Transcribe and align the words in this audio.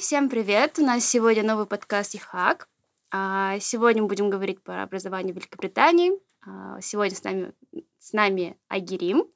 всем 0.00 0.30
привет! 0.30 0.78
У 0.78 0.82
нас 0.82 1.04
сегодня 1.04 1.42
новый 1.42 1.66
подкаст 1.66 2.14
«Ихак». 2.14 2.70
А, 3.10 3.58
Сегодня 3.60 4.00
мы 4.00 4.08
будем 4.08 4.30
говорить 4.30 4.62
про 4.62 4.82
образование 4.84 5.34
в 5.34 5.36
Великобритании. 5.36 6.12
А, 6.40 6.80
Сегодня 6.80 7.14
с 7.14 7.22
нами, 7.22 7.52
с 7.98 8.14
нами 8.14 8.58
Агирим 8.68 9.26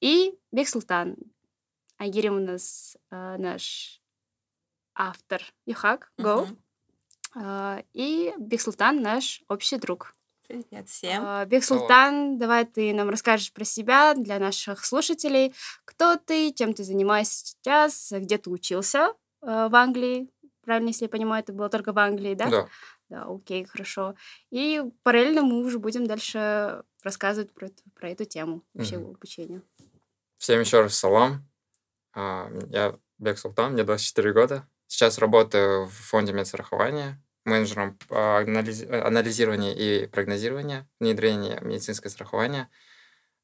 и 0.00 0.38
Бек 0.52 0.68
Султан. 0.68 1.16
Агирим 1.98 2.36
у 2.36 2.38
нас 2.38 2.96
а, 3.10 3.36
наш 3.38 4.00
автор 4.94 5.42
«Ихак», 5.66 6.12
Go. 6.16 6.46
А, 7.34 7.82
И 7.92 8.32
Бек 8.38 8.60
Султан 8.60 9.02
наш 9.02 9.42
общий 9.48 9.78
друг. 9.78 10.14
Привет 10.46 10.88
всем. 10.88 11.44
Бек 11.48 11.64
Султан, 11.64 12.38
давай 12.38 12.66
ты 12.66 12.94
нам 12.94 13.10
расскажешь 13.10 13.52
про 13.52 13.64
себя 13.64 14.14
для 14.14 14.38
наших 14.38 14.84
слушателей. 14.84 15.52
Кто 15.84 16.14
ты, 16.14 16.52
чем 16.52 16.72
ты 16.72 16.84
занимаешься 16.84 17.46
сейчас, 17.46 18.12
где 18.12 18.38
ты 18.38 18.48
учился 18.50 19.12
в 19.44 19.74
Англии? 19.74 20.30
Правильно, 20.62 20.88
если 20.88 21.04
я 21.04 21.08
понимаю, 21.10 21.42
это 21.42 21.52
было 21.52 21.68
только 21.68 21.92
в 21.92 21.98
Англии, 21.98 22.34
да? 22.34 22.50
Да. 22.50 22.68
Да, 23.10 23.26
окей, 23.28 23.64
хорошо. 23.66 24.14
И 24.50 24.82
параллельно 25.02 25.42
мы 25.42 25.62
уже 25.62 25.78
будем 25.78 26.06
дальше 26.06 26.82
рассказывать 27.02 27.52
про, 27.52 27.66
эту- 27.66 27.82
про 27.94 28.08
эту 28.08 28.24
тему 28.24 28.62
вообще 28.72 28.96
Мгм. 28.98 29.10
обучения. 29.10 29.62
Всем 30.38 30.60
еще 30.60 30.80
раз 30.80 30.94
салам. 30.94 31.46
А, 32.14 32.50
Я 32.70 32.94
Бек 33.18 33.38
Султан, 33.38 33.72
мне 33.74 33.84
24 33.84 34.32
года. 34.32 34.66
Сейчас 34.86 35.18
работаю 35.18 35.84
в 35.86 35.92
фонде 35.92 36.32
медстрахования 36.32 37.22
менеджером 37.44 37.98
по 38.08 38.42
э, 38.42 39.00
анализирования 39.06 39.74
и 39.74 40.06
прогнозирования, 40.06 40.88
внедрения 40.98 41.60
медицинское 41.60 42.08
страхование. 42.08 42.68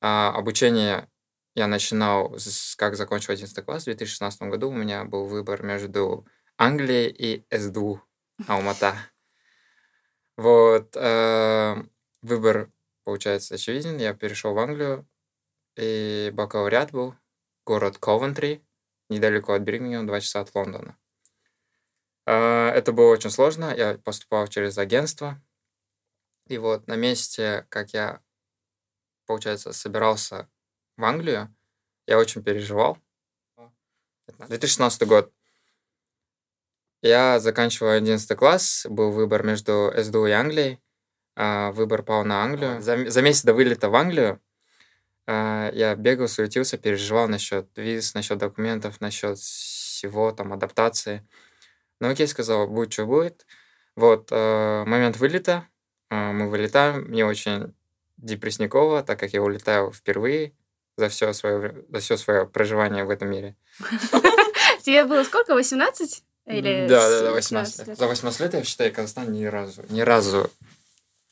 А, 0.01 0.33
Обучение 0.35 1.09
я 1.55 1.67
начинал, 1.67 2.39
с- 2.39 2.77
как 2.77 2.97
закончил 2.97 3.33
11 3.33 3.65
класс 3.65 3.83
в 3.83 3.87
2016 3.87 4.51
году. 4.51 4.69
У 4.71 4.75
меня 4.75 5.05
был 5.05 5.27
выбор 5.27 5.63
между 5.63 6.27
Англией 6.57 7.09
и 7.11 7.45
СДУ 7.57 8.03
Алмата. 8.47 8.97
Вот. 10.37 10.97
э, 10.97 11.83
Выбор, 12.23 12.71
получается, 13.05 13.55
очевиден. 13.55 13.97
Я 13.97 14.13
перешел 14.13 14.53
в 14.53 14.59
Англию, 14.59 15.09
и 15.77 16.31
бакалавриат 16.35 16.93
был. 16.93 17.15
Город 17.65 17.97
Ковентри, 17.99 18.63
недалеко 19.09 19.55
от 19.55 19.63
Бирмингема, 19.63 20.07
два 20.07 20.21
часа 20.21 20.41
от 20.41 20.55
Лондона. 20.55 20.99
А, 22.27 22.71
Это 22.73 22.93
было 22.93 23.11
очень 23.13 23.31
сложно. 23.31 23.75
Я 23.75 23.95
поступал 23.99 24.47
через 24.49 24.77
агентство. 24.77 25.41
И 26.47 26.59
вот 26.59 26.87
на 26.89 26.97
месте, 26.97 27.67
как 27.71 27.95
я, 27.95 28.21
получается, 29.27 29.73
собирался 29.73 30.49
в 31.01 31.05
Англию, 31.05 31.55
я 32.07 32.19
очень 32.19 32.43
переживал. 32.43 32.99
2016 34.39 35.07
год. 35.07 35.33
Я 37.03 37.41
заканчивал 37.41 37.91
11 37.91 38.37
класс, 38.37 38.87
был 38.89 39.11
выбор 39.11 39.43
между 39.43 39.93
СДУ 39.97 40.27
и 40.27 40.33
Англией. 40.33 40.81
А, 41.35 41.73
Выбор 41.73 42.03
пал 42.03 42.25
на 42.25 42.43
Англию. 42.43 42.83
За, 42.83 43.11
за 43.11 43.23
месяц 43.23 43.45
до 43.45 43.55
вылета 43.55 43.89
в 43.89 43.95
Англию 43.95 44.41
а, 45.27 45.71
я 45.73 45.95
бегал, 45.95 46.29
суетился, 46.29 46.77
переживал 46.77 47.29
насчет 47.29 47.69
виз, 47.77 48.15
насчет 48.15 48.39
документов, 48.39 49.01
насчет 49.01 49.39
всего, 49.39 50.33
там, 50.33 50.53
адаптации. 50.53 51.27
Но 52.01 52.09
окей, 52.09 52.27
сказал, 52.27 52.69
будет, 52.69 52.93
что 52.93 53.07
будет. 53.07 53.47
Вот, 53.97 54.29
э, 54.31 54.85
момент 54.87 55.17
вылета, 55.19 55.67
мы 56.09 56.49
вылетаем, 56.49 57.03
мне 57.03 57.27
очень 57.27 57.75
депрессниково, 58.17 59.03
так 59.03 59.19
как 59.19 59.33
я 59.33 59.43
улетаю 59.43 59.93
впервые 59.93 60.55
за 61.01 61.09
все 61.09 61.33
свое, 61.33 61.85
за 61.89 61.99
все 61.99 62.17
свое 62.17 62.47
проживание 62.47 63.05
в 63.05 63.11
этом 63.11 63.29
мире. 63.31 63.57
Тебе 64.83 65.05
было 65.05 65.25
сколько, 65.25 65.55
18? 65.55 66.23
Или 66.47 66.87
да, 66.89 67.09
да, 67.09 67.23
да, 67.23 67.33
18 67.33 67.89
лет. 67.89 67.99
За 67.99 68.07
18 68.07 68.41
лет 68.41 68.55
я 68.55 68.65
считаю, 68.65 68.93
Казахстан 68.93 69.31
ни 69.33 69.45
разу, 69.45 69.83
ни 69.89 70.01
разу, 70.03 70.51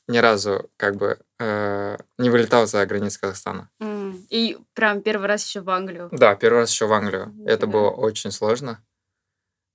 ни 0.07 0.19
разу 0.19 0.71
как 0.77 0.97
бы 0.97 1.19
э, 1.39 1.97
не 2.19 2.31
вылетал 2.31 2.67
за 2.67 2.85
границы 2.87 3.21
Казахстана. 3.21 3.69
М, 3.81 4.27
И 4.31 4.59
прям 4.75 5.03
первый 5.03 5.27
раз 5.29 5.45
еще 5.47 5.61
в 5.61 5.71
Англию. 5.71 6.09
Да, 6.13 6.35
первый 6.35 6.61
раз 6.61 6.71
еще 6.71 6.87
в 6.87 6.93
Англию. 6.93 7.27
Мгм, 7.29 7.47
Это 7.47 7.67
да. 7.67 7.73
было 7.73 7.91
очень 7.91 8.31
сложно. 8.31 8.83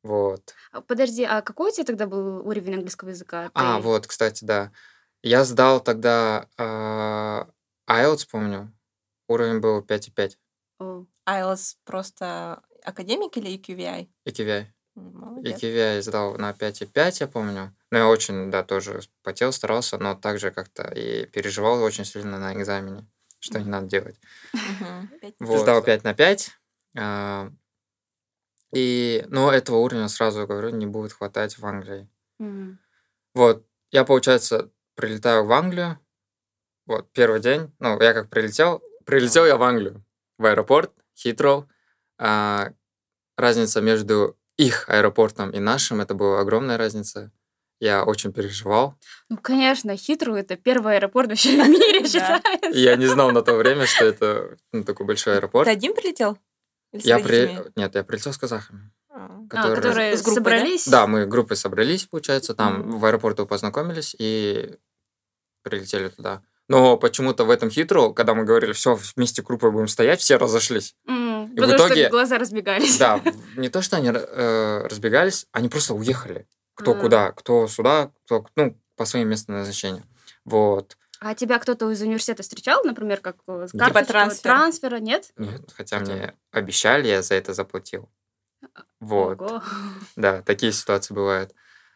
Вот. 0.04 0.54
А, 0.72 0.82
Подожди, 0.82 1.24
а 1.24 1.42
какой 1.42 1.70
у 1.72 1.74
тебя 1.74 1.86
тогда 1.86 2.08
был 2.08 2.46
уровень 2.48 2.74
английского 2.76 3.10
языка? 3.10 3.52
А, 3.54 3.78
Ты- 3.78 3.84
вот, 3.84 4.08
кстати, 4.08 4.44
да. 4.46 4.72
Я 5.22 5.44
сдал 5.46 5.80
тогда 5.80 6.48
э, 6.58 7.44
IELTS, 7.90 8.28
помню. 8.32 8.72
Уровень 9.28 9.60
был 9.60 9.82
5,5. 9.82 10.32
О, 10.80 11.06
IELTS 11.28 11.76
просто 11.86 12.62
академик 12.84 13.38
или 13.38 13.56
EQVI? 13.58 14.10
EQVI. 14.28 14.66
Молодец. 14.96 15.64
EQVI 15.64 15.96
я 15.96 16.02
сдал 16.02 16.36
на 16.38 16.52
5,5, 16.52 17.18
я 17.22 17.28
помню. 17.28 17.76
Но 17.92 17.98
я 18.00 18.08
очень, 18.08 18.52
да, 18.52 18.64
тоже 18.64 19.02
потел, 19.24 19.52
старался, 19.52 19.98
но 19.98 20.16
также 20.16 20.52
как-то 20.52 20.84
и 20.84 21.26
переживал 21.28 21.82
очень 21.82 22.06
сильно 22.06 22.38
на 22.40 22.54
экзамене, 22.54 23.08
что 23.40 23.60
не 23.60 23.70
надо 23.70 23.88
делать. 23.88 24.20
Вот. 25.40 25.62
Сдал 25.62 25.82
5 25.84 26.04
на 26.04 26.14
5. 26.14 26.52
а, 26.98 27.50
И, 28.74 29.26
ну, 29.30 29.50
этого 29.50 29.78
уровня, 29.78 30.08
сразу 30.10 30.46
говорю, 30.48 30.70
не 30.70 30.86
будет 30.86 31.14
хватать 31.14 31.58
в 31.58 31.66
Англии. 31.66 32.10
Вот, 33.34 33.66
я, 33.92 34.04
получается, 34.04 34.72
прилетаю 34.96 35.46
в 35.46 35.52
Англию. 35.52 36.00
Вот, 36.86 37.12
первый 37.14 37.40
день. 37.40 37.72
Ну, 37.80 38.00
я 38.02 38.14
как 38.14 38.30
прилетел. 38.30 38.84
Прилетел 39.06 39.46
я 39.46 39.58
в 39.58 39.64
Англию. 39.64 40.04
В 40.38 40.46
аэропорт, 40.46 40.92
Хитроу. 41.18 41.68
А, 42.18 42.72
разница 43.38 43.82
между 43.82 44.38
их 44.58 44.88
аэропортом 44.90 45.52
и 45.52 45.60
нашим, 45.60 46.02
это 46.02 46.14
была 46.14 46.40
огромная 46.40 46.78
разница. 46.78 47.32
Я 47.80 48.04
очень 48.06 48.32
переживал. 48.32 48.96
Ну, 49.30 49.38
конечно, 49.38 49.96
Хитру 49.98 50.36
это 50.36 50.56
первый 50.56 50.96
аэропорт 50.96 51.30
вообще 51.30 51.62
в 51.62 51.68
мире 51.68 52.04
считается. 52.08 52.70
Я 52.72 52.96
не 52.96 53.08
знал 53.08 53.32
на 53.32 53.42
то 53.42 53.56
время, 53.56 53.86
что 53.86 54.06
это 54.06 54.58
ну, 54.72 54.84
такой 54.84 55.06
большой 55.06 55.38
аэропорт. 55.38 55.66
Ты 55.66 55.72
один 55.72 55.94
прилетел? 55.94 56.38
Я 56.94 57.20
при... 57.20 57.60
Нет, 57.76 57.96
я 57.96 58.04
прилетел 58.04 58.32
с 58.32 58.38
казахами. 58.38 58.92
А. 59.10 59.26
А, 59.26 59.48
которые- 59.48 59.76
которые 59.76 60.18
С 60.18 60.22
группой, 60.22 60.36
собрались? 60.36 60.88
Да, 60.88 61.08
мы 61.08 61.26
группой 61.26 61.58
собрались, 61.58 62.06
получается, 62.06 62.54
там 62.56 62.80
Мгм. 62.80 63.00
в 63.00 63.06
аэропорту 63.06 63.46
познакомились 63.46 64.16
и 64.18 64.78
прилетели 65.64 66.10
туда. 66.10 66.42
Но 66.70 66.98
почему-то 66.98 67.44
в 67.46 67.50
этом 67.50 67.70
хитро, 67.70 68.12
когда 68.14 68.34
мы 68.34 68.46
говорили, 68.46 68.72
все, 68.74 68.98
вместе 69.16 69.42
группой 69.42 69.72
будем 69.72 69.88
стоять, 69.88 70.22
все 70.22 70.38
разошлись. 70.38 70.96
М, 71.08 71.46
И 71.54 71.60
в 71.60 71.62
Потому 71.62 71.76
итоге- 71.78 72.02
что 72.04 72.10
глаза 72.12 72.38
разбегались. 72.38 72.98
Да, 72.98 73.18
в- 73.26 73.58
не 73.60 73.70
то, 73.70 73.82
что 73.82 73.98
они 73.98 74.10
э, 74.14 74.88
разбегались, 74.88 75.46
они 75.52 75.68
просто 75.70 75.94
уехали. 75.94 76.48
Кто 76.76 76.92
А. 76.92 76.96
куда, 76.96 77.32
кто 77.34 77.68
сюда, 77.68 78.12
кто, 78.26 78.46
ну, 78.56 78.78
по 78.96 79.06
своим 79.06 79.28
местным 79.30 79.58
назначениям. 79.58 80.06
Вот. 80.46 80.98
А 81.20 81.36
тебя 81.36 81.60
кто-то 81.60 81.90
из 81.92 82.02
университета 82.02 82.44
встречал, 82.44 82.84
например, 82.84 83.20
как 83.20 83.38
э, 83.48 83.68
с 83.68 83.72
Типа 83.72 84.04
трансфер. 84.04 84.42
трансфера, 84.44 84.98
нет? 84.98 85.32
Нет, 85.38 85.62
хотя 85.76 86.00
мне 86.00 86.34
обещали, 86.52 87.08
я 87.08 87.22
за 87.22 87.36
это 87.36 87.54
заплатил. 87.54 88.10
Вот. 89.00 89.40
Ого. 89.42 89.62
Да, 90.16 90.42
такие 90.42 90.72
ситуации 90.72 91.14
бывают. 91.14 91.54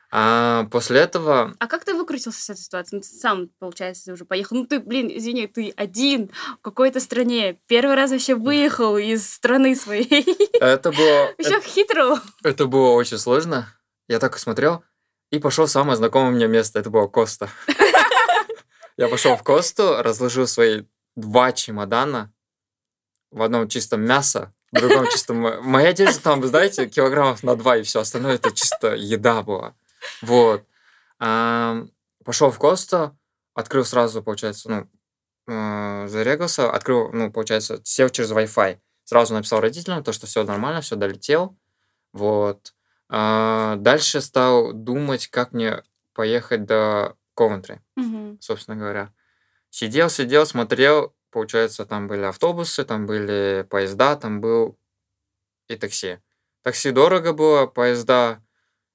А 0.10 0.66
после 0.72 1.02
этого 1.02 1.54
А 1.60 1.68
как 1.68 1.84
ты 1.84 1.94
выкрутился 1.94 2.42
с 2.42 2.50
этой 2.50 2.60
ситуации? 2.62 2.96
Ну, 2.96 3.02
ты 3.02 3.08
сам, 3.08 3.50
получается, 3.60 4.14
уже 4.14 4.24
поехал. 4.24 4.56
Ну, 4.56 4.66
ты, 4.66 4.80
блин, 4.80 5.10
извини, 5.14 5.48
ты 5.48 5.74
один 5.76 6.32
в 6.60 6.62
какой-то 6.62 7.00
стране. 7.02 7.60
Первый 7.68 7.96
раз 7.96 8.12
вообще 8.12 8.36
выехал 8.36 8.98
из 8.98 9.30
страны 9.30 9.76
своей. 9.76 10.26
это 10.62 10.92
было, 10.92 11.34
Еще 11.38 11.60
хитро. 11.62 12.22
Это 12.44 12.68
было 12.68 12.92
очень 12.92 13.18
сложно. 13.18 13.68
Я 14.08 14.20
так 14.20 14.38
смотрел 14.38 14.84
и 15.30 15.40
пошел 15.40 15.66
в 15.66 15.72
самое 15.72 15.98
знакомое 15.98 16.32
мне 16.32 16.48
место. 16.48 16.80
Это 16.80 16.90
было 16.90 17.08
Коста. 17.08 17.50
Я 18.98 19.10
пошел 19.10 19.36
в 19.36 19.44
Косту, 19.44 20.02
разложил 20.02 20.48
свои 20.48 20.84
два 21.16 21.52
чемодана. 21.52 22.32
В 23.30 23.42
одном 23.42 23.68
чисто 23.68 23.98
мясо, 23.98 24.54
в 24.72 24.80
другом 24.80 25.06
чисто... 25.12 25.34
мо- 25.34 25.62
Моя 25.62 25.90
одежда 25.90 26.22
там, 26.22 26.44
знаете, 26.48 26.88
килограммов 26.88 27.44
на 27.44 27.56
два, 27.58 27.76
и 27.76 27.84
все 27.84 28.00
остальное 28.00 28.36
это 28.36 28.52
чисто 28.54 28.96
еда 28.96 29.44
была. 29.44 29.76
Вот. 30.22 30.66
Пошел 31.20 32.52
в 32.52 32.60
Косту, 32.60 33.18
открыл 33.54 33.86
сразу, 33.86 34.22
получается, 34.22 34.70
ну, 34.70 34.88
э, 35.48 36.08
зарегался, 36.08 36.70
открыл, 36.70 37.10
ну, 37.14 37.32
получается, 37.32 37.80
сел 37.86 38.10
через 38.10 38.32
Wi-Fi. 38.32 38.80
Сразу 39.06 39.34
написал 39.34 39.62
родителям, 39.62 40.04
то, 40.04 40.12
что 40.12 40.28
все 40.28 40.44
нормально, 40.44 40.82
все 40.82 40.98
долетел. 40.98 41.58
Вот. 42.12 42.74
А, 43.10 43.78
Дальше 43.78 44.20
стал 44.20 44.74
думать, 44.74 45.28
как 45.28 45.54
мне 45.54 45.82
поехать 46.14 46.66
до 46.66 47.16
Ковентри, 47.34 47.80
собственно 48.42 48.76
говоря. 48.76 49.14
Сидел, 49.70 50.10
сидел, 50.10 50.46
смотрел. 50.46 51.16
Получается, 51.30 51.86
там 51.86 52.08
были 52.08 52.24
автобусы, 52.24 52.84
там 52.84 53.06
были 53.06 53.66
поезда, 53.70 54.16
там 54.18 54.42
был 54.42 54.78
и 55.70 55.76
такси. 55.78 56.20
Такси 56.64 56.92
дорого 56.92 57.34
было, 57.34 57.68
поезда... 57.68 58.44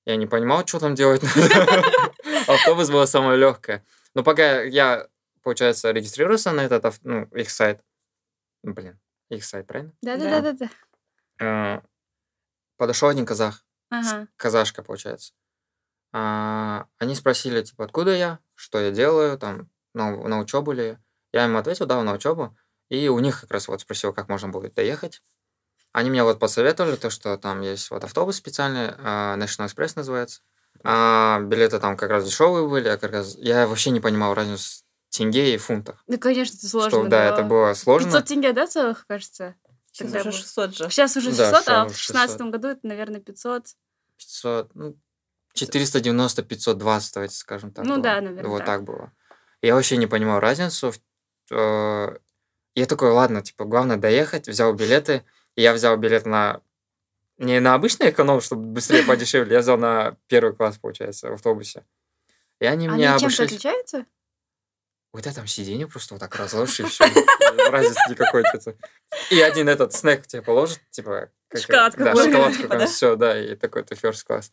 Я 0.04 0.16
не 0.16 0.26
понимал, 0.26 0.66
что 0.66 0.78
там 0.78 0.94
делать. 0.94 1.22
Автобус 2.48 2.90
было 2.90 3.06
самое 3.06 3.38
легкое. 3.38 3.84
Но 4.14 4.22
пока 4.24 4.62
я, 4.62 5.06
получается, 5.42 5.90
регистрировался 5.92 6.52
на 6.52 6.62
этот, 6.62 6.84
ну, 7.02 7.24
их 7.26 7.50
сайт. 7.50 7.80
Блин, 8.62 8.98
их 9.28 9.44
сайт, 9.44 9.66
правильно? 9.66 9.92
Да-да-да-да. 10.02 11.82
Подошел 12.76 13.08
один 13.08 13.26
казах. 13.26 13.64
Ага. 13.90 14.26
казашка, 14.36 14.82
получается. 14.82 15.34
А, 16.14 16.86
они 16.98 17.14
спросили, 17.14 17.62
типа, 17.62 17.84
откуда 17.84 18.16
я, 18.16 18.38
что 18.54 18.80
я 18.80 18.90
делаю, 18.90 19.38
там, 19.38 19.70
на, 19.94 20.16
на 20.16 20.38
учебу 20.38 20.72
ли. 20.72 20.98
Я 21.32 21.44
им 21.44 21.56
ответил, 21.56 21.86
да, 21.86 22.02
на 22.02 22.14
учебу. 22.14 22.56
И 22.88 23.08
у 23.08 23.18
них 23.18 23.40
как 23.42 23.50
раз 23.50 23.68
вот 23.68 23.80
спросил, 23.82 24.12
как 24.12 24.28
можно 24.28 24.48
будет 24.48 24.74
доехать. 24.74 25.22
Они 25.92 26.10
мне 26.10 26.22
вот 26.24 26.38
посоветовали 26.38 26.96
то, 26.96 27.10
что 27.10 27.36
там 27.36 27.60
есть 27.60 27.90
вот 27.90 28.02
автобус 28.04 28.36
специальный, 28.36 28.92
а, 28.98 29.36
National 29.36 29.66
Express 29.66 29.92
называется. 29.96 30.40
А, 30.84 31.40
билеты 31.40 31.78
там 31.78 31.96
как 31.96 32.10
раз 32.10 32.24
дешевые 32.24 32.66
были, 32.68 32.88
а 32.88 32.96
как 32.96 33.12
раз 33.12 33.36
я 33.36 33.66
вообще 33.66 33.90
не 33.90 34.00
понимал 34.00 34.34
разницу 34.34 34.82
тенге 35.10 35.54
и 35.54 35.58
фунтах. 35.58 36.02
Ну, 36.06 36.18
конечно, 36.18 36.56
это 36.56 36.66
сложно. 36.68 36.90
что, 36.90 37.04
да, 37.06 37.24
это 37.26 37.42
было 37.42 37.74
сложно. 37.74 38.08
500 38.10 38.24
тенге, 38.24 38.52
да, 38.52 38.66
целых, 38.66 39.06
кажется? 39.06 39.54
Сейчас 39.92 40.06
Тогда 40.10 40.20
уже 40.20 40.30
было. 40.30 40.38
600 40.40 40.74
же. 40.76 40.90
Сейчас 40.90 41.16
уже 41.18 41.32
Да, 41.32 41.50
600, 41.52 41.68
а 41.68 41.72
щас 41.72 41.84
в 41.84 41.90
уже 41.90 41.98
16 41.98 42.30
600. 42.38 42.50
году 42.50 42.68
это, 42.68 42.80
наверное, 42.86 43.20
500. 43.20 43.66
500, 44.16 44.74
ну, 44.74 44.96
490, 45.54 46.42
520, 46.42 47.14
давайте 47.14 47.34
скажем 47.36 47.70
так. 47.72 47.84
Ну 47.84 47.94
было. 47.96 48.02
да, 48.02 48.20
наверное, 48.22 48.48
Вот 48.50 48.58
так. 48.60 48.66
так 48.66 48.84
было. 48.84 49.12
Я 49.60 49.74
вообще 49.74 49.98
не 49.98 50.06
понимал 50.06 50.40
разницу. 50.40 50.92
э, 51.50 52.16
Я 52.74 52.86
такой, 52.86 53.10
ладно, 53.10 53.42
типа, 53.42 53.66
главное 53.66 53.98
доехать, 53.98 54.48
взял 54.48 54.72
билеты. 54.72 55.24
И 55.56 55.62
я 55.62 55.72
взял 55.72 55.96
билет 55.96 56.26
на... 56.26 56.60
Не 57.38 57.60
на 57.60 57.74
обычный 57.74 58.10
эконом, 58.10 58.40
чтобы 58.40 58.62
быстрее, 58.66 59.02
подешевле. 59.02 59.54
Я 59.54 59.60
взял 59.60 59.76
на 59.76 60.16
первый 60.28 60.54
класс, 60.54 60.78
получается, 60.78 61.30
в 61.30 61.34
автобусе. 61.34 61.84
И 62.60 62.66
они 62.66 62.86
Они 62.86 63.02
чем-то 63.02 63.26
обошлись... 63.26 63.40
отличаются? 63.48 64.06
Вот 65.12 65.26
это 65.26 65.36
там 65.36 65.46
сиденье 65.46 65.86
просто 65.86 66.14
вот 66.14 66.20
так 66.20 66.34
разложишь, 66.36 66.80
и 66.80 66.84
все. 66.84 67.04
Разницы 67.70 68.00
никакой. 68.08 68.44
И 69.30 69.40
один 69.40 69.68
этот 69.68 69.92
снэк 69.92 70.26
тебе 70.26 70.40
положит, 70.40 70.80
типа... 70.90 71.30
как 71.48 71.60
Шоколадку 71.60 72.04
Да, 72.04 72.16
шоколадку, 72.16 72.62
Типа, 72.62 72.78
да? 72.78 72.86
все, 72.86 73.16
да, 73.16 73.38
и 73.38 73.54
такой 73.56 73.82
ты 73.82 73.94
first 73.94 74.24
class. 74.28 74.50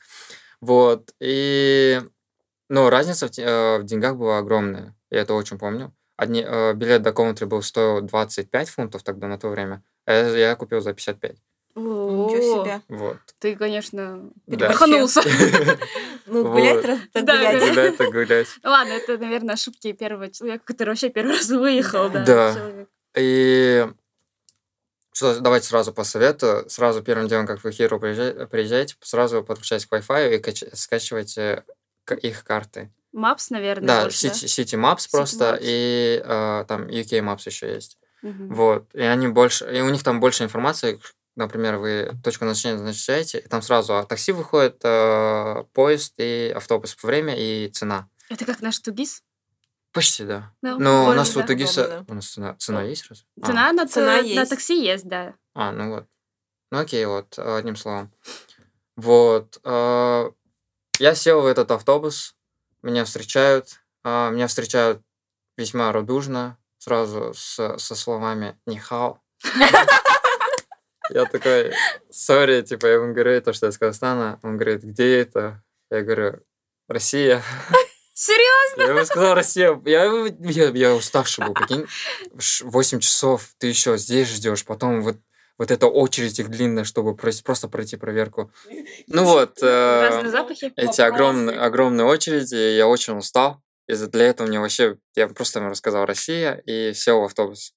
Вот, 0.60 1.14
и... 1.22 2.02
Ну, 2.68 2.90
разница 2.90 3.28
в, 3.28 3.40
э, 3.40 3.80
в 3.80 3.84
деньгах 3.84 4.16
была 4.18 4.38
огромная, 4.38 4.96
я 5.10 5.22
это 5.22 5.34
очень 5.34 5.58
помню. 5.58 5.96
Одни, 6.18 6.44
э, 6.46 6.74
билет 6.74 7.02
до 7.02 7.14
Комнатри 7.14 7.46
был 7.46 7.62
стоил 7.62 8.02
25 8.02 8.70
фунтов 8.70 9.04
тогда 9.04 9.28
на 9.28 9.40
то 9.40 9.48
время, 9.48 9.82
а 10.10 10.14
я, 10.14 10.38
я 10.50 10.56
купил 10.56 10.82
за 10.82 10.94
55. 10.94 11.36
Ничего 11.76 12.64
себе. 12.64 12.82
Вот. 12.90 13.18
Ты, 13.40 13.56
конечно, 13.56 14.30
Да. 14.48 14.58
перепаханулся. 14.58 15.22
Ну, 16.32 16.44
гулять 16.52 16.86
раз 16.86 17.00
так 17.12 17.26
Да, 17.26 17.38
гулять. 17.38 17.60
да. 17.60 17.68
Куда-то 17.92 18.12
гулять. 18.12 18.48
Ладно, 18.64 18.92
это, 18.94 19.18
наверное, 19.18 19.54
ошибки 19.56 19.92
первого 19.94 20.30
человека, 20.30 20.64
который 20.66 20.90
вообще 20.90 21.10
первый 21.10 21.36
раз 21.38 21.50
выехал, 21.50 22.10
да. 22.10 22.56
И 23.16 23.88
что, 25.12 25.40
давайте 25.40 25.68
сразу 25.68 25.92
посоветую. 25.94 26.70
Сразу 26.70 27.02
первым 27.02 27.28
делом, 27.28 27.48
как 27.48 27.64
вы 27.64 27.72
в 27.72 27.76
приезжай- 27.76 28.46
приезжаете, 28.48 28.96
сразу 29.02 29.44
подключайтесь 29.44 29.88
к 29.88 29.94
Wi-Fi 29.94 30.36
и 30.36 30.40
кач- 30.40 30.70
скачивайте 30.76 31.64
их 32.22 32.44
карты. 32.44 32.92
Maps, 33.16 33.48
наверное, 33.50 33.88
Да, 33.88 34.02
больше, 34.04 34.28
City, 34.28 34.46
City 34.46 34.80
Maps 34.80 35.08
просто, 35.12 35.56
Maps. 35.56 35.60
и 35.64 36.22
э, 36.24 36.66
там 36.68 36.86
UK 36.88 37.20
Maps 37.22 37.42
еще 37.48 37.74
есть. 37.74 37.98
Мгм. 38.22 38.54
Вот. 38.54 38.94
И 38.94 39.02
они 39.02 39.28
больше, 39.28 39.66
и 39.76 39.82
у 39.82 39.90
них 39.90 40.04
там 40.04 40.20
больше 40.20 40.44
информации. 40.44 41.00
Например, 41.36 41.78
вы 41.78 42.12
точку 42.24 42.44
назначения 42.46 42.76
назначаете, 42.76 43.40
и 43.40 43.48
там 43.48 43.62
сразу 43.62 43.96
а, 43.96 44.04
такси 44.04 44.32
выходит, 44.34 44.82
э, 44.84 45.64
поезд 45.74 46.16
и 46.18 46.52
автобус 46.54 46.96
по 46.96 47.08
время 47.08 47.34
и 47.38 47.70
цена. 47.70 48.10
Это 48.30 48.46
как 48.46 48.62
наш 48.62 48.80
Тугис? 48.80 49.24
Почти, 49.94 50.26
да. 50.26 50.52
Да, 50.62 50.78
Но 50.78 50.78
у 50.78 50.80
прикольно, 51.06 51.14
нас 51.16 51.34
да. 51.34 51.40
у 51.40 51.48
Тугиса... 51.48 51.86
Удобно. 51.86 52.06
У 52.10 52.14
нас 52.16 52.28
цена, 52.28 52.56
цена 52.56 52.84
есть 52.84 53.08
раз? 53.10 53.26
А. 53.42 53.46
Цена 53.46 53.72
на, 53.72 53.88
Цена 53.88 54.18
т- 54.18 54.22
на 54.24 54.26
есть. 54.42 54.50
такси 54.50 54.84
есть, 54.84 55.08
да. 55.08 55.34
А, 55.56 55.72
ну 55.72 55.90
вот. 55.92 56.06
Ну 56.72 56.80
окей, 56.80 57.06
вот, 57.06 57.38
э, 57.38 57.58
одним 57.58 57.76
словом. 57.78 58.12
Вот. 58.98 59.60
э, 59.64 60.32
Я 61.00 61.16
сел 61.16 61.42
в 61.42 61.46
этот 61.46 61.72
автобус, 61.72 62.36
меня 62.82 63.06
встречают, 63.06 63.80
а, 64.04 64.30
меня 64.30 64.48
встречают 64.48 65.02
весьма 65.58 65.92
радужно, 65.94 66.58
сразу 66.80 67.34
с- 67.36 67.78
со 67.78 67.96
словами 67.96 68.58
«нихао». 68.66 69.20
Я 71.12 71.26
такой, 71.26 71.74
сори, 72.12 72.62
типа, 72.62 72.86
я 72.86 72.94
ему 72.96 73.14
говорю, 73.14 73.32
это 73.32 73.52
что 73.54 73.66
я 73.66 73.72
с 73.72 73.78
Казахстана. 73.80 74.40
Он 74.44 74.58
говорит, 74.58 74.84
где 74.84 75.20
это? 75.20 75.64
Я 75.90 76.02
говорю, 76.04 76.40
Россия. 76.88 77.42
Серьезно? 78.14 78.82
Я 78.84 78.90
ему 78.90 79.06
сказал, 79.06 79.34
Россия. 79.34 79.82
Я, 79.86 80.04
я, 80.42 80.70
я 80.70 80.94
уставший 80.94 81.46
был, 81.46 81.54
прикинь. 81.56 81.88
Ш- 82.38 82.64
8 82.66 83.00
часов 83.00 83.50
ты 83.58 83.68
еще 83.68 83.98
здесь 83.98 84.28
ждешь, 84.30 84.66
потом 84.66 85.02
вот, 85.02 85.18
вот 85.58 85.72
эта 85.72 85.88
очередь 85.88 86.38
их 86.40 86.50
длинная, 86.50 86.84
чтобы 86.84 87.12
прос- 87.16 87.44
просто 87.44 87.68
пройти 87.70 87.96
проверку. 87.98 88.52
Ну 89.08 89.24
вот, 89.24 89.58
э, 89.64 90.02
эти 90.76 91.02
огромные, 91.02 91.58
огромные 91.60 92.06
очереди, 92.06 92.56
я 92.56 92.88
очень 92.88 93.18
устал. 93.18 93.64
Из-за 93.90 94.08
для 94.08 94.28
этого 94.28 94.48
мне 94.48 94.60
вообще, 94.60 95.00
я 95.16 95.28
просто 95.28 95.60
ему 95.60 95.70
рассказал 95.70 96.06
Россия 96.06 96.62
и 96.68 96.94
сел 96.94 97.22
в 97.22 97.24
автобус. 97.24 97.74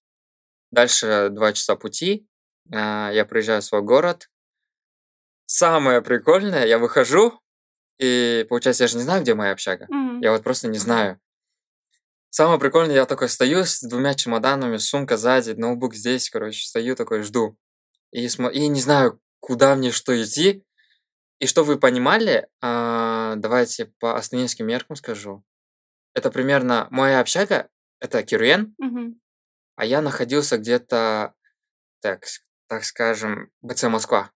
Дальше 0.70 1.30
два 1.30 1.54
часа 1.54 1.74
пути, 1.74 2.26
а, 2.70 3.10
я 3.12 3.24
приезжаю 3.24 3.62
в 3.62 3.64
свой 3.64 3.80
город. 3.80 4.28
Самое 5.46 6.02
прикольное, 6.02 6.66
я 6.66 6.78
выхожу, 6.78 7.40
и 7.98 8.44
получается, 8.50 8.84
я 8.84 8.88
же 8.88 8.98
не 8.98 9.04
знаю, 9.04 9.22
где 9.22 9.34
моя 9.34 9.52
общага. 9.52 9.86
Мгм. 9.88 10.20
Я 10.20 10.32
вот 10.32 10.42
просто 10.42 10.68
не 10.68 10.76
знаю. 10.76 11.18
Самое 12.28 12.60
прикольное, 12.60 12.94
я 12.96 13.06
такой 13.06 13.30
стою 13.30 13.64
с 13.64 13.80
двумя 13.80 14.12
чемоданами, 14.12 14.76
сумка 14.76 15.16
сзади, 15.16 15.52
ноутбук 15.52 15.94
здесь, 15.94 16.28
короче, 16.28 16.66
стою 16.66 16.94
такой, 16.94 17.22
жду. 17.22 17.56
И, 18.10 18.26
смо- 18.26 18.52
и 18.52 18.68
не 18.68 18.82
знаю, 18.82 19.18
куда 19.40 19.74
мне 19.76 19.90
что 19.90 20.12
идти. 20.22 20.62
И 21.38 21.46
что 21.46 21.64
вы 21.64 21.78
понимали, 21.78 22.48
а, 22.60 23.34
давайте 23.36 23.86
по 23.98 24.16
астанинским 24.18 24.66
меркам 24.66 24.96
скажу. 24.96 25.42
Это 26.14 26.30
примерно 26.30 26.88
моя 26.90 27.20
общага, 27.20 27.68
это 28.00 28.22
Кируен, 28.22 28.74
Мгм. 28.78 29.20
а 29.76 29.84
я 29.84 30.00
находился 30.02 30.58
где-то, 30.58 31.34
так, 32.00 32.24
так 32.68 32.84
скажем, 32.84 33.50
БЦ 33.62 33.84
Москва. 33.84 34.30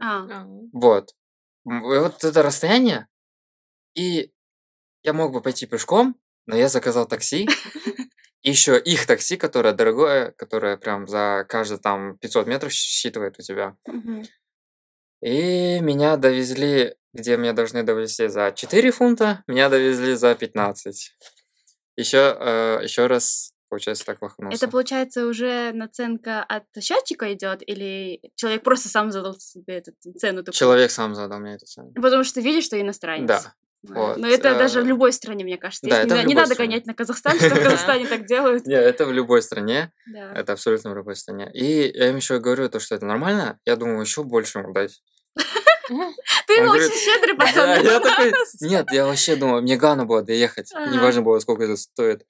А, 0.00 0.26
А, 0.30 0.46
Вот. 0.72 1.14
М, 1.66 1.78
и 1.92 1.98
Вот 1.98 2.24
это 2.24 2.42
расстояние. 2.42 3.08
И 3.94 4.32
я 5.02 5.12
мог 5.12 5.32
бы 5.32 5.40
пойти 5.40 5.66
пешком, 5.66 6.16
но 6.46 6.56
я 6.56 6.68
заказал 6.68 7.06
такси. 7.06 7.46
Еще 8.42 8.78
их 8.78 9.06
такси, 9.06 9.36
которое 9.38 9.72
дорогое, 9.72 10.32
которое 10.32 10.76
прям 10.76 11.08
за 11.08 11.46
каждые 11.48 11.78
там 11.78 12.18
500 12.18 12.46
метров 12.46 12.72
считывает 12.72 13.38
у 13.38 13.42
тебя. 13.42 13.76
мгм. 13.86 14.24
И 15.22 15.80
меня 15.80 16.16
довезли, 16.18 16.96
где 17.14 17.36
меня 17.36 17.52
должны 17.52 17.82
довезти 17.84 18.28
за 18.28 18.52
4 18.54 18.90
фунта, 18.90 19.42
меня 19.46 19.68
довезли 19.68 20.14
за 20.14 20.34
15. 20.34 21.16
Еще, 21.96 22.36
э, 22.38 22.80
еще 22.82 23.06
раз, 23.06 23.52
получается, 23.68 24.04
так 24.04 24.20
лоханулся. 24.20 24.56
Это, 24.56 24.70
получается, 24.70 25.26
уже 25.26 25.72
наценка 25.72 26.42
от 26.42 26.64
счетчика 26.80 27.32
идет, 27.32 27.62
или 27.66 28.20
человек 28.34 28.64
просто 28.64 28.88
сам 28.88 29.12
задал 29.12 29.38
себе 29.38 29.78
эту 29.78 29.92
цену? 30.18 30.40
такую? 30.42 30.54
Человек 30.54 30.90
сам 30.90 31.14
задал 31.14 31.38
мне 31.38 31.54
эту 31.54 31.66
цену. 31.66 31.92
Потому 31.94 32.24
что 32.24 32.34
ты 32.34 32.40
видишь, 32.40 32.64
что 32.64 32.80
иностранец. 32.80 33.28
Да. 33.28 33.54
Вот, 33.86 34.16
Но 34.16 34.26
это 34.26 34.56
даже 34.56 34.80
в 34.80 34.84
э, 34.84 34.88
любой 34.88 35.12
стране, 35.12 35.44
мне 35.44 35.58
кажется. 35.58 35.86
да, 35.86 36.00
это 36.00 36.14
не, 36.16 36.22
в 36.22 36.26
не 36.26 36.34
надо 36.34 36.54
стране. 36.54 36.70
гонять 36.70 36.86
на 36.86 36.94
Казахстан, 36.94 37.36
что 37.36 37.50
в 37.50 37.62
Казахстане 37.62 38.06
так 38.06 38.24
делают. 38.24 38.66
Не, 38.66 38.74
это 38.74 39.04
в 39.04 39.12
любой 39.12 39.42
стране. 39.42 39.92
Это 40.34 40.54
абсолютно 40.54 40.90
в 40.90 40.96
любой 40.96 41.16
стране. 41.16 41.50
И 41.52 41.92
я 41.94 42.08
им 42.08 42.16
еще 42.16 42.40
говорю, 42.40 42.68
то, 42.70 42.80
что 42.80 42.94
это 42.94 43.04
нормально. 43.04 43.60
Я 43.66 43.76
думаю, 43.76 44.00
еще 44.00 44.24
больше 44.24 44.60
ему 44.60 44.72
дать. 44.72 45.02
Ты 45.88 46.60
Он 46.60 46.66
говорит, 46.66 46.90
очень 46.90 46.98
щедрый 46.98 47.36
Да, 47.36 47.46
пацан. 47.46 47.84
я 47.84 48.00
такой, 48.00 48.32
нет, 48.60 48.92
я 48.92 49.06
вообще 49.06 49.36
думал, 49.36 49.60
мне 49.60 49.76
главное 49.76 50.06
было 50.06 50.22
доехать. 50.22 50.72
Ага. 50.72 50.90
Неважно 50.90 51.22
было, 51.22 51.38
сколько 51.38 51.64
это 51.64 51.76
стоит. 51.76 52.26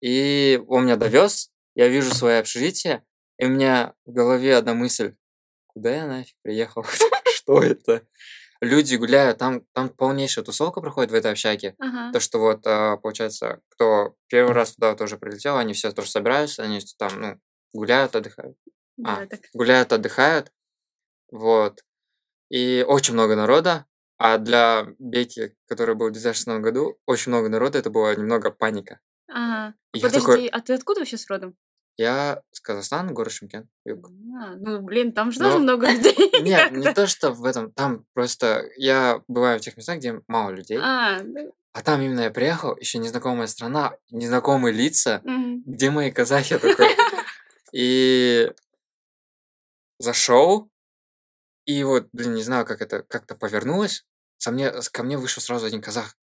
И 0.00 0.60
он 0.68 0.84
меня 0.84 0.96
довез, 0.96 1.50
я 1.74 1.88
вижу 1.88 2.14
свое 2.14 2.38
общежитие, 2.38 3.04
и 3.38 3.46
у 3.46 3.48
меня 3.48 3.94
в 4.04 4.12
голове 4.12 4.56
одна 4.56 4.74
мысль. 4.74 5.14
Куда 5.66 5.94
я 5.94 6.06
нафиг 6.06 6.36
приехал? 6.42 6.84
Что 7.34 7.62
это? 7.62 8.06
Люди 8.60 8.94
гуляют, 8.94 9.38
там, 9.38 9.62
там 9.72 9.88
полнейшая 9.88 10.44
тусовка 10.44 10.80
проходит 10.80 11.10
в 11.10 11.14
этой 11.14 11.32
общаге. 11.32 11.74
Ага. 11.80 12.12
То, 12.12 12.20
что 12.20 12.38
вот, 12.38 12.64
а, 12.64 12.96
получается, 12.96 13.60
кто 13.70 14.14
первый 14.28 14.52
раз 14.52 14.74
туда 14.74 14.94
тоже 14.94 15.18
прилетел, 15.18 15.56
они 15.56 15.72
все 15.72 15.90
тоже 15.90 16.10
собираются, 16.10 16.62
они 16.62 16.78
там, 16.96 17.20
ну, 17.20 17.40
гуляют, 17.72 18.14
отдыхают. 18.14 18.56
Да, 18.96 19.22
а. 19.22 19.26
так. 19.26 19.40
Гуляют, 19.52 19.92
отдыхают. 19.92 20.52
Вот. 21.32 21.80
И 22.52 22.84
очень 22.86 23.14
много 23.14 23.34
народа. 23.34 23.86
А 24.18 24.36
для 24.38 24.86
Беки, 24.98 25.54
который 25.66 25.94
был 25.94 26.08
в 26.08 26.12
2016 26.12 26.62
году, 26.62 26.98
очень 27.06 27.32
много 27.32 27.48
народа, 27.48 27.78
это 27.78 27.90
была 27.90 28.14
немного 28.14 28.50
паника. 28.50 29.00
Ага. 29.28 29.74
И 29.94 29.98
я 29.98 30.06
Подожди, 30.08 30.20
такой, 30.26 30.46
а 30.48 30.60
ты 30.60 30.74
откуда 30.74 31.00
вообще 31.00 31.16
с 31.16 31.26
родом? 31.28 31.56
я 31.98 32.42
с 32.52 32.60
Казахстана, 32.60 33.12
город 33.12 33.32
Шымкент, 33.32 33.66
юг. 33.84 34.10
А, 34.40 34.54
ну, 34.56 34.80
блин, 34.80 35.12
там 35.12 35.30
же 35.30 35.40
Ну, 35.40 35.44
тоже 35.46 35.58
много 35.58 35.90
людей. 35.90 36.14
Нет, 36.42 36.72
не 36.72 36.92
то, 36.92 37.06
что 37.06 37.32
в 37.32 37.44
этом, 37.44 37.70
там 37.72 38.06
просто 38.14 38.64
я 38.76 39.22
бываю 39.28 39.58
в 39.58 39.62
тех 39.62 39.76
местах, 39.76 39.98
где 39.98 40.20
мало 40.26 40.50
людей, 40.50 40.78
А, 40.80 41.20
да. 41.22 41.40
а 41.72 41.82
там 41.82 42.00
именно 42.00 42.20
я 42.20 42.30
приехал, 42.30 42.76
еще 42.76 42.98
незнакомая 42.98 43.46
страна, 43.46 43.94
незнакомые 44.10 44.72
лица, 44.72 45.20
где 45.66 45.90
мои 45.90 46.10
казахи 46.10 46.58
такой. 46.58 46.88
И 47.74 48.50
зашел, 49.98 50.70
И 51.64 51.84
вот, 51.84 52.08
блин, 52.12 52.34
не 52.34 52.42
знаю, 52.42 52.66
как 52.66 52.82
это 52.82 53.02
как-то 53.02 53.34
повернулось. 53.34 54.04
Со 54.38 54.50
мне, 54.50 54.72
ко 54.92 55.02
мне 55.02 55.16
вышел 55.16 55.42
сразу 55.42 55.66
один 55.66 55.80
казах. 55.80 56.16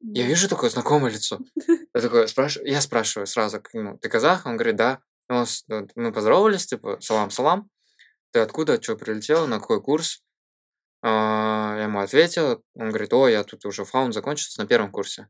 Я 0.00 0.26
вижу 0.26 0.48
такое 0.48 0.70
знакомое 0.70 1.10
лицо. 1.10 1.38
Я 1.94 2.00
такой 2.00 2.28
спрашиваю, 2.28 2.70
я 2.70 2.80
спрашиваю 2.80 3.26
сразу, 3.26 3.60
ну, 3.72 3.98
ты 3.98 4.08
казах? 4.08 4.46
Он 4.46 4.56
говорит, 4.56 4.76
да. 4.76 5.00
Ну, 5.28 5.44
мы 5.96 6.12
поздоровались, 6.12 6.66
типа, 6.66 6.98
салам-салам. 7.00 7.68
Ты 8.30 8.38
откуда, 8.38 8.80
что 8.80 8.96
прилетел, 8.96 9.46
на 9.46 9.58
какой 9.58 9.82
курс? 9.82 10.22
А, 11.02 11.74
я 11.76 11.84
ему 11.84 12.00
ответил. 12.00 12.62
Он 12.74 12.90
говорит, 12.90 13.12
о, 13.12 13.28
я 13.28 13.42
тут 13.42 13.64
уже 13.64 13.84
фаунд 13.84 14.14
закончился 14.14 14.60
на 14.60 14.68
первом 14.68 14.92
курсе. 14.92 15.28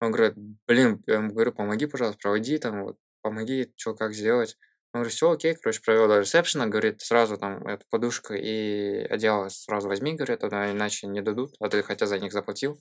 Он 0.00 0.12
говорит, 0.12 0.34
блин, 0.66 1.02
я 1.06 1.14
ему 1.14 1.32
говорю, 1.32 1.52
помоги, 1.52 1.86
пожалуйста, 1.86 2.20
проводи 2.20 2.58
там, 2.58 2.84
вот, 2.84 2.96
помоги, 3.20 3.72
что, 3.76 3.94
как 3.94 4.14
сделать. 4.14 4.56
Он 4.94 5.00
говорит, 5.00 5.14
все, 5.14 5.30
окей, 5.30 5.54
короче, 5.54 5.80
провел 5.80 6.06
до 6.06 6.20
ресепшена, 6.20 6.66
говорит, 6.66 7.00
сразу 7.00 7.38
там 7.38 7.66
эту 7.66 7.86
подушку 7.88 8.34
и 8.34 9.06
одеяло 9.08 9.48
сразу 9.48 9.88
возьми, 9.88 10.14
говорит, 10.14 10.40
тогда 10.40 10.70
иначе 10.70 11.06
не 11.06 11.22
дадут, 11.22 11.54
а 11.60 11.70
ты 11.70 11.82
хотя 11.82 12.06
за 12.06 12.18
них 12.18 12.32
заплатил. 12.32 12.78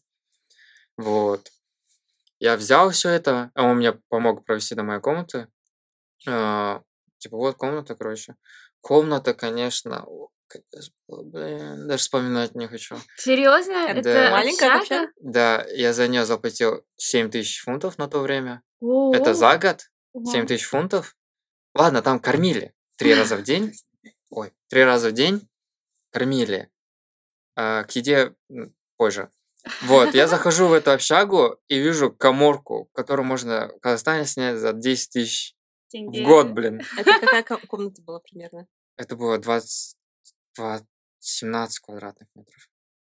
Вот. 0.97 1.49
Я 2.39 2.57
взял 2.57 2.89
все 2.89 3.09
это, 3.09 3.51
а 3.55 3.63
он 3.63 3.77
мне 3.77 3.93
помог 4.09 4.45
провести 4.45 4.75
до 4.75 4.83
моей 4.83 4.99
комнаты. 4.99 5.47
А, 6.27 6.81
типа, 7.19 7.37
вот 7.37 7.55
комната, 7.55 7.95
короче. 7.95 8.35
Комната, 8.81 9.33
конечно, 9.33 10.05
блин, 11.07 11.87
даже 11.87 12.01
вспоминать 12.01 12.55
не 12.55 12.67
хочу. 12.67 12.97
Серьезно? 13.15 13.87
Это 13.89 14.09
Это 14.09 14.31
маленькая 14.31 14.79
общага? 14.79 15.11
Да, 15.21 15.65
я 15.69 15.93
за 15.93 16.07
нее 16.07 16.25
заплатил 16.25 16.83
7 16.97 17.29
тысяч 17.29 17.61
фунтов 17.61 17.97
на 17.97 18.07
то 18.07 18.19
время. 18.19 18.63
О, 18.81 19.13
Это 19.13 19.33
за 19.33 19.57
год. 19.57 19.81
ого. 20.13 20.31
7 20.31 20.45
тысяч 20.47 20.65
фунтов. 20.65 21.15
Ладно, 21.73 22.01
там 22.01 22.19
кормили 22.19 22.73
три 22.97 23.13
раза 23.15 23.35
в 23.37 23.43
день. 23.43 23.73
Ой, 24.29 24.53
три 24.69 24.83
раза 24.83 25.09
в 25.09 25.13
день 25.13 25.47
кормили. 26.11 26.69
А, 27.55 27.83
к 27.83 27.91
еде 27.95 28.33
позже. 28.97 29.29
Вот, 29.83 30.13
я 30.13 30.27
захожу 30.27 30.67
в 30.67 30.73
эту 30.73 30.91
общагу 30.91 31.57
и 31.67 31.77
вижу 31.79 32.11
коморку, 32.11 32.89
которую 32.93 33.25
можно 33.25 33.67
в 33.75 33.79
Казахстане 33.79 34.25
снять 34.25 34.57
за 34.57 34.73
10 34.73 35.09
тысяч 35.11 35.55
в 35.93 36.23
год, 36.23 36.51
блин. 36.51 36.81
Это 36.97 37.19
какая 37.19 37.43
ко- 37.43 37.57
комната 37.67 38.01
была 38.01 38.19
примерно? 38.19 38.67
Это 38.97 39.15
было 39.15 39.37
20, 39.37 39.95
20 40.55 40.85
17 41.19 41.79
квадратных 41.79 42.27
метров. 42.35 42.67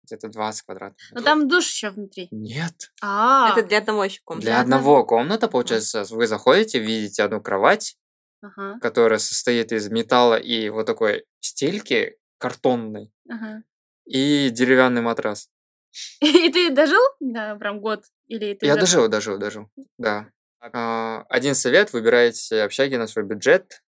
Где-то 0.04 0.28
20 0.30 0.62
квадратных 0.64 1.12
Но 1.12 1.20
метров. 1.20 1.26
там 1.26 1.48
душ 1.48 1.68
еще 1.68 1.90
внутри. 1.90 2.28
Нет. 2.32 2.92
А, 3.02 3.52
Это 3.52 3.68
для 3.68 3.80
одного 3.80 4.04
еще 4.06 4.22
комнаты. 4.24 4.46
Для 4.46 4.60
одного 4.62 5.04
комната, 5.06 5.48
получается, 5.48 6.04
вы 6.12 6.28
заходите, 6.28 6.78
видите 6.80 7.24
одну 7.24 7.42
кровать, 7.42 7.98
Ага, 8.46 8.80
которая 8.80 9.20
состоит 9.20 9.72
из 9.72 9.90
металла 9.90 10.36
и 10.36 10.70
вот 10.70 10.86
такой 10.86 11.26
стельки 11.40 12.18
картонной 12.38 13.12
ага. 13.30 13.64
и 14.06 14.50
деревянный 14.52 15.02
матрас. 15.02 15.50
И 16.22 16.52
ты 16.52 16.72
дожил? 16.72 17.02
Да, 17.22 17.56
прям 17.56 17.80
год? 17.80 18.04
Или 18.28 18.54
ты 18.54 18.66
Я 18.66 18.76
дожил, 18.76 19.08
дожил, 19.08 19.38
дожил. 19.38 19.70
Да. 19.98 20.28
А, 20.60 21.26
Один 21.30 21.56
совет, 21.56 21.94
выбирайте 21.94 22.64
общаги 22.64 22.96
на 22.96 23.08
свой 23.08 23.24
бюджет, 23.26 23.84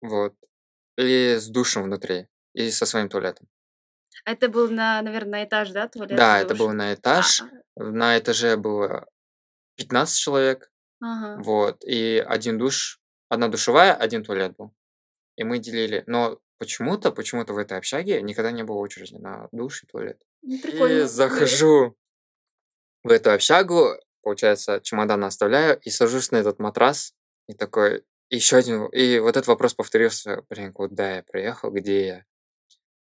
вот, 0.00 0.34
и 0.96 1.36
с 1.38 1.48
душем 1.48 1.84
внутри, 1.84 2.28
и 2.54 2.70
со 2.70 2.86
своим 2.86 3.08
туалетом. 3.08 3.46
Это 4.24 4.48
был, 4.48 4.70
на, 4.70 5.02
наверное, 5.02 5.40
на 5.40 5.44
этаж, 5.44 5.70
да, 5.70 5.88
туалет? 5.88 6.16
Да, 6.16 6.40
это 6.40 6.54
было 6.54 6.72
на 6.72 6.94
этаж, 6.94 7.42
А, 7.42 7.82
на 7.82 8.18
этаже 8.18 8.56
было 8.56 9.06
15 9.76 10.18
человек, 10.18 10.70
Ага. 11.00 11.42
вот, 11.42 11.84
и 11.84 12.24
один 12.26 12.58
душ, 12.58 13.00
одна 13.34 13.48
душевая, 13.48 13.94
один 13.94 14.24
туалет 14.24 14.56
был. 14.56 14.72
И 15.36 15.44
мы 15.44 15.58
делили, 15.58 16.04
но 16.06 16.40
почему-то, 16.58 17.12
почему-то 17.12 17.52
в 17.52 17.58
этой 17.58 17.76
общаге 17.76 18.22
никогда 18.22 18.52
не 18.52 18.62
было 18.62 18.76
очереди 18.76 19.16
на 19.16 19.48
душ 19.52 19.82
и 19.82 19.86
туалет. 19.86 20.20
Ну, 20.42 20.58
Прикольно. 20.60 21.02
И 21.02 21.06
захожу 21.06 21.96
в 23.02 23.10
эту 23.10 23.32
общагу, 23.32 23.94
получается, 24.22 24.80
чемодан 24.82 25.24
оставляю 25.24 25.78
и 25.80 25.90
сажусь 25.90 26.30
на 26.30 26.36
этот 26.36 26.58
матрас. 26.58 27.14
И 27.46 27.54
такой, 27.54 28.04
еще 28.30 28.56
один, 28.56 28.86
и 28.86 29.18
вот 29.18 29.36
этот 29.36 29.48
вопрос 29.48 29.74
повторился, 29.74 30.42
блин, 30.48 30.72
куда 30.72 31.16
я 31.16 31.22
приехал, 31.22 31.70
где 31.70 32.06
я? 32.06 32.24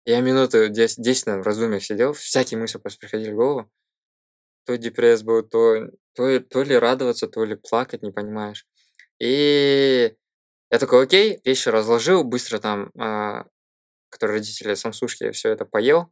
Я 0.06 0.20
минуты 0.20 0.70
10, 0.70 1.02
10 1.02 1.26
наверное, 1.26 1.42
в 1.42 1.46
раздумьях 1.46 1.84
сидел, 1.84 2.14
всякие 2.14 2.58
мысли 2.58 2.78
просто 2.78 3.00
приходили 3.00 3.32
в 3.32 3.36
голову. 3.36 3.70
То 4.64 4.76
депресс 4.76 5.22
был, 5.22 5.42
то, 5.42 5.90
то, 6.14 6.40
то 6.40 6.62
ли 6.62 6.76
радоваться, 6.76 7.28
то 7.28 7.44
ли 7.44 7.54
плакать, 7.56 8.02
не 8.02 8.10
понимаешь. 8.10 8.66
И 9.18 10.14
я 10.70 10.78
такой, 10.78 11.04
окей, 11.04 11.40
вещи 11.44 11.68
разложил, 11.68 12.24
быстро 12.24 12.58
там, 12.58 12.90
а, 12.98 13.44
которые 14.10 14.38
родители 14.38 14.74
самсушки, 14.74 15.30
все 15.32 15.50
это 15.50 15.64
поел. 15.64 16.10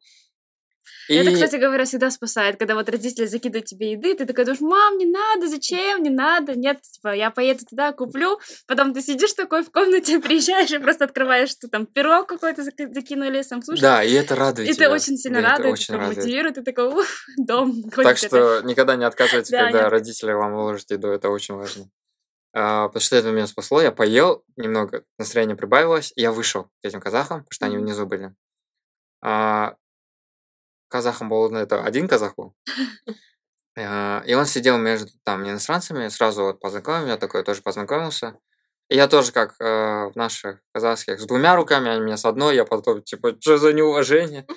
Это, 1.11 1.31
И- 1.31 1.35
кстати 1.35 1.57
говоря, 1.57 1.85
всегда 1.87 2.11
спасает, 2.11 2.59
когда 2.59 2.75
вот 2.75 2.89
родители 2.91 3.25
закидывают 3.25 3.65
тебе 3.67 3.93
еды, 3.93 4.15
ты 4.15 4.27
такой 4.27 4.45
думаешь, 4.45 4.61
мам, 4.61 4.99
не 4.99 5.07
надо, 5.07 5.49
зачем, 5.49 6.03
не 6.03 6.11
надо, 6.11 6.55
нет, 6.55 6.83
типа, 6.83 7.15
я 7.15 7.31
поеду 7.31 7.65
туда, 7.65 7.93
куплю, 7.93 8.39
потом 8.67 8.93
ты 8.93 9.01
сидишь 9.01 9.33
такой 9.33 9.63
в 9.65 9.71
комнате, 9.71 10.19
приезжаешь 10.21 10.71
и 10.71 10.79
просто 10.79 11.05
открываешь, 11.05 11.49
что 11.51 11.69
там 11.69 11.87
пирог 11.87 12.27
какой-то 12.29 12.61
зак- 12.63 12.93
закинули, 12.93 13.41
сам 13.43 13.63
слушай, 13.63 13.81
Да, 13.81 14.05
и 14.05 14.13
это 14.13 14.35
радует 14.35 14.69
и 14.69 14.75
тебя. 14.75 14.89
ты 14.89 14.93
очень 14.95 15.17
сильно 15.17 15.41
Да, 15.41 15.49
это 15.49 15.57
радует, 15.63 15.73
очень 15.73 15.95
это 15.95 15.99
радует. 16.03 16.19
мотивирует, 16.19 16.55
ты 16.57 16.63
такой, 16.63 16.89
уф, 16.89 17.25
дом, 17.39 17.83
Так 17.91 18.17
это». 18.23 18.29
что 18.29 18.61
никогда 18.63 18.97
не 18.97 19.05
отказывайте, 19.07 19.51
Да, 19.53 19.65
когда 19.65 19.89
родители 19.91 20.33
вам 20.33 20.55
выложат 20.55 20.91
еду, 20.91 21.09
это 21.09 21.31
очень 21.31 21.55
важно. 21.55 21.89
А, 22.55 22.89
потому 22.89 23.01
что 23.03 23.17
это 23.17 23.31
меня 23.31 23.47
спасло, 23.47 23.81
я 23.83 23.93
поел, 23.93 24.45
немного 24.57 25.05
настроение 25.19 25.57
прибавилось, 25.57 26.13
и 26.17 26.23
я 26.23 26.33
вышел 26.33 26.65
к 26.65 26.71
этим 26.83 27.01
казахам, 27.01 27.41
потому 27.41 27.53
что 27.53 27.67
они 27.67 27.77
внизу 27.79 28.07
были. 28.07 28.35
А, 29.23 29.77
казахом 30.89 31.29
был, 31.29 31.51
ну, 31.51 31.59
это 31.59 31.83
один 31.85 32.09
казах 32.09 32.35
был. 32.37 32.55
А, 33.81 34.23
И 34.27 34.35
он 34.35 34.47
сидел 34.47 34.77
между 34.77 35.09
там 35.25 35.49
иностранцами, 35.49 36.09
сразу 36.09 36.43
вот 36.43 36.61
познакомил, 36.61 37.07
я 37.09 37.17
такой 37.17 37.45
тоже 37.45 37.63
познакомился. 37.63 38.37
И 38.89 38.97
я 38.97 39.07
тоже, 39.07 39.33
как 39.33 39.55
э, 39.61 40.09
в 40.11 40.17
наших 40.17 40.61
казахских, 40.73 41.21
с 41.21 41.27
двумя 41.27 41.55
руками, 41.55 41.91
они 41.91 42.01
меня 42.01 42.17
с 42.17 42.25
одной, 42.25 42.57
я 42.57 42.65
потом, 42.65 43.03
типа, 43.03 43.37
что 43.41 43.59
за 43.59 43.73
неуважение? 43.73 44.47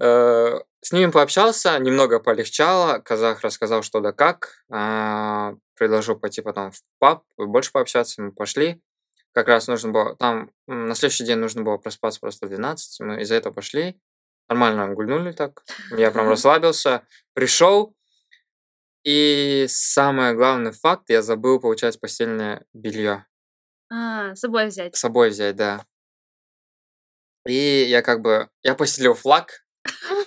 Э, 0.00 0.60
С 0.80 0.92
ними 0.92 1.10
пообщался, 1.10 1.78
немного 1.78 2.20
полегчало, 2.20 2.98
казах 3.00 3.40
рассказал, 3.40 3.82
что 3.82 4.00
да 4.00 4.12
как, 4.12 4.62
а, 4.70 5.54
предложил 5.74 6.16
пойти 6.16 6.40
потом 6.40 6.70
в 6.70 6.80
паб, 6.98 7.24
больше 7.36 7.72
пообщаться, 7.72 8.22
мы 8.22 8.32
пошли. 8.32 8.80
Как 9.32 9.48
раз 9.48 9.66
нужно 9.66 9.90
было, 9.90 10.16
там 10.16 10.50
на 10.66 10.94
следующий 10.94 11.24
день 11.24 11.38
нужно 11.38 11.62
было 11.62 11.76
проспаться 11.76 12.20
просто 12.20 12.46
в 12.46 12.50
12, 12.50 13.00
мы 13.00 13.22
из-за 13.22 13.34
этого 13.34 13.52
пошли, 13.52 14.00
нормально 14.48 14.94
гульнули 14.94 15.32
так, 15.32 15.64
я 15.90 16.10
прям 16.10 16.28
расслабился, 16.30 17.02
пришел, 17.34 17.94
и 19.04 19.66
самый 19.68 20.34
главный 20.34 20.72
факт, 20.72 21.08
я 21.08 21.22
забыл, 21.22 21.60
получать 21.60 22.00
постельное 22.00 22.64
белье 22.72 23.26
А, 23.90 24.34
с 24.34 24.40
собой 24.40 24.66
взять. 24.66 24.96
с 24.96 25.00
собой 25.00 25.30
взять, 25.30 25.56
да. 25.56 25.84
И 27.46 27.86
я 27.88 28.02
как 28.02 28.20
бы, 28.20 28.50
я 28.62 28.74
постелил 28.74 29.14
флаг, 29.14 29.64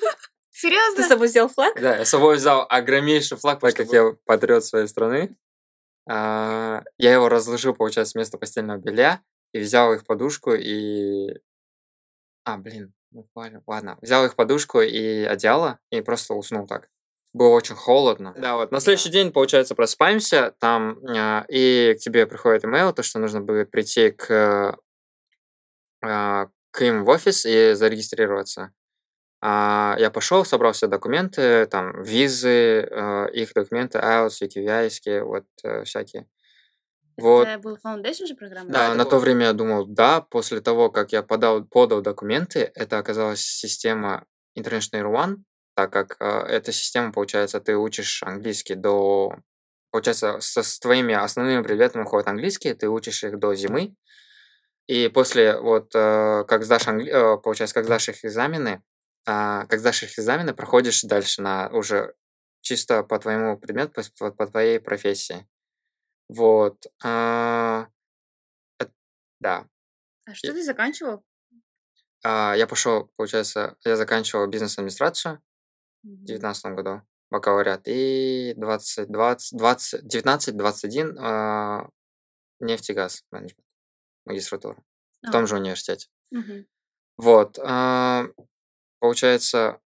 Ты 0.62 0.68
Серьезно? 0.68 1.04
с 1.04 1.08
собой 1.08 1.28
взял 1.28 1.50
флаг? 1.50 1.74
Да, 1.82 1.98
я 1.98 2.06
с 2.06 2.10
собой 2.10 2.36
взял 2.36 2.66
огромнейший 2.70 3.38
флаг, 3.38 3.60
так 3.60 3.76
как 3.76 3.92
я 3.92 4.16
патриот 4.26 4.64
своей 4.64 4.88
страны. 4.88 5.36
А, 6.08 6.84
Я 6.98 7.14
его 7.14 7.30
разложил, 7.30 7.74
получается, 7.74 8.18
вместо 8.18 8.38
постельного 8.38 8.78
белья 8.78 9.22
и 9.54 9.60
взял 9.60 9.92
их 9.94 10.06
подушку 10.06 10.54
и... 10.54 11.40
А, 12.44 12.58
блин, 12.58 12.94
ну 13.12 13.28
ладно. 13.66 13.98
Взял 14.02 14.26
их 14.26 14.36
подушку 14.36 14.82
и 14.82 15.24
одеяло 15.24 15.80
и 15.90 16.02
просто 16.02 16.34
уснул 16.34 16.68
так. 16.68 16.90
Было 17.34 17.50
очень 17.56 17.76
холодно. 17.76 18.34
Да, 18.38 18.56
вот. 18.56 18.72
На 18.72 18.80
следующий 18.80 19.10
день, 19.10 19.32
получается, 19.32 19.74
просыпаемся, 19.74 20.54
там, 20.60 21.00
а, 21.08 21.46
и 21.50 21.96
к 21.96 22.00
тебе 22.00 22.28
приходит 22.28 22.66
имейл, 22.66 22.94
то, 22.94 23.04
что 23.04 23.20
нужно 23.20 23.42
будет 23.42 23.72
прийти 23.72 24.12
к, 24.12 24.78
а, 26.04 26.48
к 26.72 26.82
им 26.82 27.04
в 27.04 27.10
офис 27.10 27.46
и 27.46 27.74
зарегистрироваться. 27.74 28.74
А, 29.44 29.96
я 29.98 30.12
пошел, 30.12 30.46
собрал 30.46 30.74
все 30.74 30.88
документы, 30.88 31.66
там, 31.66 32.04
визы, 32.04 32.88
э, 32.90 33.28
их 33.34 33.54
документы, 33.54 33.98
IELTS, 33.98 34.42
UKVI, 34.44 35.24
вот 35.24 35.46
э, 35.64 35.84
всякие. 35.84 36.28
Вот. 37.18 37.48
Это 37.48 37.60
был 37.60 37.78
Foundation 37.84 38.28
же 38.28 38.36
программа? 38.36 38.70
Да, 38.70 38.86
это 38.86 38.96
на 38.96 39.04
было. 39.04 39.12
то 39.12 39.20
время 39.20 39.46
я 39.48 39.54
думал, 39.54 39.86
да, 39.88 40.22
после 40.22 40.62
того, 40.62 40.92
как 40.92 41.12
я 41.12 41.24
подал, 41.24 41.64
подал 41.64 42.02
документы, 42.02 42.72
это 42.76 43.00
оказалась 43.00 43.42
система 43.42 44.26
International 44.58 45.12
One, 45.12 45.38
так 45.76 45.92
как 45.92 46.18
э, 46.20 46.26
эта 46.48 46.72
система, 46.72 47.12
получается, 47.12 47.60
ты 47.60 47.76
учишь 47.76 48.22
английский 48.24 48.76
до... 48.76 49.36
Получается, 49.90 50.40
со, 50.40 50.62
с 50.62 50.80
твоими 50.80 51.16
основными 51.16 51.64
предметами 51.64 52.06
ходит 52.06 52.28
английский, 52.28 52.74
ты 52.76 52.88
учишь 52.88 53.24
их 53.24 53.40
до 53.40 53.56
зимы, 53.56 53.96
и 54.88 55.08
после, 55.10 55.60
вот, 55.60 55.92
э, 55.96 56.44
как 56.48 56.64
сдашь, 56.64 56.88
англи... 56.88 57.10
э, 57.10 57.38
получается, 57.38 57.74
как 57.74 57.86
сдашь 57.86 58.10
их 58.10 58.24
экзамены, 58.24 58.84
а, 59.26 59.66
как 59.68 59.80
сдашь 59.80 60.04
их 60.04 60.18
экзамены, 60.20 60.54
проходишь 60.54 61.02
дальше 61.04 61.42
на 61.42 61.70
уже 61.70 62.16
чисто 62.62 63.04
по 63.04 63.20
твоему 63.20 63.58
предмету, 63.58 64.02
по, 64.18 64.32
по- 64.32 64.48
твоей 64.48 64.80
профессии. 64.80 65.48
Вот. 66.30 66.88
а, 67.04 67.88
эт- 68.80 68.92
да. 69.40 69.68
А 70.26 70.34
что 70.34 70.54
ты 70.54 70.64
заканчивал? 70.64 71.24
а, 72.24 72.54
я 72.56 72.68
пошел, 72.68 73.12
получается, 73.16 73.76
я 73.86 73.96
заканчивал 73.96 74.48
бизнес-администрацию 74.48 75.36
в 75.38 76.08
Мгм. 76.08 76.18
2019 76.26 76.76
году, 76.76 77.02
бакалавриат, 77.32 77.84
и 77.88 78.54
20, 78.58 79.10
20, 79.12 79.58
20, 79.58 80.08
19, 80.08 80.58
21 80.58 81.18
а, 81.20 81.90
нефть 82.60 82.92
и 82.92 82.94
газ 82.94 83.24
менеджмент, 83.32 83.68
магистратура, 84.26 84.84
в 85.24 85.28
А, 85.28 85.32
том 85.32 85.48
же 85.48 85.56
университете. 85.58 86.10
мгм. 86.32 86.66
Вот, 87.18 87.60
а, 87.64 88.26
получается, 89.02 89.82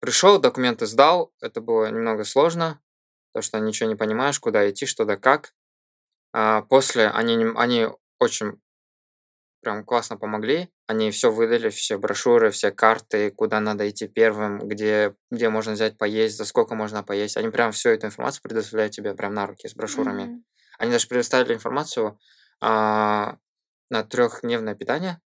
пришел, 0.00 0.40
документы 0.40 0.86
сдал, 0.86 1.34
это 1.42 1.60
было 1.60 1.90
немного 1.90 2.24
сложно, 2.24 2.80
то 3.34 3.42
что 3.42 3.58
ничего 3.58 3.88
не 3.88 3.96
понимаешь, 3.96 4.40
куда 4.40 4.68
идти, 4.70 4.86
что 4.86 5.04
да 5.04 5.16
как. 5.16 5.52
А, 6.32 6.62
после 6.62 7.08
они, 7.08 7.44
они 7.56 7.88
очень 8.18 8.60
прям 9.62 9.84
классно 9.84 10.16
помогли. 10.16 10.70
Они 10.86 11.10
все 11.10 11.30
выдали, 11.30 11.70
все 11.70 11.96
брошюры, 11.96 12.50
все 12.50 12.70
карты, 12.70 13.30
куда 13.30 13.60
надо 13.60 13.88
идти 13.88 14.06
первым, 14.06 14.58
где, 14.58 15.14
где 15.30 15.48
можно 15.48 15.72
взять 15.72 15.96
поесть, 15.96 16.36
за 16.36 16.44
сколько 16.44 16.74
можно 16.74 17.02
поесть. 17.02 17.36
Они 17.36 17.48
прям 17.48 17.72
всю 17.72 17.90
эту 17.90 18.06
информацию 18.06 18.42
предоставляют 18.42 18.92
тебе 18.92 19.14
прям 19.14 19.34
на 19.34 19.46
руки 19.46 19.68
с 19.68 19.74
брошюрами. 19.74 20.24
Мгм. 20.24 20.44
Они 20.78 20.90
даже 20.90 21.08
предоставили 21.08 21.54
информацию 21.54 22.18
а, 22.60 23.36
на 23.88 24.02
трехдневное 24.04 24.74
питание, 24.74 25.20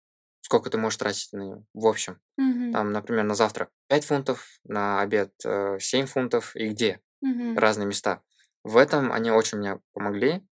сколько 0.46 0.70
ты 0.70 0.78
можешь 0.78 0.96
тратить 0.96 1.32
на 1.32 1.40
него 1.42 1.64
в 1.74 1.86
общем. 1.88 2.20
Мгм. 2.36 2.72
Там, 2.72 2.92
например, 2.92 3.24
на 3.24 3.34
завтрак 3.34 3.70
5 3.88 4.04
фунтов, 4.04 4.46
на 4.62 5.00
обед 5.00 5.32
э, 5.44 5.78
7 5.80 6.06
фунтов 6.06 6.54
и 6.54 6.68
где 6.68 7.00
Мгм. 7.20 7.58
разные 7.58 7.86
места. 7.86 8.22
В 8.62 8.76
этом 8.76 9.10
они 9.12 9.32
очень 9.32 9.58
мне 9.58 9.80
помогли. 9.92 10.46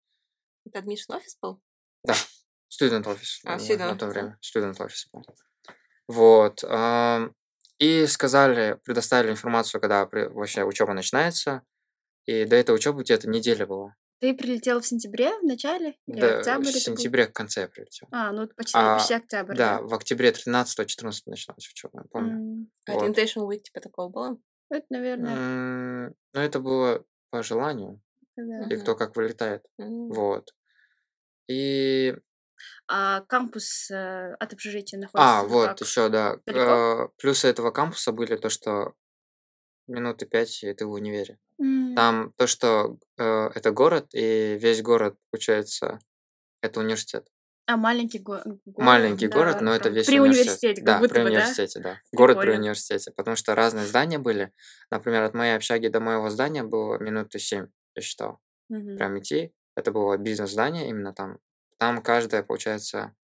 Это 0.67 0.81
admission 0.81 1.15
офис 1.17 1.39
был? 1.41 1.63
Да, 2.03 2.15
student 2.69 3.05
office 3.05 3.39
А, 3.45 3.51
на- 3.51 3.57
на 3.57 3.63
student, 3.63 3.99
то 3.99 4.07
время. 4.09 4.39
Student 4.43 4.77
office 4.79 5.07
был. 5.13 5.25
Вот. 6.09 6.65
И 7.79 8.07
сказали, 8.07 8.81
предоставили 8.85 9.31
информацию, 9.31 9.81
когда 9.81 10.07
вообще 10.07 10.65
учеба 10.65 10.93
начинается. 10.93 11.63
И 12.27 12.45
до 12.47 12.57
этой 12.57 12.75
учебы 12.75 13.03
где-то 13.03 13.29
неделя 13.29 13.65
была. 13.67 13.95
Ты 14.21 14.35
прилетел 14.35 14.81
в 14.81 14.87
сентябре 14.87 15.31
в 15.39 15.43
начале? 15.45 15.97
Или 16.07 16.21
Да, 16.21 16.39
октябрь 16.39 16.67
в 16.67 16.73
сентябре 16.73 17.27
к 17.27 17.33
конце 17.33 17.63
я 17.63 17.69
прилетел. 17.69 18.09
А, 18.11 18.33
ну 18.33 18.47
почти, 18.49 18.77
А, 18.79 18.97
почти 18.99 19.15
октябрь, 19.15 19.57
Да, 19.57 19.81
в 19.83 19.93
октябре 19.93 20.31
13-14 20.33 21.27
началась 21.27 21.69
учеба, 21.69 22.01
я 22.03 22.05
помню. 22.11 22.67
А 22.87 22.93
Вот. 22.93 23.03
Orientation 23.09 23.47
week 23.49 23.61
типа 23.63 23.81
такого 23.81 24.09
было? 24.09 24.39
Это, 24.71 24.87
наверное, 24.91 25.35
М, 25.37 26.15
Ну, 26.33 26.41
это 26.41 26.59
было 26.61 27.05
по 27.31 27.43
желанию, 27.43 28.01
да. 28.37 28.67
и 28.71 28.77
кто 28.79 28.95
как 28.97 29.17
вылетает. 29.17 29.63
М. 29.79 30.09
Вот. 30.09 30.55
И... 31.49 32.15
А 32.87 33.21
кампус 33.23 33.91
э, 33.91 34.35
от 34.39 34.53
общежития 34.53 34.99
находится 34.99 35.41
А, 35.41 35.43
вот, 35.45 35.69
как? 35.71 35.81
еще, 35.81 36.09
да. 36.09 36.37
Далеко? 36.47 37.05
э, 37.05 37.09
Плюсы 37.19 37.49
этого 37.49 37.71
кампуса 37.73 38.13
были 38.13 38.37
то, 38.37 38.49
что 38.49 38.95
минуты 39.87 40.27
пять, 40.27 40.63
и 40.63 40.73
ты 40.73 40.87
в 40.87 40.93
универе. 40.93 41.39
М, 41.61 41.95
Там 41.95 42.33
то, 42.37 42.47
что 42.47 42.99
э, 43.19 43.51
это 43.55 43.71
город, 43.71 44.09
и 44.13 44.57
весь 44.61 44.83
город, 44.83 45.17
получается, 45.31 45.99
это 46.63 46.81
университет. 46.81 47.29
А 47.67 47.77
маленький 47.79 48.19
го- 48.19 48.43
город. 48.45 48.61
Маленький 48.77 49.29
да, 49.29 49.37
город, 49.37 49.61
но 49.63 49.73
это 49.75 49.89
весь 49.89 50.07
При 50.07 50.21
университет. 50.21 50.47
университете, 50.49 50.81
как 50.83 50.87
Да, 50.87 50.99
будто 50.99 51.15
при 51.15 51.19
бы, 51.21 51.25
да? 51.25 51.31
университете, 51.31 51.81
да. 51.81 52.01
Город 52.13 52.41
при 52.41 52.51
университете. 52.51 53.11
Потому 53.13 53.37
что 53.37 53.55
разные 53.55 53.87
здания 53.87 54.19
были. 54.19 54.53
Например, 54.91 55.23
от 55.23 55.33
моей 55.35 55.57
общаги 55.57 55.89
до 55.89 56.01
моего 56.01 56.29
здания 56.29 56.63
было 56.63 56.99
минуты 56.99 57.39
семь, 57.39 57.69
я 57.95 58.03
считал. 58.03 58.39
Мгм. 58.69 58.97
Прям 58.97 59.19
идти. 59.19 59.53
Это 59.77 59.93
было 59.93 60.17
бизнес-здание 60.19 60.89
именно 60.91 61.15
там. 61.15 61.39
Там 61.79 62.03
каждая, 62.03 62.43
получается, 62.43 63.15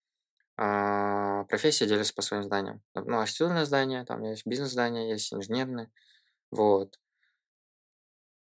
а, 0.57 1.45
профессия 1.45 1.87
делится 1.87 2.15
по 2.15 2.23
своим 2.23 2.43
зданиям. 2.43 2.83
Ну, 2.95 3.19
архитектурное 3.21 3.65
здание, 3.65 4.05
там 4.05 4.23
есть 4.25 4.47
бизнес-здание, 4.47 5.11
есть 5.11 5.33
инженерное. 5.33 5.91
Вот. 6.51 6.99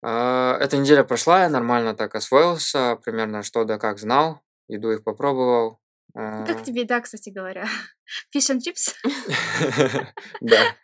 А, 0.03 0.59
Эта 0.61 0.77
неделя 0.77 1.05
прошла, 1.05 1.43
я 1.45 1.49
нормально 1.49 1.95
так 1.95 2.15
освоился, 2.15 2.97
примерно 2.97 3.43
что 3.43 3.65
да 3.65 3.79
как 3.79 3.99
знал, 3.99 4.41
еду 4.69 4.91
их 4.93 5.03
попробовал. 5.03 5.81
Как 6.13 6.61
а, 6.61 6.65
тебе 6.65 6.83
еда, 6.83 7.01
кстати 7.01 7.31
говоря? 7.31 7.67
Fish 8.35 8.55
and 8.55 8.61
chips? 8.61 8.95
Да, 10.41 10.77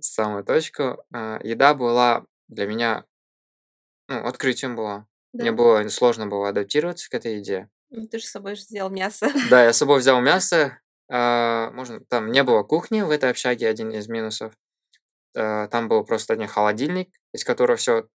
самую 0.00 0.44
точку. 0.44 1.02
А, 1.14 1.40
Еда 1.42 1.74
была 1.74 2.26
для 2.48 2.66
меня, 2.66 3.04
ну, 4.08 4.26
открытием 4.26 4.76
была. 4.76 5.06
Мне 5.32 5.52
было 5.52 5.86
сложно 5.88 6.26
было 6.26 6.48
адаптироваться 6.48 7.08
к 7.08 7.14
этой 7.14 7.36
еде. 7.36 7.70
Ну, 7.90 8.06
Ты 8.06 8.18
же 8.18 8.26
с 8.26 8.30
собой 8.30 8.56
же 8.56 8.62
сделал 8.62 8.90
мясо. 8.90 9.30
Да, 9.48 9.64
я 9.64 9.72
с 9.72 9.76
собой 9.78 10.00
взял 10.00 10.20
мясо. 10.20 10.78
а, 11.08 11.70
Можно, 11.70 12.00
там 12.00 12.30
не 12.30 12.42
было 12.42 12.62
кухни 12.62 13.00
в 13.00 13.10
этой 13.10 13.30
общаге, 13.30 13.68
один 13.68 13.90
из 13.92 14.08
минусов. 14.08 14.52
А, 15.36 15.68
Там 15.68 15.88
был 15.88 16.04
просто 16.04 16.32
один 16.34 16.48
холодильник, 16.48 17.10
из 17.32 17.44
которого 17.44 17.76
все 17.76 18.08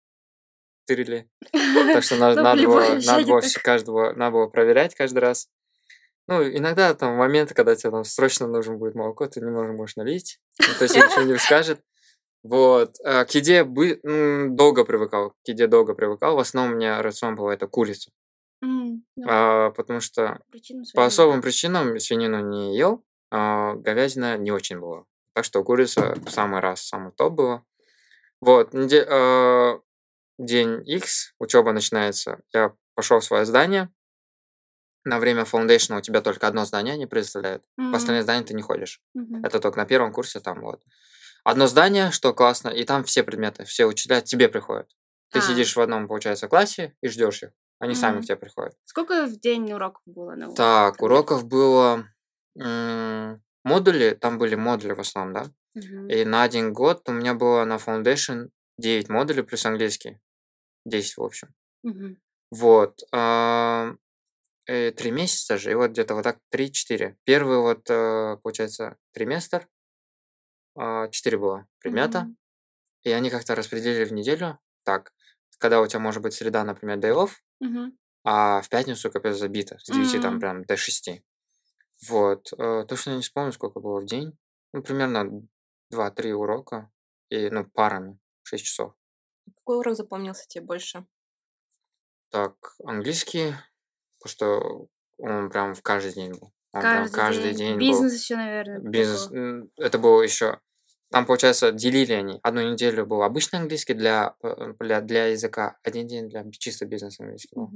тырили. 0.88 1.30
Так 1.94 2.04
что 2.04 2.16
надо, 2.18 2.36
Ну, 2.38 2.44
надо 2.44 2.64
было, 2.64 2.80
надо 3.06 3.26
было 3.26 3.42
каждого, 3.64 4.14
надо 4.14 4.32
было 4.32 4.48
проверять 4.48 4.96
каждый 4.96 5.20
раз. 5.20 5.48
Ну, 6.28 6.44
иногда 6.44 6.94
там 6.94 7.16
моменты, 7.18 7.54
когда 7.54 7.76
тебе 7.76 7.92
там 7.92 8.04
срочно 8.04 8.48
нужно 8.48 8.76
будет 8.76 8.96
молоко, 8.96 9.28
ты 9.28 9.42
немного 9.42 9.74
можешь 9.74 9.96
налить, 9.96 10.40
ну, 10.60 10.66
то 10.78 10.84
есть 10.86 10.96
ничего 10.96 11.22
не 11.24 11.38
скажет. 11.38 11.82
Вот. 12.44 12.96
а, 13.04 13.26
К 13.26 13.32
еде 13.32 13.64
бы- 13.64 14.00
долго 14.50 14.84
привыкал, 14.86 15.32
к 15.32 15.48
еде 15.48 15.68
долго 15.68 15.94
привыкал. 15.94 16.36
В 16.36 16.40
основном 16.40 16.74
у 16.74 16.76
меня 16.78 17.02
рацион 17.02 17.36
был 17.36 17.50
это 17.50 17.68
курица. 17.68 18.12
М, 18.64 19.04
ну, 19.16 19.26
А, 19.30 19.70
Потому 19.72 20.00
что 20.02 20.40
по 20.96 21.06
особым 21.06 21.42
причинам 21.42 22.00
свинину 22.00 22.40
не 22.50 22.78
ел, 22.78 23.04
а 23.32 23.76
говядина 23.76 24.38
не 24.38 24.52
очень 24.52 24.80
была. 24.80 25.06
Так 25.34 25.46
что 25.46 25.64
курица 25.64 26.16
в 26.26 26.30
самый 26.30 26.60
раз, 26.60 26.82
самый 26.82 27.12
топ 27.12 27.34
было. 27.34 27.66
Вот, 28.42 28.74
неде- 28.74 29.06
а, 29.10 29.80
день 30.38 30.82
X, 30.86 31.34
учеба 31.40 31.72
начинается. 31.72 32.42
Я 32.54 32.74
пошел 32.96 33.20
в 33.20 33.24
свое 33.24 33.46
здание. 33.46 33.90
На 35.04 35.20
время 35.20 35.46
foundation 35.46 35.93
а 35.93 35.98
у 35.98 36.02
тебя 36.02 36.22
только 36.22 36.48
одно 36.48 36.66
здание 36.66 36.94
они 36.94 37.08
предоставляют. 37.08 37.64
В 37.78 37.82
Мгм, 37.82 37.96
остальные 37.96 38.24
здания 38.24 38.44
ты 38.46 38.54
не 38.54 38.62
ходишь. 38.62 39.02
мгм. 39.14 39.44
Это 39.44 39.60
только 39.60 39.78
на 39.80 39.86
первом 39.86 40.12
курсе 40.12 40.40
там 40.40 40.62
вот. 40.62 40.84
Одно 41.44 41.66
здание, 41.66 42.12
что 42.12 42.34
классно, 42.34 42.70
и 42.70 42.84
там 42.84 43.04
все 43.04 43.24
предметы, 43.24 43.64
все 43.66 43.86
учителя 43.86 44.22
тебе 44.22 44.48
приходят. 44.48 44.88
Ты 45.32 45.40
А. 45.40 45.42
сидишь 45.42 45.76
в 45.76 45.82
одном, 45.82 46.08
получается, 46.08 46.48
классе 46.48 46.96
и 47.02 47.08
ждешь 47.08 47.42
их. 47.42 47.50
Они 47.80 47.96
сами 47.96 48.16
Мгм. 48.18 48.24
к 48.24 48.26
тебе 48.26 48.36
приходят. 48.36 48.76
Сколько 48.86 49.26
в 49.26 49.40
день 49.40 49.72
уроков 49.74 50.04
было? 50.06 50.36
на 50.36 50.54
Так, 50.54 50.96
этом? 50.96 51.06
уроков 51.06 51.46
было 51.48 52.06
м, 52.60 53.42
модули, 53.64 54.12
там 54.20 54.38
были 54.38 54.56
модули 54.56 54.94
в 54.94 55.00
основном, 55.00 55.34
да? 55.34 55.52
Мгм. 55.76 56.10
И 56.10 56.26
на 56.26 56.44
один 56.44 56.74
год 56.74 57.08
у 57.10 57.14
меня 57.14 57.34
было 57.34 57.64
на 57.66 57.76
Foundation 57.78 58.50
9 58.78 59.10
модулей 59.10 59.44
плюс 59.44 59.66
английский. 59.66 60.20
10, 60.86 61.18
в 61.18 61.24
общем. 61.24 61.50
Мгм. 61.84 62.18
Вот. 62.52 63.02
э, 63.14 64.92
Три 64.92 65.12
месяца 65.12 65.58
же, 65.58 65.72
и 65.72 65.76
вот 65.76 65.92
где-то 65.92 66.16
вот 66.16 66.24
так 66.24 66.38
3-4. 66.50 67.18
Первый 67.26 67.58
вот, 67.58 67.90
э, 67.90 68.38
получается, 68.44 68.98
триместр, 69.12 69.68
а, 70.76 71.08
4 71.10 71.38
было 71.38 71.68
предмета, 71.80 72.22
Мгм. 72.22 72.38
и 73.04 73.12
они 73.12 73.30
как-то 73.30 73.56
распределили 73.56 74.06
в 74.06 74.14
неделю. 74.14 74.60
Так, 74.84 75.14
когда 75.60 75.82
у 75.82 75.88
тебя 75.88 76.00
может 76.00 76.24
быть 76.24 76.34
среда, 76.34 76.64
например, 76.64 77.00
day 77.00 77.14
off, 77.16 77.32
Мгм. 77.60 77.98
а 78.24 78.62
в 78.62 78.70
пятницу 78.70 79.12
капец 79.12 79.38
забито, 79.38 79.80
с 79.80 79.86
9 79.92 80.20
там 80.20 80.36
М. 80.36 80.40
прям 80.40 80.64
до 80.66 80.78
6. 80.78 81.24
Вот. 82.10 82.52
э, 82.58 82.86
Точно 82.88 83.16
не 83.16 83.22
вспомню, 83.22 83.52
сколько 83.52 83.80
было 83.80 84.00
в 84.00 84.06
день. 84.06 84.38
Ну, 84.74 84.82
примерно 84.82 85.44
2-3 85.92 86.32
урока, 86.34 86.90
и, 87.30 87.50
ну, 87.50 87.66
парами, 87.66 88.18
6 88.44 88.64
часов. 88.66 88.94
Какой 89.58 89.78
урок 89.80 89.96
запомнился 89.96 90.48
тебе 90.48 90.66
больше? 90.66 91.06
Так, 92.30 92.54
английский, 92.86 93.54
потому 94.20 94.30
что 94.32 94.88
он 95.18 95.50
прям 95.50 95.74
в 95.76 95.82
каждый 95.82 96.14
день 96.14 96.32
был. 96.32 96.54
Он 96.74 96.82
прям 96.82 97.04
Каждый, 97.04 97.16
каждый 97.16 97.44
день. 97.54 97.58
день 97.58 97.74
был. 97.74 97.80
Бизнес 97.80 98.14
еще, 98.14 98.36
наверное. 98.38 98.80
Бизнес. 98.80 99.30
м, 99.32 99.70
Это 99.78 99.98
было 100.00 100.22
еще. 100.22 100.60
Там, 101.10 101.26
получается, 101.26 101.74
делили 101.74 102.14
они. 102.14 102.40
Одну 102.42 102.72
неделю 102.72 103.06
был 103.06 103.22
обычный 103.24 103.60
английский 103.60 103.94
для, 103.94 104.36
э, 104.42 104.74
для, 104.80 105.02
для 105.02 105.26
языка, 105.28 105.78
один 105.84 106.08
день 106.08 106.30
для 106.30 106.50
чисто 106.52 106.86
бизнес 106.86 107.20
английский 107.20 107.56
был. 107.56 107.70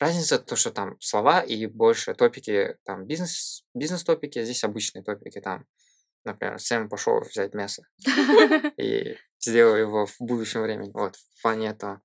Разница 0.00 0.38
то, 0.38 0.56
что 0.56 0.70
там 0.70 0.96
слова 1.00 1.40
и 1.42 1.66
больше 1.66 2.14
топики, 2.14 2.78
там 2.84 3.06
бизнес, 3.06 3.64
бизнес-топики, 3.74 4.38
а 4.38 4.44
здесь 4.44 4.64
обычные 4.64 5.04
топики, 5.04 5.40
там, 5.42 5.66
например, 6.24 6.58
Сэм 6.58 6.88
пошел 6.88 7.20
взять 7.20 7.52
мясо 7.54 7.82
и 8.78 9.16
сделал 9.38 9.76
его 9.76 10.06
в 10.06 10.16
будущем 10.18 10.62
времени. 10.62 10.90
Вот, 10.94 11.16
в 11.16 11.42
плане 11.42 11.68
этого. 11.68 12.00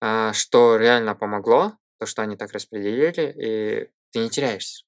А, 0.00 0.32
Что 0.32 0.76
реально 0.78 1.14
помогло, 1.14 1.76
то, 1.98 2.06
что 2.06 2.22
они 2.22 2.36
так 2.36 2.52
распределили, 2.52 3.32
и 3.32 3.90
ты 4.10 4.20
не 4.20 4.30
теряешься. 4.30 4.84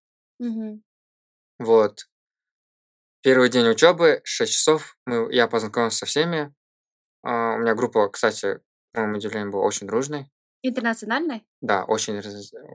Вот. 1.59 2.09
Первый 3.23 3.49
день 3.51 3.69
учебы, 3.69 4.21
6 4.25 4.53
часов, 4.53 4.97
мы, 5.07 5.33
я 5.33 5.47
познакомился 5.49 5.99
со 5.99 6.07
всеми. 6.07 6.55
А, 7.23 7.55
У 7.55 7.59
меня 7.59 7.75
группа, 7.75 8.09
кстати, 8.09 8.61
к 8.93 8.99
моему 8.99 9.17
удивлению, 9.17 9.53
была 9.53 9.65
очень 9.65 9.87
дружной. 9.87 10.31
Интернациональный? 10.67 11.45
Да, 11.61 11.85
очень, 11.85 12.21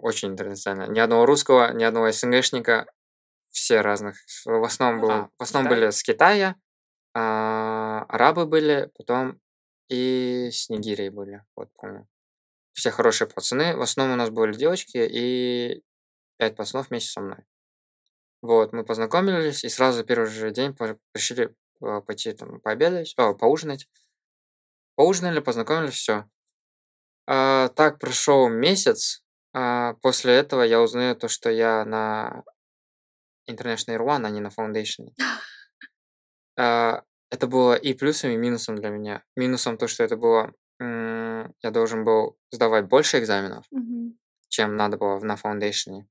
очень 0.03 0.29
интернационально. 0.29 0.91
Ни 0.93 0.99
одного 0.99 1.25
русского, 1.25 1.73
ни 1.73 1.83
одного 1.83 2.11
СНГшника. 2.11 2.85
все 3.51 3.81
разных. 3.81 4.15
В 4.45 4.63
основном, 4.63 5.01
было, 5.01 5.13
А, 5.13 5.29
в 5.39 5.41
основном 5.41 5.71
Китай. 5.71 5.79
были 5.81 5.89
с 5.91 6.03
Китая, 6.03 6.55
а, 7.15 8.05
арабы 8.07 8.45
были, 8.45 8.91
потом 8.95 9.39
и 9.89 10.49
с 10.51 10.69
Нигерии 10.69 11.09
были, 11.09 11.43
вот 11.55 11.69
помню. 11.77 12.07
Все 12.73 12.91
хорошие 12.91 13.27
пацаны. 13.27 13.75
В 13.75 13.81
основном 13.81 14.15
у 14.15 14.17
нас 14.19 14.29
были 14.29 14.53
девочки 14.53 14.97
и 14.97 15.83
пять 16.37 16.55
пацанов 16.55 16.89
вместе 16.89 17.09
со 17.11 17.21
мной. 17.21 17.39
Вот, 18.41 18.71
мы 18.71 18.85
познакомились, 18.85 19.63
и 19.63 19.69
сразу 19.69 20.03
первый 20.03 20.27
же 20.27 20.51
день 20.51 20.75
решили 21.15 21.55
а, 21.81 22.01
пойти 22.01 22.33
там 22.33 22.61
пообедать, 22.61 23.15
о, 23.17 23.33
поужинать. 23.33 23.87
Поужинали, 24.95 25.39
познакомились, 25.39 25.95
все. 25.95 26.29
Так 27.35 27.99
прошел 27.99 28.49
месяц. 28.49 29.23
а, 29.53 29.93
после 30.01 30.33
этого 30.33 30.61
я 30.63 30.81
узнаю 30.81 31.15
то, 31.15 31.27
что 31.27 31.49
я 31.49 31.85
на 31.85 32.43
International 33.49 33.97
Air 33.97 34.05
One, 34.05 34.25
а 34.25 34.29
не 34.29 34.41
на 34.41 34.49
Foundation. 34.49 35.09
А, 36.57 37.03
это 37.31 37.47
было 37.47 37.75
и 37.75 37.93
плюсом, 37.93 38.31
и 38.31 38.37
минусом 38.37 38.75
для 38.75 38.89
меня. 38.89 39.23
Минусом 39.35 39.77
то, 39.77 39.87
что 39.87 40.03
это 40.03 40.17
было... 40.17 40.53
Я 40.81 41.71
должен 41.71 42.03
был 42.05 42.37
сдавать 42.51 42.85
больше 42.87 43.19
экзаменов, 43.19 43.65
Мгм. 43.71 44.17
чем 44.47 44.77
надо 44.77 44.97
было 44.97 45.19
на 45.19 45.35
Foundation. 45.35 46.05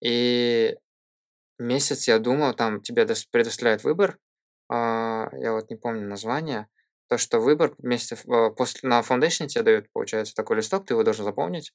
И 0.00 0.76
месяц 1.58 2.06
я 2.06 2.18
думал, 2.18 2.54
там 2.54 2.80
тебе 2.80 3.02
дос- 3.04 3.26
предоставляют 3.30 3.82
выбор, 3.82 4.18
а, 4.68 5.28
я 5.32 5.52
вот 5.52 5.68
не 5.70 5.76
помню 5.76 6.06
название, 6.08 6.68
то, 7.08 7.18
что 7.18 7.38
выбор 7.40 7.74
вместе, 7.78 8.16
а, 8.28 8.50
после, 8.50 8.88
на 8.88 9.00
Foundation 9.00 9.46
тебе 9.46 9.62
дают, 9.62 9.92
получается, 9.92 10.34
такой 10.34 10.56
листок, 10.56 10.86
ты 10.86 10.94
его 10.94 11.02
должен 11.02 11.24
заполнить 11.24 11.72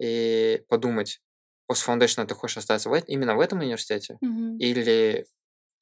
и 0.00 0.62
подумать, 0.68 1.20
после 1.66 1.92
Foundation 1.92 2.26
ты 2.26 2.34
хочешь 2.34 2.58
остаться 2.58 2.88
в, 2.88 2.94
именно 3.06 3.34
в 3.34 3.40
этом 3.40 3.60
университете 3.60 4.18
Мгм. 4.20 4.58
или, 4.58 5.26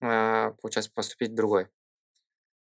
а, 0.00 0.52
получается, 0.62 0.90
поступить 0.94 1.32
в 1.32 1.34
другой. 1.34 1.68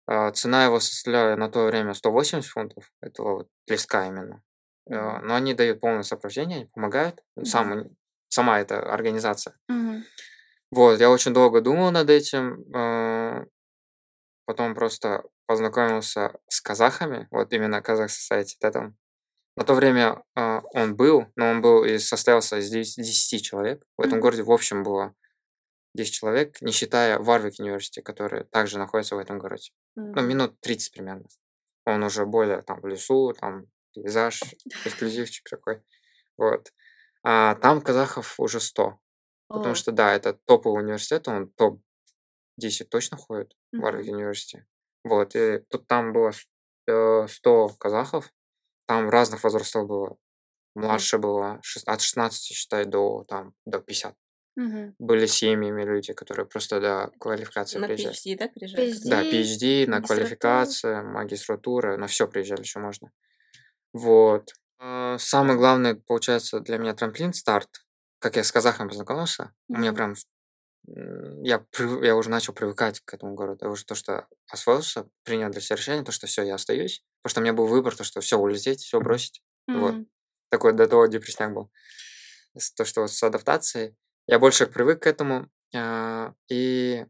А, 0.06 0.30
Цена 0.32 0.64
его 0.64 0.80
составляла 0.80 1.36
на 1.36 1.48
то 1.50 1.64
время 1.64 1.94
180 1.94 2.50
фунтов, 2.50 2.90
этого 3.00 3.34
вот 3.34 3.48
листка 3.66 4.06
именно. 4.06 4.42
Но 4.86 5.36
они 5.36 5.54
дают 5.54 5.78
полное 5.78 6.02
сопровождение, 6.02 6.68
помогают, 6.74 7.22
сам, 7.44 7.72
уни- 7.72 7.94
сама 8.28 8.58
эта 8.58 8.80
организация. 8.80 9.56
Мгм. 9.68 10.04
Вот, 10.72 10.98
я 10.98 11.10
очень 11.10 11.32
долго 11.32 11.60
думал 11.60 11.92
над 11.92 12.10
этим, 12.10 12.64
потом 14.46 14.74
просто 14.74 15.22
познакомился 15.50 16.38
с 16.46 16.60
казахами, 16.60 17.26
вот 17.32 17.52
именно 17.52 17.82
Казах 17.82 18.08
Society 18.08 18.54
этом. 18.60 18.96
На 19.56 19.64
то 19.64 19.74
время 19.74 20.22
а, 20.36 20.60
он 20.74 20.94
был, 20.94 21.26
но 21.34 21.50
он 21.50 21.60
был 21.60 21.84
и 21.84 21.98
состоялся 21.98 22.58
из 22.58 22.70
10 22.70 23.42
человек. 23.42 23.82
В 23.96 24.02
этом 24.02 24.18
Мгм. 24.18 24.20
городе 24.20 24.42
в 24.44 24.52
общем 24.52 24.84
было 24.84 25.12
10 25.96 26.14
человек, 26.14 26.62
не 26.62 26.70
считая 26.70 27.18
Варвик 27.18 27.54
университет, 27.58 28.06
который 28.06 28.44
также 28.44 28.78
находится 28.78 29.16
в 29.16 29.18
этом 29.18 29.40
городе. 29.40 29.72
Ну, 29.96 30.04
Мгм. 30.22 30.28
минут 30.28 30.60
30 30.60 30.92
примерно. 30.92 31.26
Он 31.84 32.04
уже 32.04 32.26
более 32.26 32.62
там 32.62 32.80
в 32.80 32.86
лесу, 32.86 33.32
там 33.32 33.66
пейзаж, 33.92 34.40
эксклюзивчик 34.86 35.50
такой. 35.50 35.82
Вот. 36.38 36.72
А 37.24 37.56
там 37.56 37.80
казахов 37.80 38.38
уже 38.38 38.60
100. 38.60 39.00
Потому 39.48 39.74
что, 39.74 39.90
да, 39.90 40.14
это 40.14 40.32
топовый 40.32 40.84
университет, 40.84 41.26
он 41.26 41.50
топ-10 41.50 42.84
точно 42.84 43.16
входит 43.16 43.56
в 43.72 43.80
Варвик 43.80 44.12
университете. 44.12 44.68
Вот, 45.04 45.34
и 45.36 45.60
тут 45.70 45.86
там 45.86 46.12
было 46.12 46.32
с- 46.32 46.46
э, 46.88 47.26
100 47.28 47.68
казахов, 47.78 48.30
там 48.86 49.10
разных 49.10 49.44
возрастов 49.44 49.86
было. 49.88 50.16
Младше 50.74 51.18
было 51.18 51.60
от 51.86 52.00
16, 52.02 52.54
считай, 52.54 52.84
до, 52.86 53.24
там, 53.28 53.54
до 53.66 53.80
50. 53.80 54.14
Мгм. 54.56 54.94
Были 54.98 55.26
семьями 55.26 55.82
люди, 55.84 56.12
которые 56.12 56.46
просто 56.46 56.80
до 56.80 57.10
квалификации 57.18 57.78
На 57.78 57.86
приезжали. 57.86 58.14
PhD, 58.16 58.36
да, 58.38 58.48
приезжают? 58.48 58.94
PhD. 58.94 59.10
Да, 59.10 59.22
PhD, 59.24 59.86
на 59.86 60.00
квалификацию, 60.02 61.06
магистратура, 61.08 61.96
на 61.96 62.06
все 62.06 62.28
приезжали, 62.28 62.62
что 62.62 62.80
можно. 62.80 63.10
Вот. 63.92 64.50
А, 64.78 65.18
Самый 65.18 65.56
главный, 65.56 65.96
получается, 65.96 66.60
для 66.60 66.78
меня 66.78 66.94
трамплин 66.94 67.32
старт. 67.32 67.68
Как 68.18 68.36
я 68.36 68.44
с 68.44 68.52
казахами 68.52 68.88
познакомился, 68.88 69.52
у 69.68 69.76
меня 69.78 69.92
прям 69.92 70.14
я, 70.86 71.64
я 72.02 72.16
уже 72.16 72.30
начал 72.30 72.52
привыкать 72.52 73.00
к 73.00 73.14
этому 73.14 73.34
городу. 73.34 73.64
Я 73.66 73.70
уже 73.70 73.84
то, 73.84 73.94
что 73.94 74.26
освоился, 74.50 75.08
принял 75.24 75.50
для 75.50 75.60
себя 75.60 75.76
решение, 75.76 76.04
то, 76.04 76.12
что 76.12 76.26
все, 76.26 76.42
я 76.42 76.54
остаюсь. 76.54 77.04
Потому 77.22 77.30
что 77.30 77.40
у 77.40 77.42
меня 77.44 77.52
был 77.52 77.66
выбор, 77.66 77.94
то, 77.96 78.04
что 78.04 78.20
все, 78.20 78.38
улететь, 78.38 78.80
все 78.80 79.00
бросить. 79.00 79.42
Вот. 79.72 79.98
Мгм. 79.98 80.06
Такой 80.48 80.72
до 80.72 80.88
того 80.88 81.06
депрессняк 81.06 81.52
был. 81.54 81.70
То, 82.76 82.84
что 82.84 83.02
вот 83.02 83.12
с 83.12 83.22
адаптацией. 83.22 83.96
Я 84.26 84.38
больше 84.38 84.66
привык 84.66 85.02
к 85.02 85.06
этому. 85.06 85.48
а, 85.74 86.34
И 86.48 87.06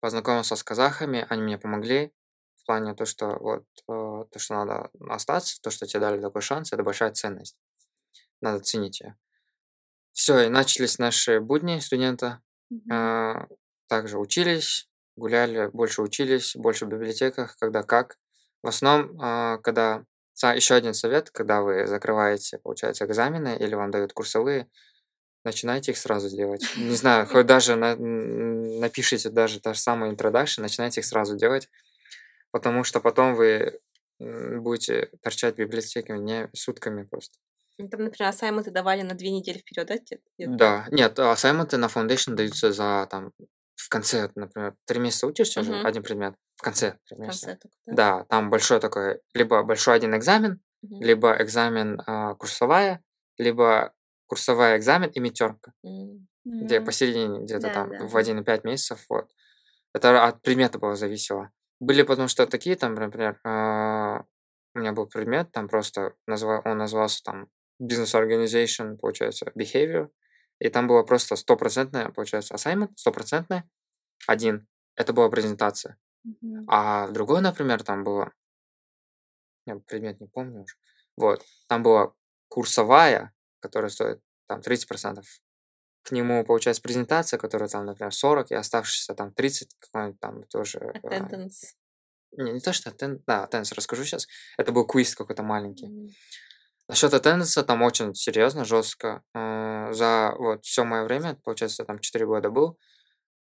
познакомился 0.00 0.56
с 0.56 0.62
казахами, 0.64 1.26
они 1.28 1.42
мне 1.42 1.58
помогли 1.58 2.12
в 2.56 2.66
плане 2.66 2.94
то, 2.94 3.04
что 3.04 3.36
вот 3.38 3.64
э, 3.88 4.24
то, 4.30 4.38
что 4.38 4.54
надо 4.54 4.90
остаться, 5.08 5.60
то, 5.62 5.70
что 5.70 5.86
тебе 5.86 6.00
дали 6.00 6.20
такой 6.20 6.42
шанс, 6.42 6.72
это 6.72 6.82
большая 6.82 7.12
ценность. 7.12 7.56
Надо 8.40 8.60
ценить 8.62 9.00
ее. 9.00 9.16
Все, 10.12 10.40
и 10.40 10.48
начались 10.48 10.98
наши 10.98 11.40
будни 11.40 11.78
студента. 11.80 12.40
Мгм. 12.70 12.92
А, 12.92 13.46
Также 13.88 14.18
учились, 14.18 14.88
гуляли, 15.16 15.68
больше 15.72 16.00
учились, 16.02 16.56
больше 16.56 16.86
в 16.86 16.88
библиотеках, 16.88 17.56
когда 17.58 17.82
как. 17.82 18.16
В 18.62 18.68
основном, 18.68 19.18
а, 19.20 19.58
когда 19.58 20.04
еще 20.54 20.74
один 20.74 20.94
совет, 20.94 21.30
когда 21.30 21.60
вы 21.62 21.86
закрываете, 21.86 22.58
получается, 22.58 23.04
экзамены 23.04 23.56
или 23.60 23.74
вам 23.74 23.90
дают 23.90 24.12
курсовые, 24.14 24.66
начинайте 25.44 25.92
их 25.92 25.98
сразу 25.98 26.28
делать. 26.30 26.64
Не 26.76 26.96
знаю, 26.96 27.26
хоть 27.26 27.46
даже 27.46 27.76
на- 27.76 27.96
напишите 27.96 29.30
даже 29.30 29.60
та 29.60 29.74
же 29.74 29.80
самая 29.80 30.12
introduction, 30.12 30.62
начинайте 30.62 31.00
их 31.00 31.06
сразу 31.06 31.36
делать, 31.36 31.68
потому 32.52 32.84
что 32.84 33.00
потом 33.00 33.34
вы 33.34 33.80
м, 34.20 34.62
будете 34.62 35.10
торчать 35.22 35.56
в 35.56 35.58
библиотеке 35.58 36.14
не 36.18 36.48
сутками 36.54 37.04
просто. 37.04 37.38
Ну, 37.78 37.88
Там, 37.88 38.04
например, 38.04 38.28
ассайменты 38.30 38.70
давали 38.70 39.02
на 39.02 39.14
две 39.14 39.30
недели 39.30 39.58
вперед, 39.58 39.86
да? 39.88 39.98
те-? 39.98 40.18
Да, 40.38 40.86
нет, 40.90 41.18
ассайменты 41.18 41.76
на 41.78 41.86
Foundation 41.86 42.34
даются 42.34 42.72
за 42.72 43.06
там 43.10 43.32
в 43.76 43.88
конце, 43.88 44.30
например, 44.34 44.74
три 44.86 45.00
месяца 45.00 45.26
учишься 45.26 45.62
же, 45.62 45.72
Мгм. 45.72 45.86
один 45.86 46.02
предмет, 46.02 46.34
в 46.56 46.62
конце 46.62 46.98
три 47.06 47.16
В 47.16 47.20
месяца. 47.20 47.46
конце 47.46 47.60
только, 47.60 47.76
да? 47.86 47.92
Да, 47.94 48.24
там 48.28 48.50
большой 48.50 48.80
такой, 48.80 49.20
либо 49.34 49.62
большой 49.62 49.96
один 49.96 50.14
экзамен, 50.16 50.60
Мгм. 50.82 51.00
либо 51.02 51.36
экзамен 51.42 52.00
а, 52.06 52.34
курсовая, 52.34 53.02
либо 53.38 53.92
курсовая 54.26 54.76
экзамен 54.78 55.10
и 55.10 55.20
метерка, 55.20 55.72
М. 55.84 56.26
где 56.44 56.80
посередине 56.80 57.40
где-то 57.40 57.68
Да, 57.68 57.74
там 57.74 57.88
да. 57.90 58.06
в 58.06 58.16
1,5 58.16 58.64
месяцев, 58.64 59.04
вот. 59.08 59.30
Это 59.94 60.24
от 60.26 60.42
предмета 60.42 60.78
было 60.78 60.96
зависело. 60.96 61.50
Были 61.80 62.02
потому 62.02 62.28
что 62.28 62.46
такие, 62.46 62.76
там, 62.76 62.94
например, 62.94 63.40
а, 63.44 64.24
у 64.74 64.78
меня 64.78 64.92
был 64.92 65.06
предмет, 65.06 65.52
там 65.52 65.68
просто 65.68 66.14
назва- 66.28 66.62
он 66.64 66.78
назывался 66.78 67.22
там 67.24 67.48
Business 67.82 68.14
Organization, 68.14 68.96
получается, 68.96 69.50
Behavior, 69.56 70.08
и 70.58 70.68
там 70.68 70.86
было 70.86 71.02
просто 71.02 71.36
стопроцентное, 71.36 72.10
получается, 72.10 72.54
assignment, 72.54 72.92
стопроцентное, 72.96 73.68
один, 74.26 74.68
это 74.94 75.12
была 75.12 75.28
презентация. 75.28 75.98
Мгм. 76.24 76.64
А 76.68 77.08
другой, 77.08 77.40
например, 77.40 77.82
там 77.82 78.04
было, 78.04 78.32
я 79.66 79.76
предмет 79.76 80.20
не 80.20 80.28
помню 80.28 80.62
уже, 80.62 80.76
вот, 81.16 81.44
там 81.66 81.82
была 81.82 82.14
курсовая, 82.48 83.32
которая 83.60 83.90
стоит 83.90 84.20
там 84.46 84.60
30%. 84.60 85.24
К 86.04 86.12
нему, 86.12 86.44
получается, 86.44 86.82
презентация, 86.82 87.38
которая 87.38 87.68
там, 87.68 87.86
например, 87.86 88.12
40, 88.12 88.50
и 88.50 88.54
оставшиеся 88.54 89.14
там 89.14 89.32
30, 89.32 89.74
какой-нибудь 89.78 90.20
там 90.20 90.44
тоже... 90.44 90.78
а, 90.78 91.08
Attendance. 91.08 91.74
Не, 92.32 92.52
не 92.52 92.60
то, 92.60 92.72
что 92.72 92.90
attend- 92.90 93.22
да, 93.26 93.48
attendance 93.48 93.74
расскажу 93.74 94.04
сейчас. 94.04 94.26
Это 94.58 94.72
был 94.72 94.86
квиз 94.86 95.14
какой-то 95.14 95.42
маленький. 95.42 95.86
М. 95.86 96.08
Насчет 96.88 97.12
attendance 97.14 97.62
там 97.62 97.82
очень 97.82 98.14
серьезно, 98.14 98.64
жестко. 98.64 99.22
Э, 99.34 99.92
За 99.92 100.34
вот 100.38 100.64
все 100.64 100.84
мое 100.84 101.04
время, 101.04 101.36
получается, 101.44 101.84
там 101.84 101.98
4 101.98 102.26
года 102.26 102.50
был. 102.50 102.78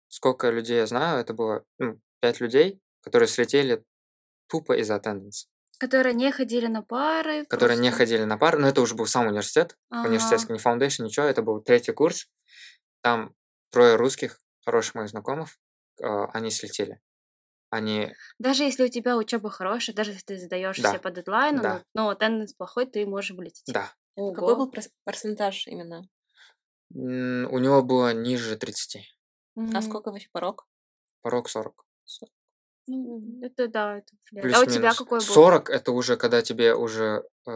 Сколько 0.09 0.51
людей 0.51 0.77
я 0.79 0.87
знаю, 0.87 1.21
это 1.21 1.35
было 1.35 1.65
ну, 1.79 2.01
5 2.21 2.41
людей, 2.41 2.81
которые 3.03 3.29
слетели 3.29 3.85
тупо 4.49 4.73
из 4.77 4.91
attendance. 4.91 5.47
Которые 5.79 6.15
не 6.15 6.33
ходили 6.33 6.67
на 6.67 6.83
пары. 6.83 7.45
Которые 7.47 7.77
не 7.79 7.89
просто- 7.91 7.99
ходили 7.99 8.25
на 8.25 8.37
пары, 8.39 8.59
но 8.59 8.69
это 8.69 8.81
уже 8.81 8.95
был 8.95 9.07
сам 9.07 9.27
университет. 9.29 9.77
Ага. 9.91 10.09
Университетский, 10.09 10.53
не 10.53 10.59
foundation, 10.59 11.05
ничего. 11.05 11.27
Это 11.27 11.43
был 11.43 11.61
третий 11.63 11.93
курс. 11.93 12.27
Там 13.03 13.35
трое 13.71 13.95
русских, 13.97 14.41
хороших 14.65 14.95
моих 14.97 15.11
знакомых, 15.11 15.57
э, 16.03 16.07
они 16.33 16.51
слетели. 16.51 17.01
Они 17.71 18.15
Даже 18.39 18.65
если 18.65 18.85
у 18.85 18.89
тебя 18.89 19.17
учеба 19.17 19.51
хорошая, 19.51 19.95
даже 19.95 20.13
если 20.13 20.25
ты 20.25 20.39
сдаешь 20.39 20.79
Да. 20.81 20.91
все 20.91 20.99
по 20.99 21.11
дедлайну, 21.11 21.63
Да. 21.63 21.83
но, 21.95 22.11
но 22.11 22.13
attendance 22.13 22.55
плохой, 22.57 22.87
ты 22.87 23.05
можешь 23.07 23.33
вылететь. 23.33 23.65
Да. 23.67 23.93
Ого. 24.17 24.33
Какой 24.33 24.57
был 24.57 24.73
процентаж 25.05 25.67
именно? 25.67 26.09
У 26.91 27.59
него 27.59 27.83
было 27.83 28.15
ниже 28.15 28.57
30. 28.57 29.03
А 29.57 29.61
Мгм. 29.61 29.83
сколько 29.83 30.11
вообще 30.11 30.29
порог? 30.33 30.67
Порог 31.23 31.49
40. 31.49 31.85
Ну, 32.87 33.41
это 33.43 33.69
да, 33.69 33.99
это. 33.99 34.15
Плюс 34.31 34.57
А 34.57 34.61
у 34.61 34.65
тебя 34.65 34.81
минус. 34.81 34.97
какой 34.97 35.19
был? 35.19 35.27
40 35.27 35.69
это 35.69 35.93
уже 35.93 36.17
когда 36.17 36.41
тебе 36.41 36.75
уже 36.75 37.23
э, 37.47 37.51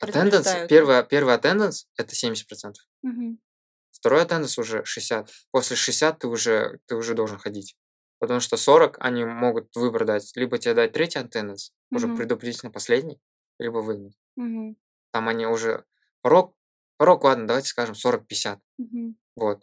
attendance, 0.00 0.66
первый, 0.66 1.04
первый 1.04 1.34
attendance 1.36 1.84
это 1.98 2.14
70%. 2.14 2.72
Мгм. 3.02 3.38
Второй 3.90 4.22
attendance 4.24 4.58
уже 4.58 4.84
60. 4.86 5.28
После 5.50 5.76
60 5.76 6.20
ты 6.20 6.26
уже, 6.28 6.78
ты 6.86 6.94
уже 6.96 7.14
должен 7.14 7.36
ходить. 7.38 7.76
Потому 8.20 8.40
что 8.40 8.56
40 8.56 8.96
они 9.00 9.24
могут 9.24 9.74
выбор 9.76 10.04
дать. 10.04 10.32
Либо 10.36 10.58
тебе 10.58 10.74
дать 10.74 10.92
третий 10.92 11.20
attendance, 11.20 11.70
уже 11.92 12.08
Мгм. 12.08 12.16
предупредительно 12.16 12.72
последний, 12.72 13.20
либо 13.58 13.78
выгнать. 13.78 14.16
Мгм. 14.36 14.76
Там 15.12 15.28
они 15.28 15.46
уже... 15.46 15.84
Порог, 16.22 16.54
порог, 16.96 17.24
ладно, 17.24 17.46
давайте 17.46 17.68
скажем 17.68 17.94
40-50. 17.94 18.58
Мгм. 18.78 19.16
Вот. 19.36 19.62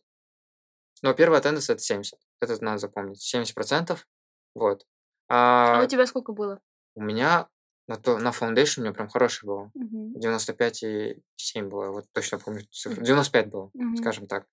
Но 1.01 1.13
первый 1.13 1.39
attendance 1.39 1.71
это 1.71 1.79
70. 1.79 2.19
Это 2.39 2.63
надо 2.63 2.77
запомнить. 2.79 3.21
70%. 3.21 4.07
Вот. 4.55 4.85
А 5.27 5.79
А 5.81 5.83
у 5.83 5.87
тебя 5.87 6.05
сколько 6.07 6.31
было? 6.31 6.61
у 6.95 7.01
меня 7.01 7.49
на, 7.87 7.97
то, 7.97 8.17
на 8.17 8.29
foundation 8.29 8.79
у 8.79 8.81
меня 8.83 8.93
прям 8.93 9.09
хороший 9.09 9.45
было. 9.45 9.69
Мгм. 9.73 10.13
95,7 10.17 11.67
было. 11.67 11.91
Вот 11.91 12.05
точно 12.13 12.39
помню 12.39 12.63
цифру. 12.71 13.03
95 13.03 13.49
было, 13.49 13.69
Мгм. 13.73 13.97
скажем 13.97 14.27
так. 14.27 14.47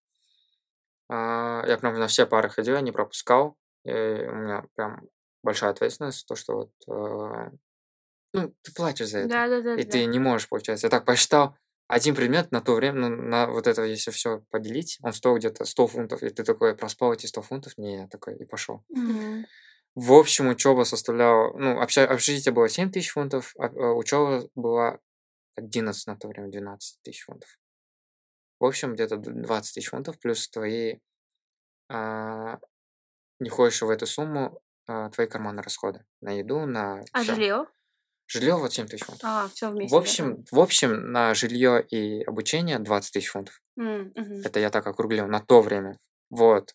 А, 1.09 1.65
я 1.67 1.79
прям 1.79 1.99
на 1.99 2.07
все 2.09 2.27
пары 2.27 2.49
ходил, 2.49 2.75
я 2.75 2.81
не 2.81 2.93
пропускал. 2.93 3.57
И 3.85 3.91
у 3.91 4.35
меня 4.35 4.65
прям 4.75 5.01
большая 5.43 5.71
ответственность, 5.71 6.27
то, 6.27 6.35
что 6.37 6.55
вот... 6.55 6.71
э, 6.89 7.51
ну, 8.35 8.55
ты 8.63 8.73
платишь 8.75 9.09
за 9.09 9.19
это. 9.21 9.29
Да, 9.29 9.49
да, 9.49 9.61
да, 9.61 9.75
И 9.75 9.85
да. 9.85 9.91
ты 9.91 10.05
не 10.07 10.19
можешь, 10.19 10.49
получается. 10.49 10.87
Я 10.87 10.91
так 10.91 11.05
посчитал, 11.05 11.57
один 11.89 12.15
предмет 12.15 12.53
на 12.53 12.61
то 12.63 12.75
время, 12.75 13.01
ну, 13.01 13.09
на 13.11 13.47
вот 13.49 13.67
это, 13.67 13.83
если 13.83 14.11
все 14.11 14.43
поделить, 14.51 14.99
он 15.03 15.13
стоил 15.13 15.37
где-то 15.37 15.65
100 15.65 15.87
фунтов, 15.89 16.23
и 16.23 16.31
ты 16.31 16.43
такой, 16.45 16.75
проспал 16.77 17.13
эти 17.13 17.27
100 17.27 17.43
фунтов? 17.43 17.77
Не, 17.77 17.99
я 18.03 18.09
такой, 18.09 18.37
и 18.37 18.45
пошел. 18.45 18.83
Мгм. 18.89 19.47
В 19.95 20.13
общем, 20.15 20.49
учеба 20.49 20.85
составляла, 20.85 21.55
ну, 21.59 21.83
обща- 21.83 22.07
общежитие 22.07 22.55
было 22.55 22.69
7 22.69 22.91
тысяч 22.91 23.11
фунтов, 23.11 23.53
а 23.59 23.67
а 23.67 23.93
учеба 23.93 24.49
была 24.55 25.01
11 25.55 26.07
на 26.07 26.17
то 26.17 26.29
время, 26.29 26.49
12 26.49 26.99
тысяч 27.03 27.25
фунтов. 27.25 27.59
В 28.59 28.65
общем, 28.65 28.95
где-то 28.95 29.19
д- 29.19 29.31
20 29.31 29.75
тысяч 29.75 29.91
фунтов, 29.91 30.19
плюс 30.19 30.49
твои, 30.49 30.97
а, 31.91 32.59
не 33.43 33.51
входящие 33.51 33.87
в 33.87 33.91
эту 33.91 34.07
сумму, 34.07 34.61
а, 34.87 35.11
твои 35.11 35.27
карманные 35.27 35.63
расходы 35.63 36.05
на 36.21 36.31
еду, 36.31 36.67
на 36.67 37.03
А 37.13 37.23
жилье? 37.23 37.67
Жилье 38.27 38.55
вот 38.57 38.73
7 38.73 38.87
тысяч 38.87 39.05
фунтов. 39.05 39.25
А, 39.25 39.49
все 39.49 39.71
вместе. 39.71 39.95
В 39.95 39.99
да? 39.99 40.03
общем, 40.03 40.45
в 40.51 40.61
общем, 40.61 41.13
на 41.13 41.35
жилье 41.35 41.85
и 41.87 42.23
обучение 42.25 42.79
20 42.79 43.13
тысяч 43.13 43.29
фунтов. 43.29 43.61
М, 43.79 44.13
мгм. 44.15 44.41
Это 44.45 44.59
я 44.59 44.71
так 44.71 44.87
округлил 44.87 45.27
на 45.27 45.41
то 45.41 45.61
время. 45.61 45.99
Вот. 46.31 46.75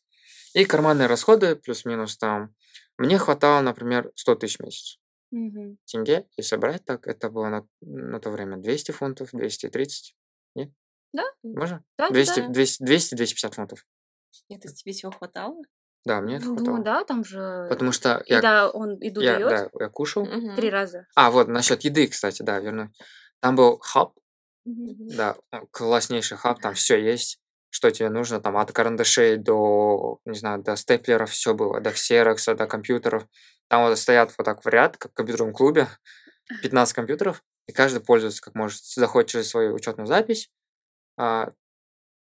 И 0.53 0.65
карманные 0.65 1.07
расходы, 1.07 1.55
плюс-минус 1.55 2.17
там. 2.17 2.53
Мне 2.97 3.17
хватало, 3.17 3.61
например, 3.61 4.11
100 4.15 4.35
тысяч 4.35 4.57
в 4.57 4.63
месяц. 4.63 4.99
Мгм. 5.31 5.77
Тенге, 5.85 6.27
если 6.37 6.55
брать 6.57 6.85
так, 6.85 7.07
это 7.07 7.29
было 7.29 7.49
на, 7.49 7.67
на 7.81 8.19
то 8.19 8.29
время 8.29 8.57
200 8.57 8.91
фунтов, 8.91 9.29
230. 9.33 10.15
Нет? 10.55 10.71
Да. 11.13 11.23
Можно? 11.43 11.83
Да, 11.97 12.07
да, 12.07 12.13
200, 12.13 12.39
да. 12.41 12.49
200, 12.49 12.83
200-250 12.83 13.55
фунтов. 13.55 13.85
Это 14.49 14.71
тебе 14.73 14.93
всего 14.93 15.11
хватало? 15.11 15.61
Да, 16.07 16.21
мне 16.21 16.37
это 16.37 16.45
Ну, 16.45 16.55
хватало. 16.55 16.79
да, 16.79 17.03
там 17.03 17.25
же... 17.25 17.67
Потому 17.69 17.91
что 17.91 18.23
я, 18.27 18.37
Еда, 18.37 18.69
он 18.69 18.97
еду 19.01 19.19
я, 19.19 19.33
дает 19.33 19.49
да, 19.49 19.69
я 19.83 19.89
кушал. 19.89 20.25
Мгм. 20.25 20.55
три 20.55 20.69
раза. 20.69 21.05
А, 21.15 21.31
вот, 21.31 21.49
насчет 21.49 21.81
еды, 21.83 22.07
кстати, 22.07 22.43
да, 22.43 22.59
вернусь. 22.59 22.89
Там 23.41 23.57
был 23.57 23.77
хаб. 23.79 24.13
Мгм. 24.63 25.09
Да, 25.09 25.35
э, 25.51 25.59
класснейший 25.71 26.37
хаб, 26.37 26.61
там 26.61 26.73
все 26.75 26.97
есть, 26.97 27.39
что 27.69 27.91
тебе 27.91 28.09
нужно, 28.09 28.39
там 28.39 28.55
от 28.55 28.71
карандашей 28.71 29.35
до, 29.35 30.19
не 30.23 30.37
знаю, 30.39 30.63
до 30.63 30.77
степлеров 30.77 31.29
все 31.31 31.53
было, 31.53 31.81
до 31.81 31.91
ксерокса, 31.91 32.55
до 32.55 32.67
компьютеров. 32.67 33.27
Там 33.67 33.83
вот 33.83 33.97
стоят 33.99 34.33
вот 34.37 34.45
так 34.45 34.63
в 34.63 34.67
ряд, 34.67 34.95
как 34.95 35.11
в 35.11 35.15
компьютерном 35.15 35.53
клубе, 35.53 35.89
15 36.61 36.93
компьютеров, 36.95 37.43
и 37.65 37.73
каждый 37.73 37.99
пользуется 37.99 38.41
как 38.41 38.55
может. 38.55 38.81
Заходит 38.85 39.29
через 39.29 39.49
свою 39.49 39.73
учетную 39.75 40.07
запись, 40.07 40.49
а, 41.17 41.51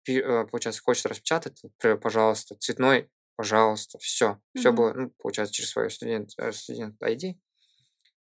э, 0.09 0.45
получается, 0.47 0.83
хочет 0.83 1.07
распечатать, 1.07 1.61
пожалуйста, 2.01 2.55
цветной, 2.61 3.11
пожалуйста, 3.43 3.99
все. 3.99 4.39
Все 4.55 4.69
Мгм. 4.69 4.77
было, 4.77 4.93
ну, 4.93 5.11
получается, 5.19 5.53
через 5.53 5.71
свою 5.71 5.91
студент, 5.91 6.31
э, 6.39 6.53
студент 6.53 7.03
ID. 7.03 7.37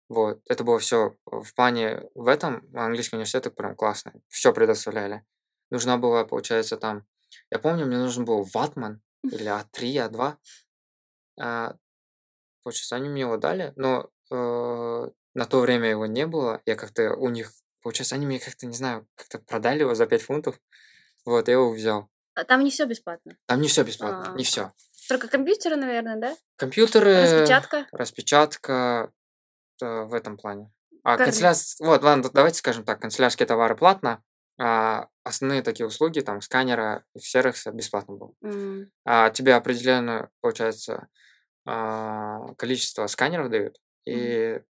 Вот, 0.07 0.39
это 0.47 0.63
было 0.63 0.77
все 0.77 1.15
в 1.25 1.53
плане, 1.55 2.03
в 2.13 2.27
этом 2.27 2.67
английский 2.75 3.15
университет 3.15 3.55
прям 3.55 3.75
классно, 3.75 4.13
все 4.27 4.53
предоставляли. 4.53 5.23
Нужна 5.71 5.97
была, 5.97 6.25
получается, 6.25 6.77
там, 6.77 7.05
я 7.51 7.57
помню, 7.57 7.85
мне 7.87 7.97
нужен 7.97 8.23
был 8.23 8.43
ватман 8.43 9.01
или 9.23 9.45
А3, 9.49 10.09
А2. 10.09 10.37
А, 11.41 11.75
получается, 12.63 12.95
они 12.95 13.09
мне 13.09 13.21
его 13.21 13.37
дали, 13.37 13.73
но 13.75 14.09
э, 14.31 15.09
на 15.33 15.45
то 15.45 15.59
время 15.59 15.89
его 15.89 16.05
не 16.05 16.27
было. 16.27 16.61
Я 16.67 16.75
как-то 16.75 17.15
у 17.15 17.29
них, 17.29 17.51
получается, 17.81 18.13
они 18.15 18.27
мне 18.27 18.39
как-то, 18.39 18.67
не 18.67 18.75
знаю, 18.75 19.07
как-то 19.15 19.39
продали 19.39 19.79
его 19.81 19.95
за 19.95 20.05
5 20.05 20.21
фунтов. 20.21 20.59
Вот, 21.25 21.47
я 21.47 21.55
его 21.55 21.71
взял. 21.71 22.09
А 22.35 22.45
там 22.45 22.63
не 22.63 22.69
все 22.71 22.85
бесплатно. 22.85 23.37
Там 23.47 23.61
не 23.61 23.67
все 23.67 23.83
бесплатно, 23.83 24.33
не 24.35 24.43
А. 24.43 24.45
все. 24.45 24.71
Только 25.09 25.27
компьютеры, 25.27 25.75
наверное, 25.75 26.17
да? 26.17 26.37
Компьютеры, 26.55 27.23
Распечатка. 27.23 27.87
распечатка 27.91 29.11
э, 29.81 30.01
в 30.03 30.13
этом 30.13 30.37
плане. 30.37 30.71
А 31.03 31.17
Карни- 31.17 31.25
канцелярс... 31.31 31.79
Вот, 31.79 32.03
ладно, 32.03 32.29
давайте 32.31 32.59
скажем 32.59 32.83
так, 32.85 33.01
канцелярские 33.01 33.47
товары 33.47 33.75
платно, 33.75 34.23
а 34.59 35.07
основные 35.23 35.63
такие 35.63 35.87
услуги, 35.87 36.19
там, 36.19 36.41
сканера 36.41 37.05
и 37.15 37.19
сервиса 37.19 37.71
бесплатно 37.71 38.17
было. 38.17 38.33
М, 38.43 38.91
А 39.03 39.31
тебе 39.31 39.55
определенное, 39.55 40.29
получается, 40.41 41.07
а, 41.65 42.53
количество 42.55 43.07
сканеров 43.07 43.49
дают, 43.49 43.77
и 44.05 44.61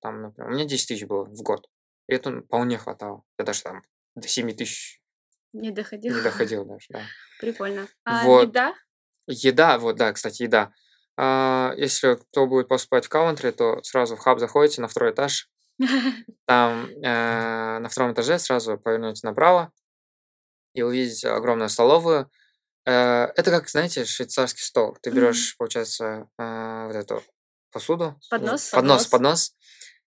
там, 0.00 0.22
например, 0.22 0.50
у 0.50 0.54
меня 0.54 0.64
10 0.64 0.88
тысяч 0.88 1.04
было 1.04 1.24
в 1.24 1.42
год, 1.42 1.68
и 2.08 2.14
это 2.14 2.40
вполне 2.40 2.78
хватало. 2.78 3.24
Я 3.38 3.44
даже 3.44 3.62
там 3.62 3.82
до 4.14 4.26
7 4.26 4.50
тысяч 4.54 5.02
Не 5.52 5.70
доходил. 5.70 6.14
не 6.16 6.22
доходил 6.22 6.64
даже, 6.64 6.86
да. 6.88 7.02
Прикольно. 7.40 7.88
А 8.04 8.24
Вот. 8.24 8.48
еда? 8.48 8.74
Еда, 9.26 9.78
вот, 9.78 9.96
да, 9.96 10.12
кстати, 10.12 10.42
еда. 10.42 10.72
А, 11.16 11.74
если 11.76 12.14
кто 12.14 12.46
будет 12.46 12.68
поступать 12.68 13.06
в 13.06 13.08
Каунтри, 13.08 13.50
то 13.50 13.82
сразу 13.82 14.16
в 14.16 14.18
хаб 14.18 14.38
заходите 14.38 14.80
на 14.80 14.88
второй 14.88 15.12
этаж. 15.12 15.48
Там 16.46 16.86
э, 16.86 17.78
на 17.78 17.88
втором 17.88 18.12
этаже 18.12 18.38
сразу 18.38 18.78
повернете 18.78 19.26
направо 19.26 19.72
и 20.74 20.82
увидите 20.82 21.28
огромную 21.28 21.68
столовую. 21.68 22.30
Э, 22.86 23.26
это 23.36 23.50
как, 23.50 23.68
знаете, 23.68 24.04
швейцарский 24.04 24.62
стол. 24.62 24.96
Ты 25.02 25.10
берешь, 25.10 25.56
получается, 25.56 26.28
э, 26.38 26.86
вот 26.86 26.96
эту 26.96 27.22
посуду. 27.70 28.04
ну, 28.04 28.20
Поднос? 28.30 28.70
Поднос, 28.70 28.70
Поднос. 28.70 29.06
поднос. 29.06 29.56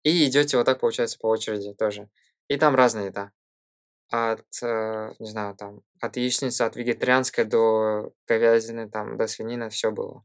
И 0.03 0.27
идете 0.27 0.57
вот 0.57 0.65
так, 0.65 0.79
получается, 0.79 1.17
по 1.19 1.27
очереди 1.27 1.73
тоже. 1.73 2.09
И 2.49 2.57
там 2.57 2.75
разная 2.75 3.05
еда. 3.05 3.31
От, 4.09 4.45
э, 4.61 5.13
не 5.19 5.27
знаю, 5.27 5.55
там, 5.55 5.81
от 5.99 6.17
яичницы, 6.17 6.61
от 6.61 6.75
вегетарианской 6.75 7.45
до 7.45 8.13
говядины, 8.27 8.89
там, 8.89 9.17
до 9.17 9.27
свинины, 9.27 9.69
все 9.69 9.91
было. 9.91 10.23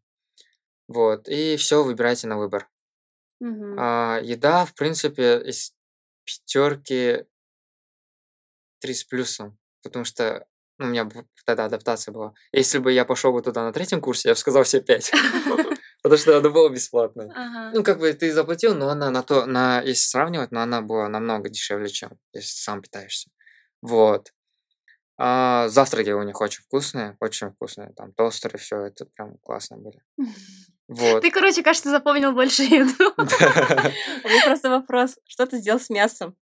Вот. 0.89 1.29
И 1.29 1.57
все 1.57 1.83
выбирайте 1.83 2.27
на 2.27 2.37
выбор. 2.37 2.69
А, 3.79 4.21
еда, 4.23 4.65
в 4.65 4.75
принципе, 4.75 5.41
из 5.41 5.73
пятерки 6.25 7.25
три 8.81 8.95
с 8.95 9.05
плюсом, 9.05 9.59
потому 9.83 10.05
что 10.05 10.47
ну, 10.79 10.87
у 10.87 10.89
меня 10.91 11.09
тогда 11.45 11.65
адаптация 11.65 12.13
была. 12.13 12.35
Если 12.53 12.79
бы 12.79 12.93
я 12.93 13.05
пошел 13.05 13.33
бы 13.33 13.43
туда 13.43 13.65
на 13.65 13.73
третьем 13.73 14.01
курсе, 14.01 14.29
я 14.29 14.35
бы 14.35 14.39
сказал 14.39 14.63
все 14.63 14.81
пять. 14.81 15.11
Потому 16.03 16.19
что 16.19 16.33
это 16.33 16.51
было 16.51 16.69
бесплатно. 16.69 17.33
Ага. 17.35 17.73
Ну, 17.75 17.83
как 17.83 17.99
бы 17.99 18.13
ты 18.13 18.33
заплатил, 18.33 18.75
но 18.75 18.89
она 18.89 19.11
на 19.11 19.23
то, 19.23 19.47
на, 19.47 19.81
если 19.81 20.09
сравнивать, 20.09 20.53
но 20.53 20.61
она 20.61 20.81
была 20.81 21.09
намного 21.09 21.49
дешевле, 21.49 21.89
чем 21.89 22.13
если 22.33 22.63
сам 22.63 22.81
питаешься. 22.81 23.31
Вот. 23.83 24.33
А, 25.21 25.69
завтраки 25.69 26.11
у 26.11 26.23
них 26.23 26.41
очень 26.41 26.63
вкусные, 26.63 27.17
очень 27.21 27.51
вкусные. 27.51 27.93
Там 27.97 28.13
тостеры, 28.13 28.59
все 28.59 28.87
это 28.87 29.07
прям 29.07 29.37
классно 29.39 29.77
были. 29.77 30.01
Вот. 30.89 31.23
Ты, 31.23 31.31
короче, 31.31 31.63
кажется, 31.63 31.91
запомнил 31.91 32.33
больше 32.33 32.63
еду. 32.81 33.13
Меня 34.25 34.45
просто 34.47 34.71
вопрос, 34.71 35.19
что 35.27 35.47
ты 35.47 35.59
сделал 35.59 35.81
с 35.81 35.91
мясом? 35.91 36.37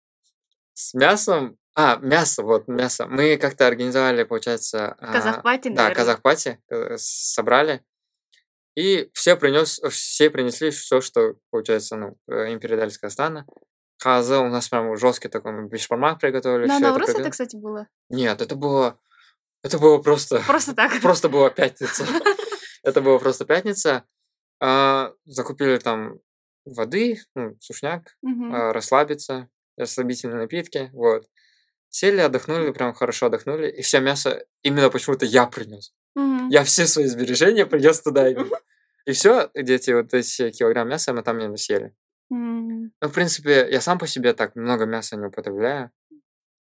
С 0.74 0.92
мясом. 0.94 1.56
А, 1.76 1.96
мясо, 1.96 2.42
вот 2.42 2.68
мясо. 2.68 3.06
Мы 3.06 3.36
как-то 3.36 3.66
организовали, 3.66 4.24
получается. 4.24 4.96
а, 4.98 5.12
Казахпати, 5.12 5.70
Да, 5.70 5.94
казахпати 5.94 6.58
э, 6.68 6.96
собрали. 6.98 7.80
И 8.76 9.08
все, 9.12 9.36
принес, 9.36 9.80
все 9.90 10.30
принесли 10.30 10.70
все, 10.70 11.00
что, 11.00 11.34
получается, 11.50 11.96
ну, 11.96 12.16
э, 12.28 12.52
им 12.52 12.60
передали 12.60 12.90
с 12.90 12.98
Казахстана. 12.98 13.46
Хазы 13.98 14.36
у 14.36 14.48
нас 14.48 14.68
прям 14.68 14.96
жесткий 14.96 15.28
такой 15.28 15.68
бешбармак 15.68 16.20
приготовили. 16.20 16.66
На 16.66 16.76
всё 16.76 16.96
это 16.96 17.20
это, 17.20 17.30
кстати, 17.30 17.56
было. 17.56 17.88
Нет, 18.10 18.40
это 18.40 18.56
было... 18.56 18.98
Это 19.62 19.78
было 19.78 19.98
просто... 19.98 20.42
Просто 20.46 20.74
так. 20.74 20.92
Просто 21.02 21.28
была 21.28 21.50
пятница. 21.50 22.06
Это 22.82 23.00
была 23.00 23.18
просто 23.18 23.46
пятница. 23.46 24.04
А, 24.60 25.14
Закупили 25.24 25.78
там 25.78 26.18
воды, 26.66 27.18
ну, 27.34 27.56
сушняк, 27.60 28.14
а, 28.52 28.74
расслабиться, 28.74 29.48
расслабительные 29.78 30.40
напитки, 30.40 30.90
вот. 30.92 31.26
Сели, 31.88 32.20
отдохнули, 32.20 32.72
прям 32.72 32.92
хорошо 32.92 33.26
отдохнули, 33.26 33.70
и 33.70 33.80
все 33.80 34.00
мясо 34.00 34.44
именно 34.62 34.90
почему-то 34.90 35.24
я 35.24 35.46
принес. 35.46 35.94
Я 36.50 36.62
все 36.64 36.86
свои 36.86 37.06
сбережения 37.06 37.66
принес 37.66 38.00
туда 38.00 38.28
именно. 38.28 38.58
И 39.06 39.12
все, 39.12 39.50
эти 39.52 39.90
вот 39.90 40.14
эти 40.14 40.50
килограмм 40.50 40.88
мяса 40.88 41.12
мы 41.12 41.22
там 41.22 41.38
не 41.38 41.56
съели. 41.56 41.94
М. 42.30 42.92
Ну, 43.00 43.08
в 43.08 43.12
принципе, 43.12 43.68
я 43.70 43.80
сам 43.80 43.98
по 43.98 44.06
себе 44.06 44.32
так 44.34 44.56
много 44.56 44.86
мяса 44.86 45.16
не 45.16 45.26
употребляю. 45.26 45.90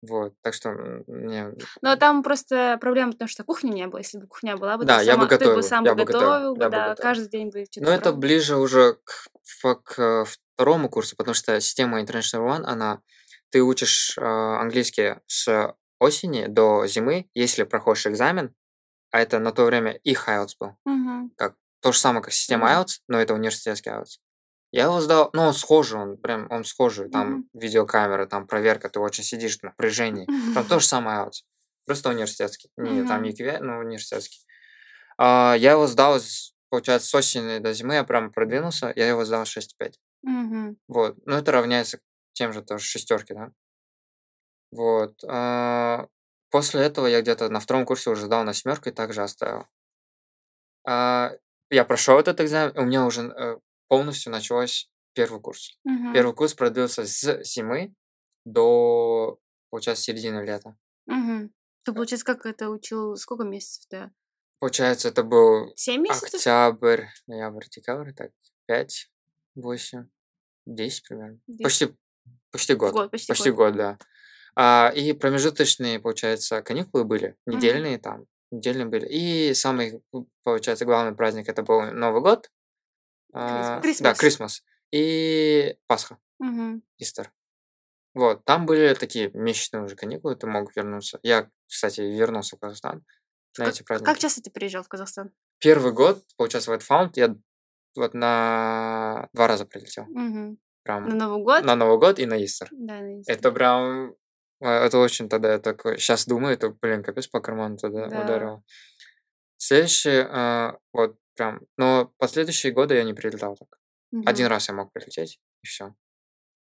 Вот, 0.02 0.34
так 0.42 0.52
что 0.54 0.70
м, 0.70 1.04
мне... 1.06 1.52
Но 1.80 1.94
там 1.96 2.22
просто 2.24 2.76
проблема, 2.80 3.12
потому 3.12 3.28
что 3.28 3.44
кухни 3.44 3.70
не 3.70 3.86
было. 3.86 3.98
Если 3.98 4.18
бы 4.18 4.26
кухня 4.26 4.56
была 4.56 4.76
бы, 4.76 4.84
Да, 4.84 4.98
ты, 4.98 5.04
я 5.04 5.16
бы 5.16 5.22
сама, 5.22 5.28
ты 5.28 5.36
бы 5.36 5.44
готовил, 5.44 5.62
сам 5.62 5.84
я 5.84 5.94
бы 5.94 6.04
бы 6.04 6.12
готовил, 6.12 6.54
бы, 6.56 6.62
я 6.62 6.68
бы 6.68 6.72
да, 6.72 6.88
готовил. 6.90 7.02
каждый 7.08 7.28
день 7.28 7.50
бы 7.50 7.64
что-то 7.64 7.80
Но 7.80 7.90
это 7.92 8.02
пробовал. 8.02 8.20
ближе 8.20 8.56
уже 8.56 8.94
к, 9.04 9.28
фа- 9.44 9.74
к 9.76 10.24
второму 10.24 10.88
курсу, 10.88 11.14
потому 11.16 11.34
что 11.34 11.60
система 11.60 12.00
International 12.02 12.48
One, 12.48 12.64
она... 12.64 13.00
Ты 13.50 13.62
учишь 13.62 14.16
э, 14.18 14.22
английский 14.22 15.16
с 15.26 15.76
осени 16.00 16.46
до 16.46 16.86
зимы, 16.86 17.28
если 17.34 17.62
проходишь 17.64 18.06
экзамен, 18.06 18.54
а 19.10 19.20
это 19.20 19.38
на 19.38 19.52
то 19.52 19.64
время 19.64 19.92
и 19.92 20.14
IELTS 20.14 20.56
был, 20.58 20.76
Мгм. 20.86 21.30
как 21.36 21.54
то 21.80 21.92
же 21.92 21.98
самое, 21.98 22.24
как 22.24 22.32
система 22.32 22.66
Мгм. 22.68 22.80
IELTS, 22.80 23.00
но 23.08 23.20
это 23.20 23.34
университетский 23.34 23.90
IELTS. 23.90 24.18
Я 24.72 24.84
его 24.84 25.00
сдал, 25.00 25.30
ну, 25.34 25.42
он 25.42 25.54
схожий, 25.54 26.00
он 26.00 26.16
прям, 26.16 26.46
он 26.50 26.64
схожий, 26.64 27.10
там 27.10 27.30
Мгм. 27.32 27.48
видеокамера, 27.54 28.26
там 28.26 28.46
проверка, 28.46 28.88
ты 28.88 29.00
очень 29.00 29.24
сидишь 29.24 29.58
в 29.58 29.62
напряжении. 29.64 30.26
Там 30.54 30.64
то 30.66 30.78
же 30.80 30.86
самое 30.86 31.18
IELTS, 31.18 31.42
просто 31.84 32.08
университетский, 32.10 32.70
не 32.76 33.04
там 33.04 33.20
Мгм. 33.22 33.30
EQV, 33.30 33.60
но 33.60 33.78
университетский. 33.78 34.40
А, 35.18 35.54
я 35.58 35.72
его 35.72 35.86
сдал, 35.86 36.18
получается, 36.70 37.08
с 37.08 37.14
осени 37.14 37.58
до 37.58 37.72
зимы, 37.74 37.94
я 37.94 38.04
прям 38.04 38.32
продвинулся, 38.32 38.92
я 38.96 39.08
его 39.08 39.24
сдал 39.24 39.44
6,5. 39.46 40.00
Мгм. 40.22 40.76
Вот, 40.88 41.16
ну, 41.26 41.36
это 41.36 41.52
равняется 41.52 42.00
тем 42.34 42.52
же 42.52 42.62
тоже 42.62 42.84
шестерке, 42.84 43.34
да. 43.34 43.52
Вот. 44.70 45.22
а, 45.28 46.06
После 46.50 46.82
этого 46.82 47.06
я 47.06 47.22
где-то 47.22 47.48
на 47.48 47.60
втором 47.60 47.86
курсе 47.86 48.10
уже 48.10 48.26
сдал 48.26 48.44
на 48.44 48.52
семерку 48.54 48.88
и 48.88 48.92
также 48.92 49.22
оставил. 49.22 49.66
А, 50.86 51.32
Я 51.70 51.84
прошел 51.84 52.18
этот 52.18 52.40
экзамен, 52.40 52.76
у 52.76 52.84
меня 52.84 53.06
уже 53.06 53.22
э, 53.22 53.56
полностью 53.92 54.32
началось 54.32 54.90
первый 55.12 55.38
курс. 55.38 55.78
Мгм. 55.84 56.14
Первый 56.14 56.34
курс 56.34 56.54
продлился 56.54 57.04
с 57.04 57.42
зимы 57.44 57.92
до, 58.46 59.38
получается, 59.68 60.04
середины 60.04 60.42
лета. 60.46 60.78
Мгм. 61.04 61.52
Ты, 61.84 61.92
получается, 61.92 62.24
как 62.24 62.46
это 62.46 62.70
учил? 62.70 63.16
Сколько 63.16 63.44
месяцев 63.44 63.84
ты? 63.90 64.10
Получается, 64.60 65.08
это 65.08 65.22
был 65.22 65.74
Семь 65.76 66.00
месяцев? 66.00 66.32
октябрь, 66.36 67.04
ноябрь, 67.26 67.66
декабрь, 67.68 68.14
так, 68.14 68.30
5, 68.64 69.10
8, 69.56 70.06
10 70.64 71.06
примерно. 71.06 71.38
Десять. 71.46 71.62
Почти, 71.62 71.96
почти 72.50 72.74
год. 72.74 72.92
Год, 72.94 73.10
почти 73.10 73.28
Почти 73.28 73.50
год. 73.50 73.72
год, 73.72 73.76
да. 73.76 73.98
А, 74.56 74.90
и 74.96 75.12
промежуточные, 75.12 76.00
получается, 76.00 76.62
каникулы 76.62 77.04
были, 77.04 77.36
недельные 77.44 77.98
там, 77.98 78.24
недельные 78.50 78.86
были. 78.86 79.06
И 79.06 79.52
самый, 79.52 80.02
получается, 80.44 80.86
главный 80.86 81.14
праздник 81.14 81.50
это 81.50 81.62
был 81.62 81.82
Новый 81.92 82.22
год. 82.22 82.50
А, 83.32 83.80
Да, 84.00 84.14
Крисмас. 84.14 84.62
И 84.92 85.76
Пасха. 85.86 86.18
Истер. 86.98 87.32
Вот, 88.14 88.44
там 88.44 88.66
были 88.66 88.92
такие 88.94 89.30
месячные 89.32 89.82
уже 89.84 89.96
каникулы, 89.96 90.36
ты 90.36 90.46
мог 90.46 90.74
вернуться. 90.76 91.18
Я, 91.22 91.48
кстати, 91.66 92.02
вернулся 92.02 92.56
в 92.56 92.60
Казахстан 92.60 93.04
на 93.58 93.64
эти 93.64 93.82
праздники. 93.82 94.06
как 94.10 94.18
часто 94.18 94.42
ты 94.42 94.50
приезжал 94.50 94.82
в 94.82 94.88
Казахстан? 94.88 95.30
Первый 95.58 95.92
год, 95.92 96.22
получается, 96.36 96.70
в 96.76 96.90
White 96.90 97.12
я 97.14 97.34
вот 97.96 98.12
на 98.14 99.28
два 99.32 99.46
раза 99.48 99.64
прилетел. 99.64 100.04
Мгм. 100.08 100.58
Прям 100.82 101.08
На 101.08 101.14
Новый 101.14 101.42
год? 101.42 101.64
на 101.64 101.76
Новый 101.76 101.98
год 101.98 102.18
и 102.18 102.26
на 102.26 102.44
Истер. 102.44 102.68
Да, 102.72 103.00
на 103.00 103.20
Истер. 103.20 103.34
Это 103.34 103.52
прям... 103.52 104.14
а, 104.60 104.84
Это 104.84 104.98
очень 104.98 105.28
тогда 105.28 105.52
я 105.52 105.58
такой... 105.58 105.98
Сейчас 105.98 106.26
думаю, 106.26 106.54
это, 106.54 106.70
блин, 106.70 107.02
капец 107.02 107.28
по 107.28 107.40
карману 107.40 107.76
тогда 107.78 108.08
Да. 108.08 108.20
ударило. 108.24 108.62
Следующий, 109.56 110.26
а, 110.28 110.76
вот 110.92 111.16
прям... 111.34 111.60
Но 111.76 112.12
последующие 112.18 112.72
годы 112.72 112.94
я 112.94 113.04
не 113.04 113.14
прилетал 113.14 113.56
так. 113.56 113.78
Один 114.26 114.46
Мгм. 114.46 114.50
раз 114.52 114.68
я 114.68 114.74
мог 114.74 114.92
прилететь, 114.92 115.40
и 115.62 115.66
все. 115.66 115.94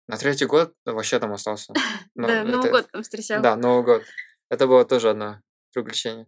На 0.09 0.16
третий 0.16 0.46
год 0.46 0.74
вообще 0.85 1.18
там 1.18 1.33
остался. 1.33 1.72
Да, 2.14 2.44
Новый 2.44 2.70
год 2.70 2.90
там 2.90 3.02
встречал. 3.02 3.42
Да, 3.42 3.57
Новый 3.57 3.85
год. 3.85 4.02
Это 4.50 4.66
было 4.66 4.85
тоже 4.85 5.11
одно 5.11 5.40
приключение. 5.72 6.26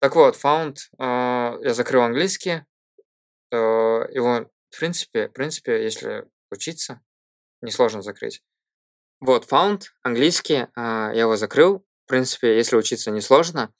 Так 0.00 0.14
вот, 0.14 0.36
Found, 0.36 0.76
а, 0.98 1.56
я 1.62 1.74
закрыл 1.74 2.02
английский. 2.02 2.64
Его, 3.50 4.50
в 4.70 4.78
принципе, 4.78 5.28
в 5.28 5.32
принципе, 5.32 5.82
если 5.82 6.28
учиться, 6.50 7.00
несложно 7.62 8.02
закрыть. 8.02 8.42
Вот, 9.20 9.50
Found, 9.50 9.84
английский, 10.02 10.66
а, 10.76 11.10
я 11.14 11.22
его 11.22 11.36
закрыл. 11.36 11.84
В 12.04 12.08
принципе, 12.08 12.56
если 12.56 12.76
учиться 12.76 13.10
несложно. 13.10 13.72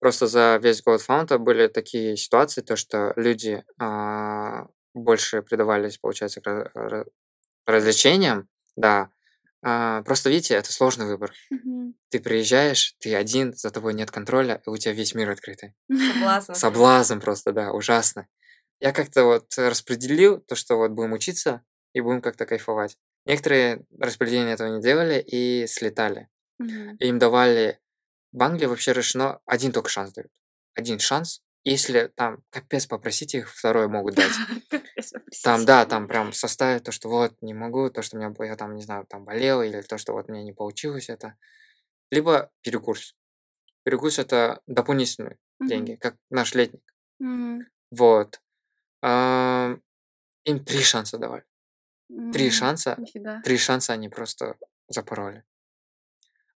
Просто 0.00 0.26
за 0.26 0.58
весь 0.62 0.82
год 0.82 1.02
Found 1.06 1.36
были 1.38 1.68
такие 1.68 2.16
ситуации, 2.16 2.62
то, 2.62 2.74
что 2.74 3.12
люди 3.16 3.62
а, 3.78 4.66
больше 4.94 5.42
предавались, 5.42 5.98
получается, 5.98 6.40
к 6.40 6.46
ра- 6.46 6.70
ра- 6.74 7.06
развлечениям, 7.66 8.48
да. 8.76 9.10
А, 9.62 10.02
Просто, 10.02 10.30
видите, 10.30 10.54
это 10.54 10.72
сложный 10.72 11.04
выбор. 11.06 11.32
Мгм. 11.50 11.94
Ты 12.08 12.18
приезжаешь, 12.20 12.94
ты 12.98 13.14
один, 13.14 13.52
за 13.54 13.70
тобой 13.70 13.92
нет 13.92 14.10
контроля, 14.10 14.62
и 14.66 14.70
у 14.70 14.76
тебя 14.76 14.94
весь 14.94 15.14
мир 15.14 15.30
открытый. 15.30 15.74
Соблазн. 15.88 16.52
Соблазн 16.54 17.18
просто, 17.20 17.52
да, 17.52 17.72
ужасно. 17.72 18.26
Я 18.80 18.92
как-то 18.92 19.24
вот 19.24 19.52
распределил 19.58 20.40
то, 20.40 20.54
что 20.54 20.76
вот 20.76 20.92
будем 20.92 21.12
учиться 21.12 21.62
и 21.92 22.00
будем 22.00 22.22
как-то 22.22 22.46
кайфовать. 22.46 22.96
Некоторые 23.26 23.84
распределения 23.98 24.52
этого 24.52 24.74
не 24.74 24.80
делали 24.82 25.20
и 25.20 25.66
слетали. 25.66 26.28
И 26.58 27.06
им 27.06 27.18
давали... 27.18 27.78
В 28.32 28.42
Англии 28.42 28.66
вообще 28.66 28.92
решено, 28.92 29.40
один 29.44 29.72
только 29.72 29.88
шанс 29.88 30.12
дают. 30.12 30.30
Один 30.74 30.98
шанс. 30.98 31.42
Если 31.64 32.10
там 32.14 32.42
капец 32.50 32.86
попросите 32.86 33.38
их, 33.38 33.50
второй 33.52 33.88
могут 33.88 34.14
дать. 34.14 34.32
Там, 35.42 35.64
да, 35.64 35.86
там 35.86 36.08
прям 36.08 36.32
составить 36.32 36.84
то, 36.84 36.92
что 36.92 37.08
вот 37.08 37.34
не 37.40 37.54
могу, 37.54 37.90
то, 37.90 38.02
что 38.02 38.16
у 38.16 38.20
меня, 38.20 38.32
я 38.46 38.56
там, 38.56 38.74
не 38.74 38.82
знаю, 38.82 39.06
там 39.06 39.24
болел, 39.24 39.62
или 39.62 39.80
то, 39.80 39.96
что 39.96 40.12
вот 40.12 40.28
мне 40.28 40.42
не 40.42 40.52
получилось 40.52 41.08
это. 41.08 41.36
Либо 42.10 42.50
перекурс. 42.62 43.16
Перекурс 43.84 44.18
это 44.18 44.60
дополнительные 44.66 45.38
деньги, 45.60 45.94
как 45.94 46.16
наш 46.30 46.54
летник. 46.54 46.82
Вот. 47.90 48.40
Им 49.02 50.64
три 50.64 50.82
шанса 50.82 51.18
давали. 51.18 51.44
Три 52.32 52.50
шанса, 52.50 52.98
три 53.44 53.56
шанса 53.56 53.92
они 53.92 54.08
просто 54.08 54.56
запороли. 54.88 55.44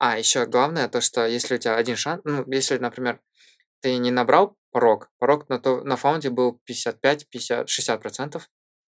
А, 0.06 0.18
еще 0.18 0.46
главное 0.46 0.90
то, 0.90 1.00
что 1.00 1.26
если 1.26 1.56
у 1.56 1.58
тебя 1.58 1.78
один 1.78 1.96
шанс, 1.96 2.22
ну, 2.26 2.44
если, 2.52 2.78
например, 2.78 3.22
ты 3.80 3.96
не 3.96 4.12
набрал 4.12 4.58
порог, 4.72 5.10
порог 5.18 5.48
на, 5.48 5.60
то, 5.60 5.82
на 5.86 5.96
фаунде 5.96 6.30
был 6.30 6.60
55, 6.66 7.30
50, 7.30 7.70
60 7.70 8.02
процентов 8.02 8.50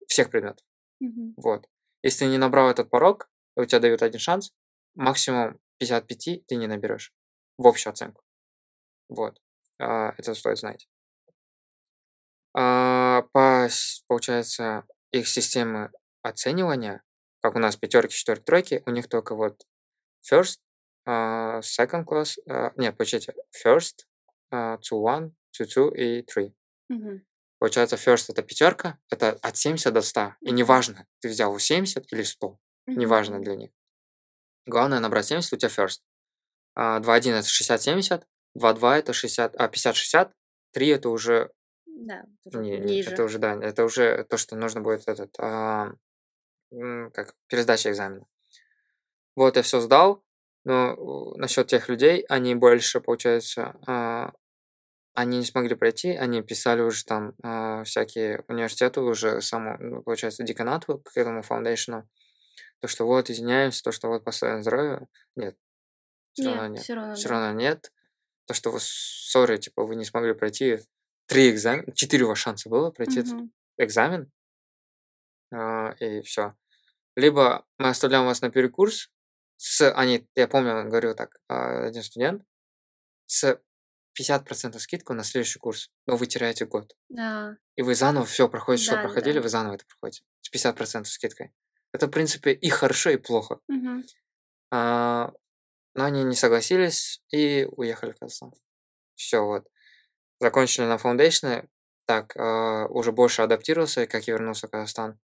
всех 0.08 0.32
предметов. 0.32 0.65
Мгм. 1.00 1.36
Вот. 1.38 1.68
Если 2.02 2.26
ты 2.26 2.32
не 2.32 2.39
набрал 2.39 2.72
этот 2.72 2.89
порог, 2.89 3.30
у 3.56 3.63
тебя 3.65 3.82
дают 3.82 4.02
один 4.02 4.20
шанс, 4.20 4.52
максимум 4.96 5.60
55 5.78 6.48
ты 6.48 6.56
не 6.56 6.65
наберешь 6.65 7.13
в 7.60 7.68
общую 7.68 7.91
оценку. 7.91 8.24
Вот. 9.08 9.39
А, 9.80 10.15
Это 10.18 10.34
стоит 10.34 10.58
знать. 10.58 10.89
А, 12.56 13.22
По, 13.32 13.68
получается, 14.08 14.86
их 15.12 15.28
системы 15.28 15.91
оценивания, 16.24 17.04
как 17.41 17.56
у 17.56 17.60
нас 17.60 17.78
пятерки, 17.78 18.15
четверки, 18.15 18.44
тройки, 18.44 18.84
у 18.88 18.89
них 18.89 19.08
только 19.08 19.36
вот 19.36 19.68
first, 20.28 20.58
а, 21.06 21.60
second 21.62 22.06
class, 22.06 22.38
а, 22.50 22.72
нет, 22.78 22.98
почти 22.98 23.18
first, 23.65 24.06
а, 24.52 24.78
two 24.78 25.02
one, 25.04 25.32
two 25.58 25.65
two 25.65 25.96
и 25.96 26.22
three. 26.24 26.54
Мгм. 26.89 27.26
Получается, 27.60 27.96
first 27.96 28.26
это 28.30 28.44
пятерка, 28.44 29.00
это 29.10 29.38
от 29.41 29.58
70 29.58 29.94
до 29.94 30.02
100. 30.02 30.36
И 30.41 30.52
неважно, 30.52 31.06
ты 31.20 31.30
взял 31.30 31.58
70 31.58 32.12
или 32.12 32.24
100, 32.24 32.60
неважно 32.88 33.36
Мгм. 33.36 33.44
для 33.44 33.56
них. 33.56 33.72
Главное 34.65 35.00
набрать 35.00 35.26
70, 35.28 35.54
у 35.54 35.58
тебя 35.58 35.70
first. 35.70 36.00
А, 36.76 37.00
2-1 37.00 37.34
это 37.36 37.48
60-70, 37.48 38.28
2-2 38.56 38.98
это 38.98 39.13
60, 39.13 39.56
а, 39.56 39.68
50-60, 39.68 40.32
3 40.72 40.89
это 40.89 41.10
уже, 41.10 41.52
Да, 41.86 42.26
не, 42.46 42.78
ниже. 42.78 43.12
это 43.12 43.24
уже, 43.24 43.39
да, 43.39 43.54
это 43.62 43.84
уже 43.86 44.26
то, 44.26 44.38
что 44.38 44.56
нужно 44.56 44.82
будет 44.82 45.08
этот, 45.08 45.34
а, 45.39 45.94
как, 47.13 47.34
пересдача 47.48 47.91
экзамена. 47.91 48.26
Вот, 49.36 49.56
я 49.58 49.63
все 49.63 49.80
сдал, 49.82 50.24
но 50.65 51.34
насчет 51.38 51.67
тех 51.67 51.89
людей, 51.89 52.25
они 52.30 52.56
больше, 52.56 53.01
получается, 53.01 53.75
а, 53.88 54.32
они 55.13 55.39
не 55.39 55.45
смогли 55.45 55.75
пройти, 55.75 56.12
они 56.12 56.41
писали 56.41 56.82
уже 56.82 57.06
там 57.06 57.34
а, 57.43 57.84
всякие 57.86 58.43
университеты, 58.47 59.01
уже 59.01 59.41
саму, 59.41 59.78
ну, 59.80 60.01
получается, 60.03 60.43
деканату 60.43 60.99
к 60.99 61.16
этому 61.18 61.43
фаундейшну, 61.43 62.07
то, 62.82 62.88
что 62.88 63.05
вот, 63.05 63.30
извиняемся, 63.30 63.84
то, 63.84 63.91
что 63.91 64.09
вот 64.09 64.24
поставим 64.24 64.61
здоровье. 64.63 65.07
Нет, 65.36 65.57
все 66.34 66.45
равно 66.49 66.63
Нет, 66.63 66.72
нет. 66.74 66.84
все 66.84 66.93
равно, 66.95 67.16
Все 67.16 67.30
равно 67.30 67.51
нет. 67.53 67.91
То, 68.47 68.53
что 68.53 68.72
вы, 68.72 68.80
сори, 68.82 69.57
типа, 69.57 69.86
вы 69.86 69.95
не 69.95 70.05
смогли 70.05 70.34
пройти 70.34 70.80
три 71.28 71.51
экзамена, 71.51 71.93
четыре 71.93 72.26
у 72.26 72.30
вас 72.30 72.39
шанса 72.39 72.70
было 72.70 72.91
пройти 72.91 73.22
этот 73.22 73.34
Мгм. 73.34 73.51
экзамен, 73.78 74.32
а, 75.51 75.91
и 75.99 76.22
все. 76.22 76.55
Либо 77.16 77.66
мы 77.78 77.89
оставляем 77.89 78.26
вас 78.26 78.41
на 78.41 78.51
перекурс, 78.51 79.11
с, 79.58 79.91
они, 79.91 80.28
я 80.36 80.47
помню, 80.47 80.76
он 80.76 80.89
говорил 80.89 81.16
так, 81.16 81.38
а, 81.47 81.88
один 81.88 82.03
студент, 82.03 82.43
с 83.26 83.60
50% 84.14 84.80
скидку 84.80 85.14
на 85.14 85.24
следующий 85.24 85.60
курс, 85.60 85.91
но 86.06 86.16
вы 86.16 86.26
теряете 86.28 86.66
год. 86.66 86.95
Да. 87.10 87.58
И 87.76 87.82
вы 87.82 87.95
заново 87.95 88.26
все 88.26 88.47
проходите, 88.47 88.86
что 88.86 88.95
Да, 88.95 89.01
да, 89.01 89.08
проходили, 89.08 89.36
да. 89.36 89.41
вы 89.41 89.49
заново 89.49 89.76
это 89.76 89.86
проходите. 89.86 90.24
С 90.41 90.51
50% 90.51 91.06
скидкой. 91.06 91.53
Это, 91.91 92.08
в 92.08 92.12
принципе, 92.12 92.51
и 92.51 92.70
хорошо, 92.70 93.10
и 93.10 93.18
плохо. 93.18 93.60
Мгм. 93.68 94.03
А, 94.72 95.32
но 95.93 96.03
они 96.03 96.24
не 96.24 96.36
согласились 96.36 97.22
и 97.32 97.68
уехали 97.72 98.12
в 98.12 98.20
Казахстан. 98.20 98.53
Все, 99.16 99.43
вот. 99.45 99.68
Закончили 100.39 100.86
на 100.86 100.97
фаундейшне, 100.97 101.68
так, 102.06 102.36
э, 102.36 102.86
уже 102.89 103.12
больше 103.12 103.41
адаптировался, 103.41 104.06
как 104.08 104.28
я 104.28 104.34
вернулся 104.34 104.68
в 104.68 104.72
Казахстан. 104.72 105.20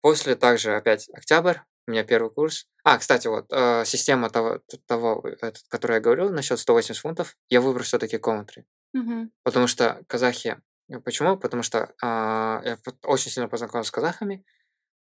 После 0.00 0.36
также 0.36 0.76
опять 0.76 1.08
октябрь, 1.14 1.58
у 1.86 1.90
меня 1.90 2.04
первый 2.04 2.30
курс. 2.30 2.66
А, 2.84 2.98
кстати, 2.98 3.28
вот, 3.28 3.46
э, 3.50 3.84
система 3.84 4.30
того, 4.30 4.60
того 4.86 5.22
этот, 5.26 5.62
который 5.68 5.94
я 5.94 6.00
говорил, 6.00 6.30
насчет 6.30 6.58
180 6.58 7.00
фунтов, 7.00 7.36
я 7.48 7.60
выбрал 7.60 7.84
все-таки 7.84 8.18
комнатри. 8.18 8.66
Мгм. 8.92 9.30
Потому 9.42 9.66
что 9.66 10.02
казахи... 10.06 10.60
э, 10.88 10.98
Почему? 11.00 11.36
Потому 11.36 11.62
что 11.62 11.92
а, 12.02 12.62
я 12.64 12.78
очень 13.04 13.30
сильно 13.30 13.48
познакомился 13.48 13.88
с 13.88 13.92
казахами. 13.92 14.44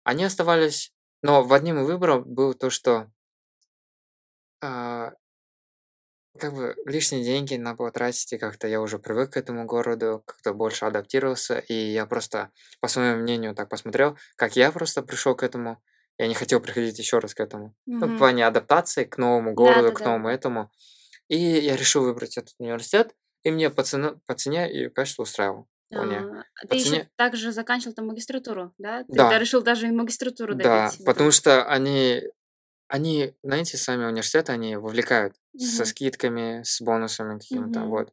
Они 0.05 0.25
оставались... 0.25 0.93
Но 1.23 1.43
в 1.43 1.53
одним 1.53 1.81
из 1.81 1.87
выборов 1.87 2.27
было 2.27 2.55
то, 2.55 2.71
что 2.71 3.11
а, 4.61 5.13
как 6.39 6.55
бы 6.55 6.77
лишние 6.85 7.25
деньги 7.25 7.55
надо 7.55 7.77
было 7.79 7.91
тратить, 7.91 8.33
и 8.33 8.39
как-то 8.39 8.69
я 8.69 8.81
уже 8.81 8.99
привык 8.99 9.33
к 9.33 9.37
этому 9.37 9.65
городу, 9.65 10.23
как-то 10.27 10.53
больше 10.53 10.85
адаптировался, 10.85 11.59
и 11.59 11.75
я 11.75 12.07
просто, 12.07 12.51
по 12.81 12.89
своему 12.89 13.23
мнению, 13.23 13.55
так 13.55 13.69
посмотрел, 13.69 14.19
как 14.37 14.57
я 14.57 14.71
просто 14.73 15.03
пришел 15.03 15.35
к 15.35 15.43
этому, 15.43 15.83
я 16.19 16.27
не 16.29 16.35
хотел 16.35 16.61
приходить 16.61 16.99
еще 16.99 17.19
раз 17.19 17.35
к 17.35 17.41
этому. 17.41 17.75
Ну, 17.87 18.07
в 18.09 18.17
плане 18.17 18.47
адаптации 18.47 19.05
к 19.05 19.19
новому 19.19 19.55
городу, 19.55 19.93
к 19.93 20.01
Да-да-да. 20.01 20.05
новому 20.05 20.29
этому. 20.29 20.71
И 21.29 21.37
я 21.39 21.77
решил 21.77 22.05
выбрать 22.05 22.37
этот 22.39 22.55
университет, 22.59 23.15
и 23.43 23.51
мне 23.51 23.71
по, 23.71 23.83
цену, 23.83 24.21
по 24.27 24.35
цене 24.35 24.71
и 24.73 24.89
качеству 24.89 25.23
устраивал. 25.23 25.69
Вполне. 25.91 26.21
А, 26.31 26.43
По 26.63 26.69
Ты 26.69 26.77
еще 26.77 26.89
цене... 26.91 27.11
также 27.17 27.53
заканчивал 27.53 27.95
там 27.95 28.07
магистратуру, 28.07 28.75
да? 28.79 29.05
Ты 29.05 29.09
Да, 29.17 29.31
да, 29.31 29.39
решил 29.39 29.63
даже 29.63 29.89
и 29.89 29.93
магистратуру 29.93 30.55
да, 30.55 30.89
добить. 30.89 30.99
потому 31.05 31.05
потом. 31.29 31.31
что 31.33 31.65
они, 31.65 32.23
они, 32.89 33.35
знаете, 33.43 33.77
сами 33.77 34.05
университеты, 34.07 34.53
они 34.53 34.77
вовлекают 34.77 35.37
со 35.57 35.85
Мгм. 35.85 35.87
скидками, 35.87 36.63
с 36.65 36.81
бонусами 36.83 37.39
какими-то, 37.39 37.81
Мгм. 37.81 37.91
вот. 37.91 38.13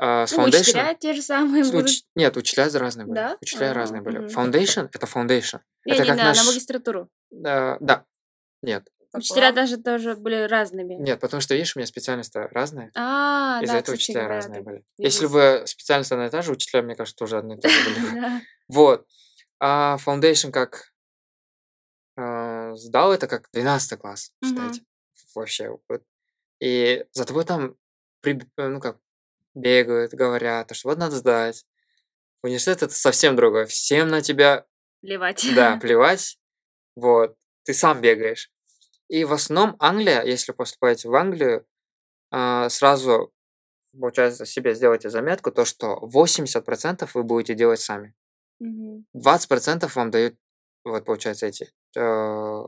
А, 0.00 0.26
с 0.26 0.36
Ну, 0.36 0.46
Foundation... 0.46 0.60
учителя 0.60 0.94
те 0.94 1.12
же 1.12 1.22
самые 1.22 1.64
будут. 1.64 1.86
уч- 1.88 2.02
Нет, 2.14 2.36
учителя 2.36 2.68
разные 2.78 3.06
были. 3.06 3.16
Да? 3.16 3.36
Учителя 3.40 3.72
А, 3.72 3.74
разные 3.74 4.00
были. 4.00 4.20
Foundation— 4.32 4.88
это 4.92 5.06
Foundation. 5.06 5.60
Не, 5.84 5.94
Это 5.94 6.02
не, 6.04 6.08
как 6.08 6.16
на, 6.18 6.22
на 6.22 6.28
наш... 6.28 6.46
магистратуру. 6.46 7.08
Да, 7.30 7.76
да. 7.80 8.04
Нет. 8.62 8.88
Учителя 9.12 9.52
даже 9.52 9.78
тоже 9.78 10.14
были 10.16 10.46
разными. 10.46 10.94
Нет, 10.94 11.18
потому 11.18 11.40
что, 11.40 11.54
видишь, 11.54 11.74
у 11.74 11.78
меня 11.78 11.86
специальность 11.86 12.32
разная. 12.36 12.92
А, 12.94 13.58
Из-за 13.62 13.72
да, 13.72 13.78
этого 13.80 13.94
учителя 13.94 14.20
говоря, 14.20 14.34
разные 14.36 14.60
были. 14.62 14.84
Если 14.98 15.26
бы 15.26 15.62
специальность 15.66 16.12
одна 16.12 16.26
и 16.26 16.30
та 16.30 16.42
же, 16.42 16.52
учителя, 16.52 16.82
мне 16.82 16.94
кажется, 16.94 17.16
тоже 17.16 17.38
одни 17.38 17.56
и 17.56 17.58
те 17.58 17.68
же 17.68 17.90
были. 17.90 18.14
Да. 18.20 18.40
Вот. 18.68 19.06
А 19.60 19.96
Foundation 20.04 20.52
как 20.52 20.92
а, 22.16 22.74
сдал 22.76 23.12
это 23.12 23.26
как 23.26 23.48
12 23.52 23.98
класс, 23.98 24.30
считайте. 24.44 24.82
Вообще. 25.34 25.76
И 26.60 27.04
за 27.12 27.24
тобой 27.24 27.44
там, 27.44 27.76
ну 28.56 28.80
как, 28.80 28.98
бегают, 29.58 30.12
говорят, 30.12 30.74
что 30.74 30.88
вот 30.88 30.98
надо 30.98 31.16
сдать. 31.16 31.64
Университет 32.42 32.82
это 32.82 32.94
совсем 32.94 33.36
другое. 33.36 33.66
Всем 33.66 34.08
на 34.08 34.22
тебя, 34.22 34.66
Плевать. 35.00 35.46
да, 35.54 35.76
плевать. 35.80 36.38
Вот. 36.96 37.36
Ты 37.64 37.74
сам 37.74 38.00
бегаешь. 38.00 38.50
И 39.08 39.24
в 39.24 39.32
основном 39.32 39.76
Англия, 39.78 40.22
если 40.22 40.52
поступаете 40.52 41.08
в 41.08 41.14
Англию, 41.14 41.66
а, 42.30 42.68
сразу, 42.68 43.32
получается, 43.98 44.44
себе 44.46 44.74
сделайте 44.74 45.10
заметку, 45.10 45.50
то, 45.50 45.64
что 45.64 45.98
80% 46.02 47.10
вы 47.14 47.22
будете 47.24 47.54
делать 47.54 47.80
сами. 47.80 48.14
Мгм. 48.60 49.06
20% 49.14 49.94
вам 49.94 50.10
дают, 50.10 50.34
вот, 50.84 51.04
получается, 51.04 51.46
эти 51.46 51.70
э, 51.96 52.64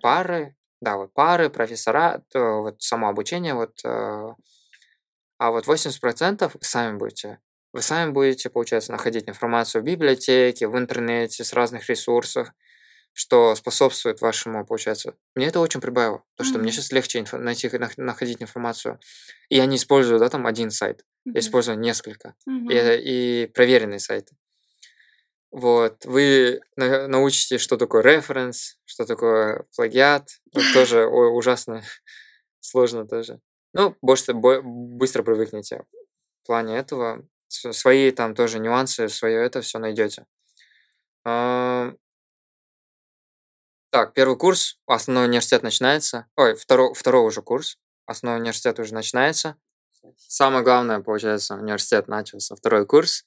пары, 0.00 0.56
да, 0.80 0.96
вот 0.96 1.12
пары, 1.12 1.50
профессора, 1.50 2.22
то 2.30 2.62
вот 2.62 2.82
само 2.82 3.08
обучение, 3.08 3.54
вот, 3.54 3.78
э, 3.84 4.34
а 5.42 5.50
вот 5.50 5.66
80% 5.66 6.52
вы 6.54 6.60
сами 6.62 6.96
будете. 6.96 7.40
Вы 7.72 7.82
сами 7.82 8.12
будете, 8.12 8.48
получается, 8.48 8.92
находить 8.92 9.28
информацию 9.28 9.82
в 9.82 9.84
библиотеке, 9.84 10.68
в 10.68 10.78
интернете, 10.78 11.42
с 11.42 11.52
разных 11.52 11.88
ресурсов, 11.88 12.48
что 13.12 13.54
способствует 13.56 14.20
вашему, 14.20 14.64
получается. 14.64 15.14
Мне 15.34 15.46
это 15.48 15.58
очень 15.58 15.80
прибавило, 15.80 16.22
то, 16.36 16.44
что 16.44 16.58
мне 16.58 16.68
Мгм. 16.68 16.72
сейчас 16.72 16.92
легче 16.92 17.18
инфо- 17.18 17.38
найти, 17.38 17.66
нах- 17.68 17.94
находить 17.96 18.40
информацию. 18.40 19.00
И 19.48 19.56
я 19.56 19.66
не 19.66 19.76
использую, 19.76 20.20
да, 20.20 20.28
там 20.28 20.46
один 20.46 20.70
сайт, 20.70 21.04
я 21.24 21.30
Мгм. 21.32 21.38
использую 21.40 21.78
несколько. 21.80 22.34
И, 22.46 22.50
Мгм. 22.50 22.70
и 22.70 23.46
проверенные 23.52 23.98
сайты. 23.98 24.36
Вот, 25.50 26.04
вы 26.06 26.60
на- 26.76 27.08
научитесь, 27.08 27.60
что 27.60 27.76
такое 27.76 28.02
референс, 28.02 28.76
что 28.84 29.04
такое 29.06 29.64
плагиат. 29.76 30.28
Это 30.54 30.72
тоже 30.72 31.06
ужасно 31.06 31.82
сложно 32.60 33.06
тоже. 33.06 33.40
Ну, 33.72 33.96
больше 34.02 34.34
бо- 34.34 34.62
быстро 34.62 35.22
привыкнете. 35.22 35.84
В 36.42 36.46
плане 36.46 36.78
этого 36.78 37.24
свои 37.48 38.10
там 38.10 38.34
тоже 38.34 38.58
нюансы, 38.58 39.08
свое 39.08 39.44
это 39.44 39.60
все 39.62 39.78
найдете. 39.78 40.26
Ам, 41.24 41.96
Так, 43.90 44.14
первый 44.14 44.36
курс, 44.38 44.78
основной 44.86 45.26
университет 45.26 45.62
начинается. 45.62 46.26
Ой, 46.36 46.54
второй, 46.54 46.94
второй 46.94 47.26
уже 47.26 47.42
курс, 47.42 47.78
основной 48.06 48.40
университет 48.40 48.78
уже 48.78 48.94
начинается. 48.94 49.56
Самое 50.16 50.64
главное, 50.64 51.00
получается, 51.00 51.54
университет 51.56 52.08
начался, 52.08 52.56
второй 52.56 52.86
курс. 52.86 53.24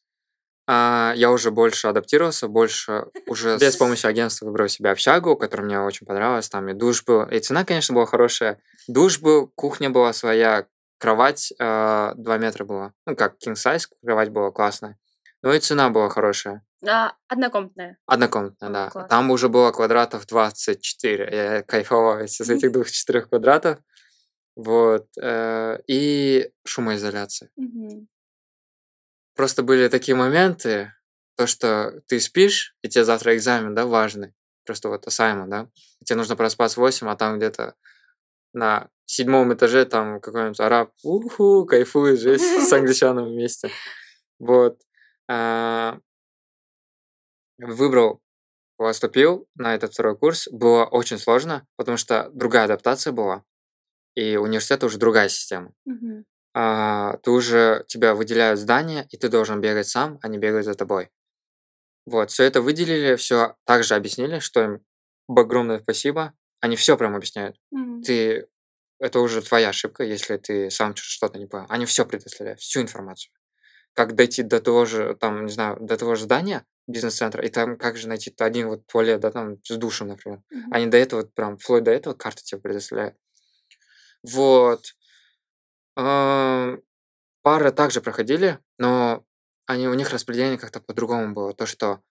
А, 0.68 1.14
я 1.16 1.32
уже 1.32 1.52
больше 1.52 1.88
адаптировался, 1.88 2.48
больше 2.48 3.06
уже 3.28 3.58
без 3.58 3.76
помощи 3.76 4.06
агентства 4.06 4.46
выбрал 4.46 4.68
себе 4.68 4.90
общагу, 4.90 5.36
которая 5.38 5.66
мне 5.66 5.80
очень 5.80 6.08
понравилась. 6.08 6.50
Там 6.50 6.68
и 6.70 6.74
душ 6.74 7.04
был, 7.04 7.24
и 7.24 7.40
цена, 7.40 7.66
конечно, 7.66 7.94
была 7.94 8.06
хорошая. 8.06 8.60
Душ 8.88 9.20
был, 9.20 9.48
кухня 9.56 9.90
была 9.90 10.14
своя, 10.14 10.68
кровать 10.98 11.54
2 11.58 12.16
метра 12.38 12.66
была. 12.66 12.94
Ну, 13.06 13.16
как 13.16 13.36
king 13.46 13.54
size, 13.54 13.88
кровать 14.04 14.30
была 14.30 14.52
классная. 14.52 14.98
Ну 15.44 15.54
и 15.54 15.60
цена 15.60 15.90
была 15.90 16.10
хорошая. 16.10 16.64
А, 16.88 17.14
однокомнатная. 17.28 17.98
Однокомнатная, 18.06 18.70
да. 18.70 18.90
класс. 18.90 19.08
Там 19.10 19.32
уже 19.32 19.50
было 19.50 19.72
квадратов 19.72 20.26
24. 20.26 21.30
Я 21.32 21.64
кайфовал 21.64 22.20
из 22.24 22.40
этих 22.42 22.72
двух-четырех 22.72 23.30
квадратов. 23.30 23.80
Вот. 24.56 25.08
э, 25.22 25.80
И 25.88 26.50
шумоизоляция. 26.66 27.50
Просто 29.36 29.64
были 29.64 29.88
такие 29.88 30.16
моменты, 30.16 30.94
то, 31.36 31.48
что 31.48 32.02
ты 32.08 32.20
спишь, 32.20 32.76
и 32.82 32.90
тебе 32.90 33.04
завтра 33.04 33.36
экзамен, 33.36 33.76
да, 33.76 33.86
важный. 33.86 34.34
Просто 34.66 34.90
вот 34.90 35.06
assignment, 35.08 35.48
да. 35.48 35.70
И 36.00 36.06
тебе 36.06 36.18
нужно 36.18 36.36
проспаться 36.36 36.80
в 36.80 36.84
8, 36.84 37.08
а 37.08 37.16
там 37.16 37.38
где-то 37.38 37.76
на 38.54 38.90
седьмом 39.06 39.54
этаже 39.54 39.86
там 39.86 40.22
какой-нибудь 40.22 40.60
араб, 40.60 40.92
уху, 41.04 41.66
кайфует, 41.66 42.20
жесть, 42.20 42.68
с 42.68 42.72
англичаном 42.74 43.26
вместе. 43.26 43.70
Вот. 44.40 44.80
А, 45.30 46.00
Выбрал, 47.58 48.22
поступил 48.78 49.48
на 49.56 49.76
этот 49.76 49.94
второй 49.94 50.18
курс. 50.18 50.48
Было 50.52 50.86
очень 50.86 51.18
сложно, 51.18 51.66
потому 51.78 51.98
что 51.98 52.30
другая 52.34 52.66
адаптация 52.66 53.14
была. 53.14 53.44
И 54.16 54.36
университет 54.38 54.84
уже 54.84 54.98
другая 54.98 55.30
система. 55.30 55.74
А, 56.58 57.18
ты 57.18 57.32
уже 57.32 57.84
тебя 57.88 58.16
выделяют 58.16 58.60
здание, 58.62 59.06
и 59.12 59.18
ты 59.18 59.28
должен 59.28 59.60
бегать 59.60 59.90
сам, 59.90 60.20
а 60.22 60.30
не 60.30 60.38
бегать 60.38 60.64
за 60.64 60.74
тобой. 60.74 61.10
Вот, 62.06 62.32
все 62.32 62.46
это 62.46 62.62
выделили, 62.62 63.16
все 63.18 63.56
также 63.66 63.96
объяснили, 63.96 64.40
что 64.40 64.64
им 64.64 64.86
огромное 65.28 65.80
спасибо. 65.80 66.34
Они 66.62 66.78
все 66.78 66.96
прям 66.96 67.14
объясняют. 67.14 67.58
Мгм. 67.72 68.04
Ты 68.04 68.48
это 69.00 69.20
уже 69.20 69.42
твоя 69.42 69.70
ошибка, 69.70 70.04
если 70.06 70.38
ты 70.38 70.72
сам 70.72 70.96
что-то 70.96 71.40
не 71.40 71.46
понял. 71.46 71.66
Они 71.68 71.86
все 71.86 72.06
предоставляют, 72.06 72.62
всю 72.62 72.82
информацию. 72.82 73.34
Как 73.94 74.16
дойти 74.16 74.42
до 74.44 74.62
того 74.62 74.86
же, 74.86 75.18
там, 75.20 75.46
не 75.46 75.52
знаю, 75.52 75.78
до 75.82 75.98
того 75.98 76.16
же 76.16 76.24
здания, 76.24 76.66
бизнес-центра, 76.88 77.44
и 77.44 77.50
там 77.50 77.78
как 77.78 77.98
же 77.98 78.08
найти 78.08 78.34
один 78.40 78.70
вот 78.70 78.88
туалет, 78.88 79.20
да, 79.20 79.32
там, 79.32 79.58
с 79.64 79.76
душем, 79.76 80.08
например. 80.08 80.42
Мгм. 80.50 80.74
Они 80.74 80.88
до 80.88 80.98
этого, 80.98 81.24
прям, 81.24 81.58
вплоть 81.58 81.84
до 81.84 81.92
этого 81.92 82.14
карты 82.14 82.44
тебе 82.44 82.62
предоставляют. 82.62 83.16
Вот. 84.24 84.96
Ам, 85.96 86.82
Пары 87.42 87.72
также 87.72 88.02
проходили, 88.02 88.60
но 88.78 89.24
они, 89.68 89.88
у 89.88 89.94
них 89.94 90.12
распределение 90.12 90.58
как-то 90.58 90.80
по-другому 90.80 91.34
было. 91.34 91.54
То, 91.54 91.66
что 91.66 92.02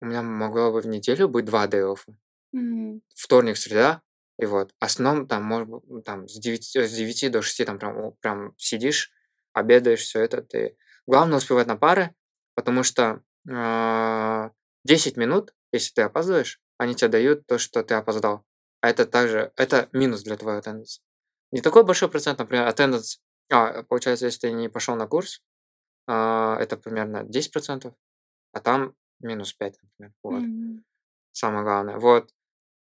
у 0.00 0.06
меня 0.06 0.22
могло 0.22 0.72
бы 0.72 0.80
в 0.80 0.86
неделю 0.86 1.28
быть 1.28 1.44
два 1.44 1.66
off. 1.66 2.00
Мгм. 2.52 3.02
Вторник, 3.14 3.56
среда, 3.56 4.02
и 4.38 4.46
вот. 4.46 4.72
В 4.80 4.84
основном 4.84 5.28
там, 5.28 5.44
может 5.44 5.68
там 6.04 6.26
с 6.28 6.38
9, 6.38 6.64
с 6.76 6.92
9 6.92 7.30
до 7.30 7.42
6 7.42 7.64
там 7.64 7.78
прям, 7.78 8.12
прям 8.20 8.54
сидишь, 8.56 9.12
обедаешь, 9.52 10.00
все 10.00 10.20
это. 10.22 10.42
Ты... 10.42 10.76
Главное 11.06 11.38
успевать 11.38 11.66
на 11.66 11.76
пары, 11.76 12.14
потому 12.54 12.82
что 12.82 13.22
а, 13.48 14.50
10 14.84 15.16
минут, 15.16 15.54
если 15.72 15.92
ты 15.92 16.02
опаздываешь, 16.02 16.60
они 16.78 16.94
тебе 16.94 17.08
дают 17.08 17.46
то, 17.46 17.58
что 17.58 17.84
ты 17.84 17.94
опоздал. 17.94 18.44
А 18.80 18.88
это 18.88 19.04
также, 19.06 19.52
это 19.56 19.88
минус 19.92 20.22
для 20.22 20.36
твоего 20.36 20.60
attendance. 20.60 21.00
Не 21.52 21.60
такой 21.60 21.84
большой 21.84 22.08
процент, 22.10 22.38
например, 22.38 22.68
attendance, 22.68 23.18
а, 23.50 23.82
получается, 23.84 24.26
если 24.26 24.40
ты 24.40 24.52
не 24.52 24.68
пошел 24.68 24.94
на 24.96 25.06
курс, 25.06 25.42
а, 26.06 26.56
это 26.60 26.76
примерно 26.76 27.24
10%, 27.24 27.94
а 28.52 28.60
там 28.60 28.94
минус 29.20 29.52
5, 29.54 29.78
например. 29.82 30.14
Вот 30.22 30.42
Мгм. 30.42 30.84
самое 31.32 31.64
главное. 31.64 31.98
Вот. 31.98 32.30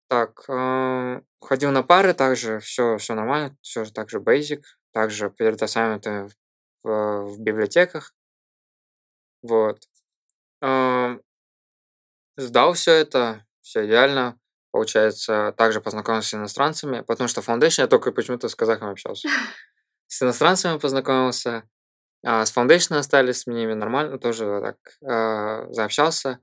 Так, 0.09 0.45
э, 0.49 1.23
ходил 1.41 1.71
на 1.73 1.83
пары, 1.83 2.15
также 2.15 2.61
все, 2.61 2.99
все 2.99 3.15
нормально, 3.15 3.57
все 3.63 3.85
так 3.87 4.11
же 4.11 4.19
basic, 4.21 4.63
также 4.93 5.31
перед 5.31 5.63
ассайментами 5.63 6.31
в, 6.83 7.25
в 7.25 7.41
библиотеках. 7.41 8.15
Вот. 9.43 9.89
Ам, 10.61 11.21
Сдал 12.37 12.73
все 12.75 12.93
это, 12.93 13.47
все 13.61 13.87
идеально. 13.87 14.39
Получается, 14.75 15.55
также 15.57 15.81
познакомился 15.81 16.31
с 16.31 16.35
иностранцами, 16.35 17.03
потому 17.03 17.29
что 17.29 17.41
Foundation 17.43 17.83
я 17.83 17.87
только 17.87 18.11
почему-то 18.11 18.49
с 18.49 18.57
казахами 18.57 18.91
общался. 18.91 19.29
С 20.09 20.21
иностранцами 20.21 20.81
познакомился, 20.81 21.63
а, 22.27 22.45
с 22.45 22.53
Foundation 22.53 22.97
остались, 22.97 23.43
с 23.43 23.47
ними 23.47 23.73
нормально, 23.73 24.19
тоже 24.19 24.61
так 24.61 24.77
а, 25.09 25.73
заобщался. 25.73 26.41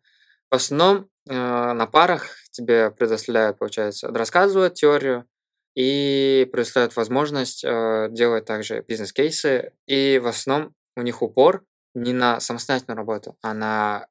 В 0.49 0.55
основном 0.55 1.09
а, 1.29 1.73
на 1.73 1.88
парах 1.88 2.29
тебе 2.51 2.89
предоставляют, 2.91 3.59
получается, 3.59 4.07
рассказывают 4.07 4.75
теорию 4.75 5.27
и 5.75 6.49
предоставляют 6.53 6.95
возможность 6.95 7.65
а, 7.65 8.07
делать 8.07 8.45
также 8.45 8.82
бизнес-кейсы. 8.88 9.73
И 9.88 10.21
в 10.23 10.27
основном 10.27 10.73
у 10.95 11.01
них 11.01 11.21
упор 11.21 11.65
не 11.93 12.13
на 12.13 12.39
самостоятельную 12.39 12.95
работу, 12.95 13.38
а 13.41 13.53
на, 13.53 14.07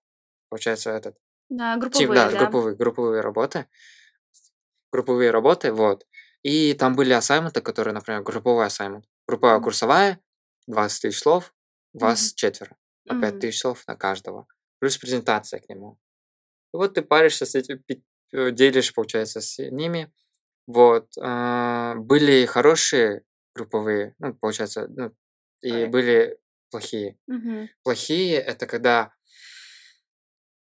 получается, 0.51 0.91
этот 0.91 1.16
На 1.49 1.79
групповые, 1.79 2.09
да, 2.14 2.31
да? 2.31 2.39
групповые, 2.39 2.77
групповые 2.77 3.23
работы. 3.23 3.66
Групповые 4.93 5.30
работы, 5.30 5.72
вот. 5.72 6.07
И 6.43 6.74
там 6.74 6.97
были 6.97 7.12
ассайменты, 7.12 7.61
которые, 7.61 7.95
например, 7.95 8.22
групповой 8.22 8.66
ассаймент. 8.66 9.05
Групповая 9.28 9.57
Мгм. 9.57 9.64
курсовая, 9.64 10.20
20 10.66 11.03
тысяч 11.03 11.18
слов, 11.20 11.55
вас 11.93 12.30
Мгм. 12.30 12.36
четверо, 12.36 12.76
по 13.07 13.14
5 13.14 13.32
Мгм. 13.34 13.41
тысяч 13.41 13.61
слов 13.61 13.86
на 13.86 13.97
каждого. 13.97 14.47
Плюс 14.80 14.97
презентация 14.99 15.61
к 15.61 15.68
нему. 15.68 15.99
И 16.74 16.76
вот 16.76 16.95
ты 16.95 17.03
паришься 17.03 17.47
с 17.47 17.55
этим, 17.55 17.84
э, 18.32 18.51
делишь, 18.53 18.95
получается, 18.95 19.41
с 19.41 19.59
ними. 19.70 20.12
Вот. 20.66 21.12
а, 21.20 21.95
Были 21.97 22.47
хорошие 22.47 23.24
групповые, 23.55 24.14
ну, 24.20 24.34
получается, 24.34 24.88
ну, 24.88 25.12
и 25.62 25.70
Проекты. 25.70 25.91
были 25.93 26.38
плохие. 26.70 27.18
Мгм. 27.28 27.70
Плохие– 27.84 28.36
это 28.38 28.66
когда 28.66 29.12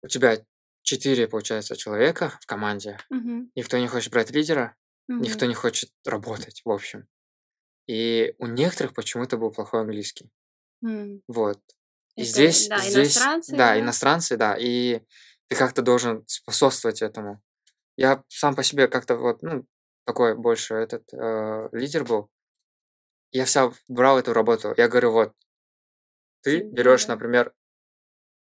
у 0.04 0.08
тебя 0.08 0.38
четыре, 0.86 1.28
получается, 1.28 1.76
человека 1.76 2.38
в 2.42 2.48
команде, 2.48 2.98
Мгм. 3.10 3.52
никто 3.56 3.78
не 3.78 3.90
хочет 3.90 4.14
брать 4.14 4.32
лидера, 4.32 4.76
никто 5.20 5.46
Мгм. 5.46 5.50
не 5.50 5.56
хочет 5.56 5.92
работать, 6.06 6.62
в 6.66 6.72
общем. 6.72 7.08
И 7.88 8.36
у 8.40 8.48
некоторых 8.48 8.94
почему-то 8.94 9.38
был 9.38 9.52
плохой 9.52 9.82
английский. 9.82 10.32
М. 10.84 11.22
Вот. 11.28 11.60
И 12.16 12.22
Это, 12.22 12.30
здесь, 12.30 12.70
да, 12.70 12.80
здесь, 12.80 13.16
иностранцы, 13.16 13.52
да, 13.52 13.58
да? 13.58 13.80
иностранцы, 13.80 14.38
да, 14.38 14.56
и 14.58 15.02
ты 15.48 15.56
как-то 15.56 15.82
должен 15.82 16.24
способствовать 16.28 17.02
этому. 17.02 17.42
Я 17.98 18.24
сам 18.30 18.56
по 18.56 18.64
себе 18.64 18.88
как-то 18.88 19.18
вот, 19.18 19.44
ну, 19.44 19.66
такой 20.06 20.36
больше 20.36 20.76
этот 20.76 21.04
э, 21.14 21.70
лидер 21.74 22.06
был. 22.06 22.30
Я 23.32 23.46
вся 23.46 23.72
брал 23.88 24.18
эту 24.18 24.34
работу. 24.34 24.74
Я 24.78 24.88
говорю, 24.88 25.12
вот, 25.12 25.34
ты 26.42 26.62
берешь, 26.72 27.08
например, 27.08 27.54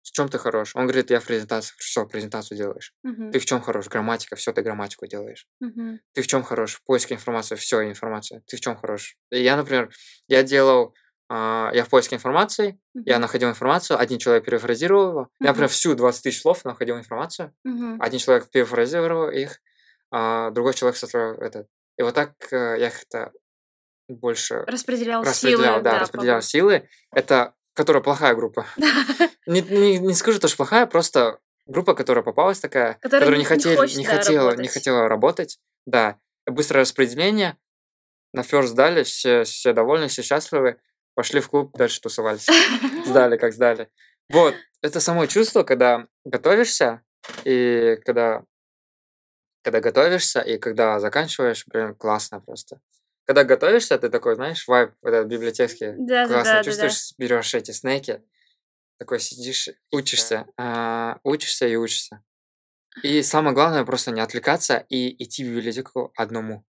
в 0.07 0.11
чем 0.13 0.29
ты 0.29 0.37
хорош? 0.37 0.75
Он 0.75 0.83
говорит, 0.87 1.11
я 1.11 1.19
в 1.19 1.25
презентации. 1.25 1.75
Все, 1.77 2.05
презентацию 2.05 2.57
делаешь. 2.57 2.93
Мгм. 3.03 3.31
Ты 3.31 3.39
в 3.39 3.45
чем 3.45 3.61
хорош? 3.61 3.87
Грамматика, 3.87 4.35
все, 4.35 4.53
ты 4.53 4.61
грамматику 4.61 5.05
делаешь. 5.07 5.47
Мгм. 5.59 5.99
Ты 6.13 6.21
в 6.21 6.27
чем 6.27 6.43
хорош? 6.43 6.75
В 6.75 6.83
поиске 6.83 7.15
информации, 7.15 7.55
все, 7.55 7.87
информация. 7.87 8.41
Ты 8.47 8.57
в 8.57 8.61
чем 8.61 8.77
хорош? 8.77 9.17
И 9.31 9.41
я, 9.41 9.55
например, 9.57 9.89
я 10.27 10.43
делал, 10.43 10.95
а, 11.29 11.71
я 11.73 11.83
в 11.83 11.89
поиске 11.89 12.15
информации, 12.15 12.79
я 12.93 13.15
Мгм. 13.15 13.21
находил 13.21 13.49
информацию, 13.49 13.99
один 13.99 14.17
человек 14.17 14.45
перефразировал 14.45 15.09
его. 15.09 15.19
Я, 15.19 15.25
Мгм. 15.39 15.47
например, 15.49 15.69
всю 15.69 15.93
20 15.95 16.23
тысяч 16.23 16.41
слов 16.41 16.63
находил 16.65 16.97
информацию, 16.97 17.53
Мгм. 17.63 18.01
один 18.01 18.19
человек 18.19 18.49
перефразировал 18.49 19.29
их, 19.29 19.59
а 20.11 20.51
другой 20.51 20.73
человек 20.73 20.97
составил 20.97 21.35
этот. 21.41 21.67
И 21.97 22.01
вот 22.03 22.15
так 22.15 22.33
э, 22.51 22.77
я 22.79 22.89
как-то 22.91 23.31
больше 24.07 24.63
Распределял 24.67 25.23
распределял, 25.23 25.73
силы, 25.73 25.83
да, 25.83 25.91
да, 25.91 25.99
распределял 25.99 26.37
по 26.39 26.41
силы. 26.45 26.89
Это, 27.11 27.53
которая 27.77 28.01
плохая 28.01 28.33
группа. 28.33 28.65
Не, 29.45 29.61
не, 29.61 29.97
не 29.99 30.13
скажу, 30.13 30.39
то, 30.39 30.47
что 30.49 30.57
плохая, 30.57 30.85
просто 30.87 31.39
группа, 31.67 31.93
которая 31.93 32.21
попалась 32.23 32.59
такая, 32.59 32.95
Которая 32.95 33.21
которая 33.21 33.29
не- 33.29 33.35
не, 33.37 33.39
не 33.39 33.45
хотели, 33.45 33.75
хочет, 33.77 33.97
не, 33.97 34.05
да, 34.05 34.11
хотела, 34.17 34.43
не 34.43 34.49
работать. 34.49 34.73
хотела 34.73 35.07
работать. 35.07 35.59
Да, 35.85 36.19
быстрое 36.45 36.81
распределение. 36.81 37.55
На 38.33 38.41
first 38.41 38.67
сдали, 38.67 39.03
все, 39.03 39.43
все 39.45 39.71
довольны, 39.71 40.09
все 40.09 40.21
счастливы. 40.21 40.81
Пошли 41.15 41.39
в 41.39 41.47
клуб, 41.49 41.71
дальше 41.77 42.01
тусовались. 42.01 42.47
Сдали, 43.05 43.37
как 43.37 43.53
сдали. 43.53 43.89
Вот, 44.29 44.53
это 44.81 44.99
само 44.99 45.25
чувство, 45.27 45.63
когда 45.63 46.07
готовишься, 46.25 47.03
и 47.45 47.97
когда, 48.05 48.43
когда 49.63 49.79
готовишься, 49.79 50.41
и 50.41 50.57
когда 50.57 50.99
заканчиваешь, 50.99 51.63
прям 51.65 51.95
классно 51.95 52.41
просто. 52.41 52.81
Когда 53.27 53.43
готовишься, 53.43 53.97
ты 53.99 54.09
такой, 54.09 54.35
знаешь, 54.35 54.65
вайб 54.67 54.91
вот 55.01 55.09
этот 55.13 55.27
библиотекский, 55.27 55.93
Да, 55.97 56.27
да, 56.27 56.33
классно 56.33 56.43
да, 56.43 56.51
да, 56.53 56.57
да. 56.59 56.63
чувствуешь, 56.63 57.11
берешь 57.17 57.53
эти 57.53 57.71
снеки, 57.71 58.21
такой 58.97 59.19
сидишь, 59.19 59.69
учишься, 59.91 60.45
а, 60.57 61.19
учишься 61.23 61.67
и 61.67 61.75
учишься. 61.75 62.23
И 63.03 63.21
самое 63.21 63.53
главное 63.53 63.83
просто 63.83 64.11
не 64.11 64.21
отвлекаться 64.21 64.85
и 64.89 65.21
идти 65.23 65.43
в 65.43 65.49
библиотеку 65.55 66.11
одному. 66.15 66.63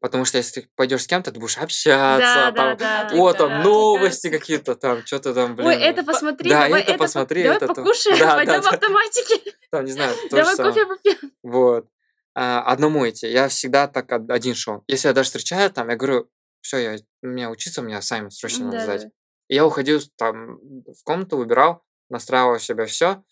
Потому 0.00 0.24
что 0.24 0.38
если 0.38 0.60
ты 0.62 0.68
пойдешь 0.74 1.02
с 1.02 1.06
кем-то, 1.06 1.32
ты 1.32 1.40
будешь 1.40 1.58
общаться, 1.58 2.18
Да, 2.18 2.50
да, 2.50 2.52
там, 2.52 2.76
да. 2.78 3.08
о, 3.12 3.30
отвлека- 3.30 3.38
там 3.38 3.62
новости 3.62 4.28
отвлекаться. 4.28 4.30
какие-то, 4.30 4.74
там 4.76 5.04
что-то 5.04 5.34
там, 5.34 5.56
блин. 5.56 5.68
Ой, 5.68 5.74
это 5.76 6.02
по- 6.02 6.12
посмотри, 6.12 6.48
да, 6.50 6.62
давай 6.64 6.82
это 6.82 6.92
по- 6.92 6.98
посмотри, 6.98 7.42
давай 7.42 7.56
это 7.56 7.66
то. 7.66 7.74
покушаем, 7.74 8.18
Да, 8.18 8.34
пойдем 8.36 8.52
да, 8.52 8.60
в 8.60 8.64
да. 8.64 8.70
автоматике, 8.70 9.52
Там, 9.70 9.84
не 9.84 9.92
знаю, 9.92 10.14
то 10.30 10.36
давай 10.36 10.56
кофе 10.56 10.86
попьем. 10.86 11.32
Вот. 11.42 11.86
А, 12.34 12.62
одному 12.62 13.08
идти. 13.08 13.26
Я 13.28 13.48
всегда 13.48 13.88
так 13.88 14.10
од- 14.12 14.30
один 14.30 14.54
шел. 14.54 14.84
Если 14.86 15.08
я 15.08 15.14
даже 15.14 15.26
встречаю 15.26 15.70
там, 15.70 15.88
я 15.90 15.96
говорю, 15.96 16.30
все, 16.60 16.78
я, 16.78 16.96
мне 17.22 17.48
учиться, 17.48 17.82
мне 17.82 17.96
assignment 17.96 18.30
срочно 18.30 18.66
надо 18.66 18.76
Да, 18.78 18.84
сдать. 18.84 19.02
да. 19.02 19.08
И 19.48 19.54
я 19.54 19.66
уходил 19.66 20.00
там 20.16 20.58
в 20.60 21.02
комнату, 21.04 21.36
выбирал, 21.36 21.82
настраивал 22.08 22.58
себе 22.60 22.86
все. 22.86 23.24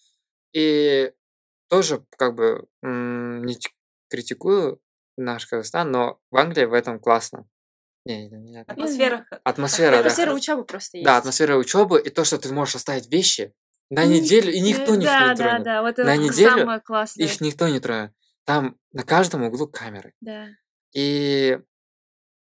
И 0.52 1.12
тоже 1.68 2.04
как 2.16 2.34
бы 2.34 2.66
не 2.82 3.56
критикую 4.10 4.80
наш 5.16 5.46
Казахстан, 5.46 5.90
но 5.92 6.18
в 6.30 6.36
Англии 6.36 6.64
в 6.64 6.72
этом 6.72 6.98
классно. 6.98 7.46
Не, 8.04 8.28
не, 8.28 8.36
не, 8.38 8.60
Атмосфера. 8.62 9.26
Атмосфера, 9.44 9.90
да. 9.92 9.98
Атмосфера 10.00 10.32
учебы 10.32 10.64
просто 10.64 10.96
есть. 10.96 11.04
Да, 11.04 11.18
атмосфера 11.18 11.56
учебы 11.56 12.00
и 12.00 12.08
то, 12.10 12.24
что 12.24 12.38
ты 12.38 12.52
можешь 12.52 12.76
оставить 12.76 13.12
вещи 13.12 13.52
на 13.90 14.04
неделю, 14.06 14.50
и 14.50 14.60
никто 14.60 14.94
них 14.96 15.04
да, 15.06 15.20
не 15.30 15.34
да, 15.34 15.34
тронет. 15.36 15.62
да, 15.64 15.82
вот 15.82 15.98
На 15.98 16.14
это 16.14 16.22
неделю 16.22 16.58
самое 16.58 16.80
классное. 16.80 17.24
Их 17.26 17.40
никто 17.40 17.68
не 17.68 17.80
тронет. 17.80 18.12
Там 18.48 18.78
на 18.92 19.04
каждом 19.04 19.42
углу 19.42 19.66
камеры. 19.68 20.14
Да. 20.22 20.46
И 20.94 21.58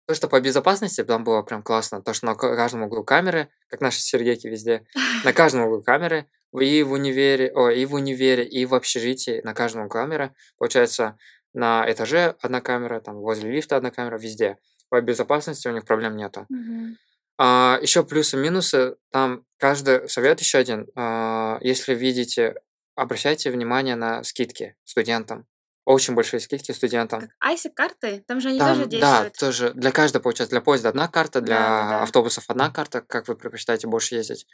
то, 0.06 0.14
что 0.14 0.28
по 0.28 0.40
безопасности 0.40 1.04
там 1.04 1.24
было 1.24 1.42
прям 1.42 1.62
классно, 1.62 2.00
то, 2.00 2.14
что 2.14 2.24
на 2.24 2.34
ка- 2.36 2.56
каждом 2.56 2.84
углу 2.84 3.04
камеры, 3.04 3.50
как 3.68 3.82
наши 3.82 4.00
Сергейки 4.00 4.46
везде, 4.46 4.86
на 5.26 5.34
каждом 5.34 5.64
углу 5.64 5.82
камеры, 5.82 6.26
и 6.58 6.82
в 6.82 6.92
универе, 6.92 7.52
о, 7.54 7.68
и 7.68 7.84
в 7.84 7.92
универе, 7.92 8.46
и 8.46 8.64
в 8.64 8.74
общежитии, 8.74 9.42
на 9.44 9.52
каждом 9.52 9.82
углу 9.82 9.90
камера. 9.90 10.34
Получается, 10.56 11.18
на 11.52 11.84
этаже 11.86 12.34
одна 12.40 12.62
камера, 12.62 13.00
там 13.00 13.16
возле 13.16 13.50
лифта 13.52 13.76
одна 13.76 13.90
камера, 13.90 14.16
везде. 14.16 14.56
По 14.88 15.02
безопасности 15.02 15.68
у 15.68 15.72
них 15.72 15.84
проблем 15.84 16.16
нету. 16.16 16.46
Мгм. 16.48 16.96
А, 17.36 17.78
еще 17.82 18.04
плюсы, 18.04 18.38
минусы. 18.38 18.96
Там 19.12 19.44
каждый 19.58 20.08
совет 20.08 20.40
еще 20.40 20.56
один. 20.56 20.88
А, 20.96 21.58
если 21.60 21.94
видите, 21.94 22.54
обращайте 22.94 23.50
внимание 23.50 23.96
на 23.96 24.24
скидки 24.24 24.76
студентам. 24.84 25.46
Очень 25.86 26.14
большие 26.14 26.40
скидки 26.40 26.72
студентам. 26.72 27.20
Как 27.20 27.30
ISIC 27.52 27.70
карты, 27.74 28.24
там 28.28 28.40
же 28.40 28.50
они 28.50 28.58
Там, 28.58 28.68
тоже 28.76 28.84
да, 28.84 28.90
действуют. 28.90 29.36
тоже 29.36 29.72
для 29.74 29.90
каждого, 29.90 30.22
получается, 30.22 30.50
для 30.54 30.60
поезда 30.60 30.90
одна 30.90 31.08
карта, 31.08 31.40
для 31.40 31.56
Да-да-да. 31.58 32.02
автобусов 32.02 32.44
одна 32.48 32.70
карта, 32.70 33.00
как 33.00 33.28
вы 33.28 33.34
предпочитаете 33.34 33.86
больше 33.88 34.14
ездить. 34.14 34.46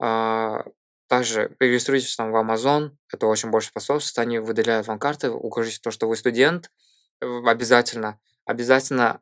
А, 0.00 0.64
также 1.08 1.54
регистрируйтесь 1.60 2.16
там 2.16 2.32
в 2.32 2.36
Amazon, 2.36 2.90
это 3.12 3.26
очень 3.28 3.50
больше 3.50 3.68
способствует, 3.68 4.18
они 4.26 4.38
выделяют 4.40 4.86
вам 4.88 4.98
карты, 4.98 5.30
укажите 5.30 5.78
то, 5.80 5.90
что 5.92 6.08
вы 6.08 6.16
студент, 6.16 6.70
обязательно, 7.20 8.18
обязательно 8.44 9.20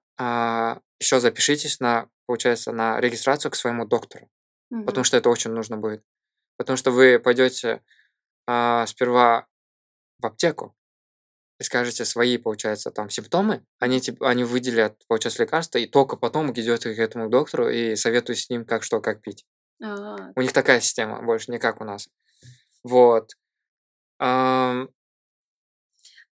еще 0.99 1.20
запишитесь 1.20 1.78
на, 1.80 2.09
получается, 2.26 2.72
на 2.72 3.01
регистрацию 3.01 3.51
к 3.51 3.57
своему 3.57 3.84
доктору, 3.86 4.30
Мгм. 4.70 4.86
потому 4.86 5.05
что 5.05 5.16
это 5.18 5.28
очень 5.28 5.51
нужно 5.51 5.76
будет. 5.76 6.03
Потому 6.57 6.76
что 6.76 6.90
вы 6.90 7.18
пойдете 7.18 7.82
а, 8.47 8.86
сперва 8.86 9.47
в 10.20 10.26
аптеку, 10.26 10.74
и 11.65 11.67
скажете 11.67 12.05
свои, 12.05 12.37
получается, 12.37 12.91
там 12.91 13.09
симптомы, 13.11 13.65
они, 13.79 14.01
тип- 14.01 14.23
они 14.23 14.45
выделят, 14.45 15.03
получается, 15.09 15.43
лекарства, 15.43 15.79
и 15.79 15.87
только 15.87 16.17
потом 16.17 16.53
идете 16.53 16.95
к 16.95 16.99
этому 16.99 17.29
доктору 17.31 17.69
и 17.71 17.97
советуете 17.97 18.43
с 18.43 18.51
ним, 18.51 18.65
как 18.65 18.83
что, 18.83 19.01
как 19.01 19.23
пить. 19.23 19.45
А, 19.83 20.31
У 20.37 20.41
них 20.43 20.53
такая 20.53 20.81
система, 20.81 21.23
больше 21.23 21.51
не 21.51 21.59
как 21.59 21.81
у 21.81 21.85
нас. 21.85 22.09
Вот. 22.83 23.31
Ам, 24.19 24.89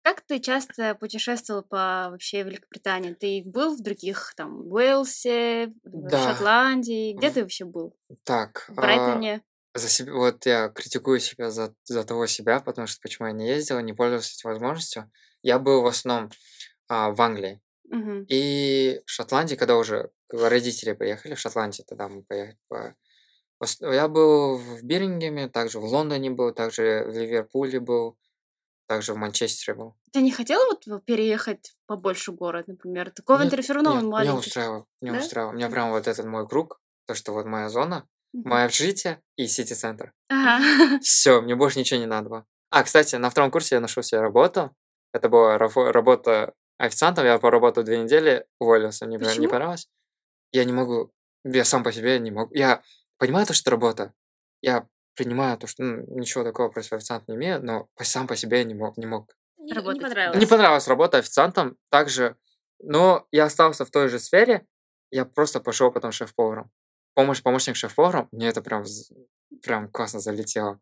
Как 0.02 0.20
ты 0.22 0.40
часто 0.40 0.94
путешествовал 0.96 1.62
по 1.62 2.08
вообще 2.10 2.42
Великобритании? 2.42 3.14
Ты 3.14 3.42
был 3.44 3.76
в 3.76 3.82
других, 3.82 4.34
там, 4.36 4.66
Уэльсе, 4.70 5.72
в 5.84 6.08
Да. 6.08 6.32
Шотландии? 6.32 7.14
Где 7.14 7.30
ты 7.30 7.42
вообще 7.42 7.64
был? 7.64 7.96
так, 8.24 8.66
В 8.68 8.78
а, 8.78 8.82
Брайтоне? 8.82 9.42
За 9.74 9.88
себя, 9.88 10.12
вот 10.12 10.46
я 10.46 10.68
критикую 10.68 11.20
себя 11.20 11.50
за, 11.50 11.74
за 11.84 12.04
того 12.04 12.26
себя, 12.26 12.60
потому 12.60 12.86
что 12.86 13.00
почему 13.02 13.28
я 13.28 13.32
не 13.32 13.48
ездил, 13.48 13.80
не 13.80 13.92
пользовался 13.92 14.34
этой 14.38 14.52
возможностью. 14.52 15.10
Я 15.42 15.58
был 15.58 15.82
в 15.82 15.86
основном 15.86 16.30
а, 16.88 17.10
в 17.10 17.20
Англии. 17.20 17.60
Мгм. 17.84 18.24
И 18.28 19.00
в 19.06 19.10
Шотландии, 19.10 19.54
когда 19.56 19.76
уже 19.76 20.10
родители 20.30 20.92
приехали 20.92 21.34
в 21.34 21.38
Шотландию, 21.40 21.84
тогда 21.86 22.08
мы 22.08 22.22
поехали. 22.22 22.56
по- 22.68 22.96
Я 23.92 24.08
был 24.08 24.56
в 24.58 24.82
Бирмингеме, 24.82 25.48
также 25.48 25.78
в 25.78 25.84
Лондоне 25.84 26.30
был, 26.30 26.52
также 26.52 27.04
в 27.06 27.16
Ливерпуле 27.16 27.80
был, 27.80 28.18
также 28.86 29.14
в 29.14 29.16
Манчестере 29.16 29.74
был. 29.76 29.94
Ты 30.12 30.20
не 30.20 30.32
хотела 30.32 30.64
вот 30.66 31.04
переехать 31.04 31.68
в 31.70 31.86
побольше 31.86 32.32
город, 32.32 32.68
например? 32.68 33.12
Ковентри 33.24 33.56
Нет, 33.58 33.64
все 33.64 33.74
равно 33.74 33.94
нет, 33.94 34.02
он 34.02 34.08
маленький. 34.10 34.38
устраивал, 34.38 34.86
меня 35.00 35.12
Да? 35.12 35.18
устраивал. 35.20 35.52
Меня 35.52 35.70
прям 35.70 35.90
вот 35.90 36.06
этот 36.08 36.26
мой 36.26 36.46
круг, 36.48 36.80
то, 37.06 37.14
что 37.14 37.32
вот 37.32 37.46
моя 37.46 37.68
зона. 37.68 38.08
Мое 38.32 38.64
общежитие 38.64 39.20
и 39.36 39.46
сити-центр. 39.46 40.12
Ага. 40.28 40.98
Все, 41.02 41.40
мне 41.40 41.54
больше 41.54 41.78
ничего 41.78 42.00
не 42.00 42.06
надо 42.06 42.28
было. 42.28 42.46
А, 42.70 42.82
кстати, 42.82 43.16
на 43.16 43.30
втором 43.30 43.50
курсе 43.50 43.76
я 43.76 43.80
нашел 43.80 44.02
себе 44.02 44.20
работу. 44.20 44.74
Это 45.12 45.28
была 45.28 45.58
работа 45.58 46.54
официантом. 46.78 47.26
Я 47.26 47.38
поработал 47.38 47.84
две 47.84 47.98
недели, 47.98 48.46
уволился. 48.58 49.06
Мне 49.06 49.18
прям 49.18 49.30
не 49.30 49.36
Почему? 49.36 49.50
понравилось. 49.50 49.88
Я 50.52 50.64
не 50.64 50.72
могу, 50.72 51.12
я 51.44 51.64
сам 51.64 51.82
по 51.82 51.92
себе 51.92 52.18
не 52.18 52.30
могу. 52.30 52.52
Я 52.54 52.82
понимаю 53.18 53.46
то, 53.46 53.52
что 53.52 53.62
это 53.62 53.70
работа. 53.72 54.14
Я 54.62 54.86
принимаю 55.14 55.58
то, 55.58 55.66
что 55.66 55.82
ну, 55.82 56.18
ничего 56.18 56.44
такого 56.44 56.68
против 56.68 56.92
официанта 56.94 57.26
не 57.28 57.36
имею, 57.36 57.62
но 57.62 57.88
сам 58.00 58.26
по 58.26 58.36
себе 58.36 58.64
не 58.64 58.74
мог. 58.74 58.96
Не, 58.96 59.06
мог. 59.06 59.34
Не, 59.58 59.72
Работать. 59.74 59.98
не 59.98 60.02
понравилось. 60.02 60.38
не 60.38 60.46
понравилась 60.46 60.88
работа 60.88 61.18
официантом. 61.18 61.76
Также, 61.90 62.36
но 62.80 63.26
я 63.30 63.44
остался 63.44 63.84
в 63.84 63.90
той 63.90 64.08
же 64.08 64.18
сфере. 64.18 64.66
Я 65.10 65.24
просто 65.24 65.60
пошел 65.60 65.90
потом 65.92 66.12
шеф-поваром. 66.12 66.70
Помощь, 67.14 67.42
помощник 67.42 67.76
шеф-поваром, 67.76 68.28
мне 68.32 68.48
это 68.48 68.62
прям, 68.62 68.84
прям 69.62 69.88
классно 69.90 70.20
залетело. 70.20 70.80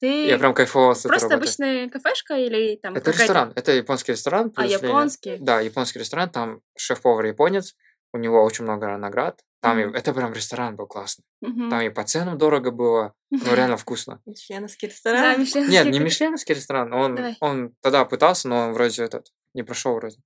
Ты 0.00 0.26
Я 0.26 0.38
прям 0.38 0.52
кайфовал 0.54 0.94
с 0.94 1.00
этой 1.00 1.08
просто 1.08 1.28
работы. 1.28 1.44
обычная 1.44 1.88
кафешка 1.88 2.34
или 2.36 2.76
там 2.76 2.94
Это 2.94 3.10
ресторан, 3.12 3.52
это 3.54 3.72
японский 3.72 4.12
ресторан. 4.12 4.52
А, 4.56 4.66
японский? 4.66 5.36
Да, 5.38 5.60
японский 5.60 5.98
ресторан, 6.00 6.28
там 6.30 6.60
шеф-повар 6.76 7.24
японец, 7.26 7.74
у 8.12 8.18
него 8.18 8.42
очень 8.42 8.64
много 8.64 8.96
наград. 8.96 9.40
Там 9.60 9.78
и- 9.78 9.84
Мгм. 9.84 9.94
это 9.94 10.12
прям 10.12 10.32
ресторан 10.32 10.74
был 10.74 10.88
классный. 10.88 11.24
Мгм. 11.40 11.70
Там 11.70 11.80
и 11.82 11.88
по 11.88 12.02
ценам 12.02 12.36
дорого 12.36 12.72
было, 12.72 13.14
но 13.30 13.38
реально 13.54 13.76
вкусно. 13.76 14.20
Мишленовский 14.26 14.88
Да, 14.88 14.92
ресторан. 14.92 15.40
мишленовский 15.40 15.72
Нет, 15.72 15.86
не 15.86 16.00
мишленовский 16.00 16.54
ресторан, 16.56 16.92
он, 16.92 17.14
Давай. 17.14 17.36
он 17.40 17.72
тогда 17.80 18.04
пытался, 18.04 18.48
но 18.48 18.58
он 18.68 18.72
вроде 18.72 19.04
этот, 19.04 19.28
не 19.54 19.62
прошел 19.62 19.94
вроде. 19.94 20.16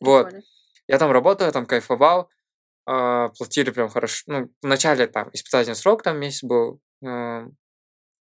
Вот, 0.00 0.26
Прикольно. 0.26 0.44
я 0.86 0.98
там 0.98 1.10
работал, 1.10 1.46
я 1.46 1.52
там 1.52 1.66
кайфовал, 1.66 2.30
а, 2.86 3.28
платили 3.30 3.70
прям 3.70 3.88
хорошо. 3.88 4.22
Ну, 4.26 4.50
вначале 4.62 5.06
там 5.06 5.30
испытательный 5.32 5.76
срок 5.76 6.02
там 6.02 6.18
месяц 6.18 6.42
был, 6.44 6.80
а, 7.04 7.46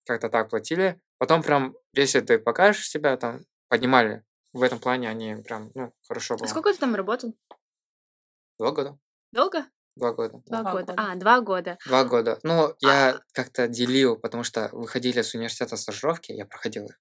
как-то 0.05 0.29
так 0.29 0.49
платили. 0.49 0.99
Потом 1.19 1.41
прям, 1.43 1.75
если 1.93 2.19
ты 2.21 2.39
покажешь 2.39 2.89
себя, 2.89 3.17
там 3.17 3.41
поднимали. 3.69 4.23
В 4.53 4.61
этом 4.63 4.79
плане 4.79 5.09
они 5.09 5.35
прям, 5.43 5.71
ну, 5.75 5.93
хорошо 6.07 6.35
было. 6.35 6.45
А 6.45 6.49
сколько 6.49 6.71
ты 6.73 6.79
там 6.79 6.95
работал? 6.95 7.35
Два 8.59 8.71
года. 8.71 8.97
Долго? 9.31 9.65
Два 9.95 10.13
года. 10.13 10.41
Два 10.45 10.61
Два 10.61 10.71
года. 10.71 10.93
года. 10.93 11.11
А, 11.11 11.15
два 11.15 11.41
года. 11.41 11.77
Два 11.85 12.03
года. 12.05 12.39
Ну, 12.43 12.73
я 12.79 13.19
как-то 13.33 13.67
делил, 13.67 14.15
потому 14.17 14.43
что 14.43 14.69
выходили 14.71 15.21
с 15.21 15.33
университета 15.33 15.75
стажировки, 15.75 16.31
я 16.31 16.45
проходил 16.45 16.85
их. 16.85 16.99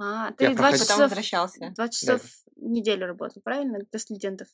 А, 0.00 0.32
ты 0.32 0.44
Я 0.44 0.50
20 0.54 0.56
проходил- 0.56 0.78
часов, 0.86 0.98
возвращался. 1.00 1.70
20 1.76 2.00
часов 2.00 2.22
в 2.56 2.62
неделю 2.62 3.06
работал, 3.06 3.42
правильно? 3.42 3.78
Для 3.90 3.98
студентов. 4.00 4.48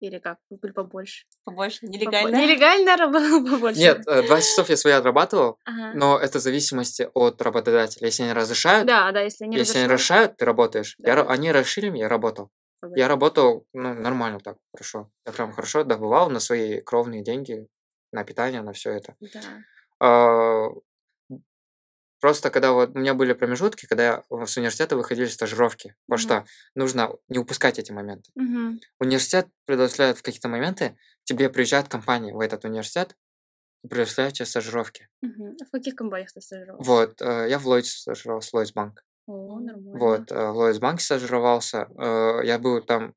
Или 0.00 0.18
как? 0.18 0.38
Или 0.50 0.70
побольше? 0.72 1.26
Побольше. 1.44 1.86
Побо- 1.86 1.90
Нелегально. 1.90 2.36
Нелегально 2.36 2.96
работал 2.96 3.44
побольше? 3.50 3.80
Нет, 3.80 4.06
э, 4.06 4.22
два 4.26 4.40
часов 4.40 4.68
я 4.68 4.76
свои 4.76 4.92
отрабатывал, 4.92 5.58
Ага. 5.64 5.92
но 5.94 6.18
это 6.18 6.38
в 6.38 6.42
зависимости 6.42 7.08
от 7.14 7.42
работодателя. 7.42 8.06
Если 8.06 8.22
они 8.22 8.32
разрешают, 8.32 8.86
Да, 8.86 9.10
да, 9.12 9.22
если 9.22 9.46
не 9.46 9.56
если 9.56 9.78
они 9.78 9.86
разрешают, 9.88 9.92
разрешают, 9.92 10.36
ты 10.36 10.44
работаешь. 10.44 10.94
Я 10.98 11.14
Да. 11.16 11.22
ра- 11.22 11.26
они 11.28 11.50
расширили 11.52 11.90
меня, 11.90 12.04
я 12.04 12.08
работал. 12.08 12.50
Я 12.94 13.08
работал, 13.08 13.66
ну, 13.72 13.92
нормально 13.94 14.38
так, 14.38 14.56
хорошо. 14.72 15.10
Я 15.26 15.32
прям 15.32 15.52
хорошо 15.52 15.82
добывал 15.82 16.30
на 16.30 16.38
свои 16.38 16.80
кровные 16.80 17.24
деньги, 17.24 17.66
на 18.12 18.22
питание, 18.22 18.62
на 18.62 18.72
все 18.72 18.92
это. 18.92 19.16
Да. 19.20 19.40
А, 20.00 20.68
Просто 22.20 22.50
когда 22.50 22.72
вот 22.72 22.90
у 22.94 22.98
меня 22.98 23.14
были 23.14 23.32
промежутки, 23.32 23.86
когда 23.86 24.24
с 24.30 24.56
университета 24.56 24.96
выходили 24.96 25.26
стажировки, 25.26 25.94
потому 26.06 26.18
Мгм. 26.18 26.18
что 26.18 26.44
нужно 26.74 27.10
не 27.28 27.38
упускать 27.38 27.78
эти 27.78 27.92
моменты. 27.92 28.30
Мгм. 28.34 28.80
Университет 28.98 29.46
предоставляет 29.66 30.18
в 30.18 30.22
какие-то 30.22 30.48
моменты, 30.48 30.96
тебе 31.24 31.48
приезжают 31.48 31.88
компании 31.88 32.32
в 32.32 32.40
этот 32.40 32.64
университет 32.64 33.14
и 33.84 33.88
предоставляют 33.88 34.34
тебе 34.36 34.46
стажировки. 34.46 35.08
Мгм. 35.22 35.56
А 35.60 35.64
В 35.64 35.70
каких 35.70 35.94
компаниях 35.94 36.32
ты 36.32 36.40
стажировал? 36.40 36.82
Вот, 36.82 37.22
э, 37.22 37.46
я 37.48 37.58
в 37.58 37.66
Lloyds 37.68 37.84
стажировался, 37.84 38.56
Lloyds 38.56 38.72
Банк. 38.74 39.04
О, 39.26 39.60
нормально. 39.60 39.98
Вот, 39.98 40.32
э, 40.32 40.34
в 40.50 40.58
Lloyds 40.60 40.80
Банке 40.80 41.04
стажировался. 41.04 41.86
э, 41.98 42.40
Я 42.44 42.58
был 42.58 42.82
там, 42.82 43.14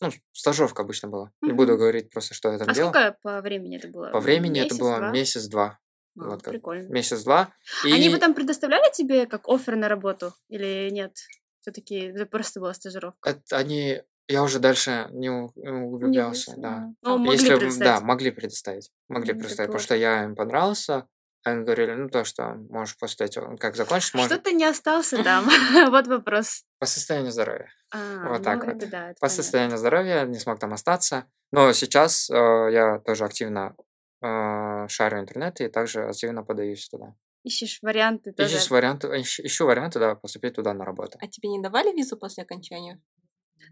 ну, 0.00 0.10
стажировка 0.32 0.82
обычно 0.82 1.08
была. 1.08 1.32
Не 1.42 1.52
буду 1.52 1.76
говорить 1.76 2.10
просто, 2.10 2.34
что 2.34 2.52
я 2.52 2.58
там 2.58 2.68
А 2.68 2.74
делал. 2.74 2.90
сколько 2.92 3.16
по 3.22 3.40
времени 3.40 3.76
это 3.78 3.88
было? 3.88 4.10
По 4.10 4.20
времени 4.20 4.60
это 4.60 4.74
Месяц, 4.74 4.78
было 4.80 4.96
два? 4.98 5.10
месяц-два. 5.10 5.78
А, 6.18 6.24
Вот. 6.30 6.42
Прикольно. 6.42 6.88
Месяц-два. 6.88 7.52
Они 7.84 8.08
И 8.08 8.10
потом 8.12 8.34
предоставляли 8.34 8.92
тебе 8.92 9.26
как 9.26 9.48
офер 9.48 9.76
на 9.76 9.88
работу 9.88 10.34
или 10.48 10.90
нет? 10.90 11.16
Все-таки 11.60 11.96
это 11.96 12.26
просто 12.26 12.60
была 12.60 12.74
стажировка. 12.74 13.30
это 13.30 13.56
они... 13.56 14.02
Я 14.28 14.42
уже 14.44 14.60
дальше 14.60 15.08
не 15.10 15.28
не 15.28 15.62
Не 15.62 15.70
углублялся, 15.84 16.52
влез, 16.52 16.62
да. 16.62 16.88
Ну, 17.02 17.18
могли 17.18 17.48
Если, 17.48 17.78
да, 17.80 18.00
могли 18.00 18.30
предоставить. 18.30 18.90
Могли 19.08 19.30
это 19.30 19.40
предоставить, 19.40 19.68
потому 19.68 19.82
что 19.82 19.94
я 19.96 20.24
им 20.24 20.36
понравился. 20.36 21.06
Они 21.44 21.64
говорили, 21.64 21.94
ну, 21.94 22.08
то, 22.08 22.24
что 22.24 22.54
можешь 22.70 22.96
после 22.98 23.26
этого, 23.26 23.56
как 23.56 23.74
закончишь, 23.74 24.14
можешь 24.14 24.38
ты 24.44 24.52
не 24.52 24.64
остался 24.64 25.22
там? 25.24 25.48
Вот 25.90 26.06
вопрос. 26.06 26.64
по 26.78 26.86
состоянию 26.86 27.32
здоровья. 27.32 27.68
А, 27.90 28.28
Вот 28.28 28.38
ну, 28.38 28.44
так 28.44 28.64
вот. 28.64 28.78
да, 28.78 28.84
По 28.84 28.88
понятно. 28.88 29.28
состоянию 29.28 29.78
здоровья 29.78 30.24
не 30.24 30.38
смог 30.38 30.60
там 30.60 30.72
остаться. 30.72 31.26
Но 31.50 31.72
сейчас 31.72 32.30
э, 32.30 32.34
я 32.72 33.00
тоже 33.04 33.24
активно 33.24 33.74
э, 34.22 34.88
шарю 34.88 35.20
интернет 35.20 35.60
и 35.60 35.68
также 35.68 36.04
активно 36.04 36.42
подаюсь 36.44 36.88
туда. 36.88 37.14
Ищешь 37.44 37.80
варианты 37.82 38.32
тоже. 38.32 38.56
Ищу 38.56 38.74
варианты, 38.74 39.08
ищу, 39.20 39.42
ищу 39.44 39.66
варианты, 39.66 39.98
да, 39.98 40.14
поступить 40.14 40.54
туда 40.54 40.74
на 40.74 40.84
работу. 40.84 41.18
А 41.20 41.26
тебе 41.26 41.48
не 41.48 41.60
давали 41.60 41.92
визу 41.92 42.16
после 42.16 42.44
окончания? 42.44 43.00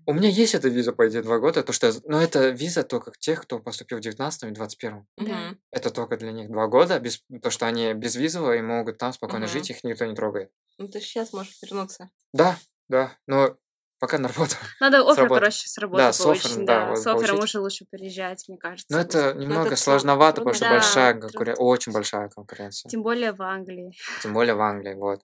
У 0.06 0.12
меня 0.12 0.28
есть 0.28 0.54
эта 0.54 0.68
виза, 0.68 0.92
по 0.92 1.08
идее, 1.08 1.22
два 1.22 1.38
года, 1.38 1.62
то 1.62 1.72
что 1.72 1.92
но 2.04 2.20
это 2.20 2.50
виза 2.50 2.82
только 2.82 3.12
тех, 3.18 3.42
кто 3.42 3.58
поступил 3.58 3.98
в 3.98 4.00
19 4.00 4.44
и 4.44 4.50
21 4.50 5.06
Да. 5.18 5.54
Это 5.72 5.90
только 5.90 6.16
для 6.16 6.32
них 6.32 6.50
два 6.50 6.66
года, 6.66 6.98
без, 6.98 7.22
то, 7.42 7.50
что 7.50 7.66
они 7.66 7.92
безвизово 7.94 8.56
и 8.56 8.62
могут 8.62 8.98
там 8.98 9.12
спокойно 9.12 9.46
Мгм. 9.46 9.52
жить, 9.52 9.70
их 9.70 9.84
никто 9.84 10.06
не 10.06 10.14
трогает. 10.14 10.50
Ну 10.78 10.88
ты 10.88 11.00
сейчас 11.00 11.32
можешь 11.32 11.60
вернуться. 11.62 12.10
Да, 12.32 12.56
да, 12.88 13.16
но 13.26 13.56
пока 14.00 14.18
на 14.18 14.28
работу. 14.28 14.56
Надо 14.80 15.08
офер 15.08 15.28
проще 15.28 15.68
с 15.68 15.78
работы 15.78 16.02
Да, 16.02 16.12
с 16.12 16.18
получить. 16.20 16.46
оффером, 16.46 16.66
да, 16.66 16.86
да, 16.88 16.96
с 16.96 17.06
оффером 17.06 17.38
уже 17.38 17.60
лучше 17.60 17.84
переезжать, 17.88 18.44
мне 18.48 18.58
кажется. 18.58 18.86
Но 18.90 18.98
это 19.00 19.34
немного 19.34 19.60
трудно, 19.62 19.76
сложновато, 19.76 20.40
потому 20.40 20.54
что 20.54 20.64
трудно. 20.64 20.78
большая 20.78 21.12
конкуренция, 21.12 21.54
трудно. 21.54 21.64
очень 21.64 21.92
большая 21.92 22.28
конкуренция. 22.30 22.88
Тем 22.90 23.02
более 23.02 23.32
в 23.32 23.42
Англии. 23.42 23.92
Тем 24.22 24.32
более 24.32 24.54
в 24.54 24.60
Англии, 24.60 24.94
вот. 24.94 25.20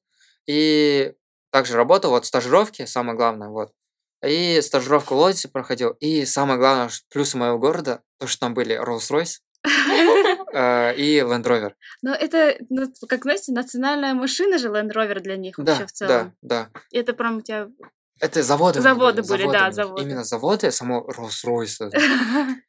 И 0.47 1.15
также 1.51 1.77
работал, 1.77 2.11
вот 2.11 2.27
стажировки, 2.27 2.85
самое 2.87 3.17
главное, 3.17 3.49
вот. 3.49 3.73
И 4.25 4.61
стажировку 4.63 5.15
в 5.15 5.19
Лодисе 5.19 5.49
проходил. 5.49 5.91
И 6.01 6.25
самое 6.25 6.59
главное, 6.59 6.91
плюсы 7.11 7.37
моего 7.37 7.59
города, 7.59 8.03
то, 8.19 8.27
что 8.27 8.41
там 8.41 8.55
были 8.55 8.79
Rolls-Royce 8.81 9.41
э, 10.53 10.95
и 10.97 11.19
Land 11.21 11.45
Rover. 11.45 11.73
Но 12.03 12.15
это, 12.15 12.57
ну, 12.71 12.87
как 13.09 13.23
знаете, 13.23 13.53
национальная 13.53 14.15
машина 14.15 14.59
же 14.59 14.69
Land 14.69 14.93
Rover 14.93 15.21
для 15.21 15.37
них 15.37 15.59
вообще 15.59 15.81
Да, 15.81 15.87
в 15.87 15.93
целом. 15.93 16.37
да, 16.43 16.69
да. 16.73 16.81
И 16.91 16.99
это 16.99 17.13
прям 17.13 17.39
у 17.39 17.41
тебя... 17.43 17.69
Это 18.21 18.43
заводы. 18.43 18.81
Заводы 18.81 19.23
были, 19.23 19.51
да, 19.51 19.65
у 19.65 19.67
них. 19.67 19.75
заводы. 19.75 20.03
Именно 20.03 20.25
заводы, 20.25 20.71
само 20.73 21.07
Rolls-Royce. 21.09 21.91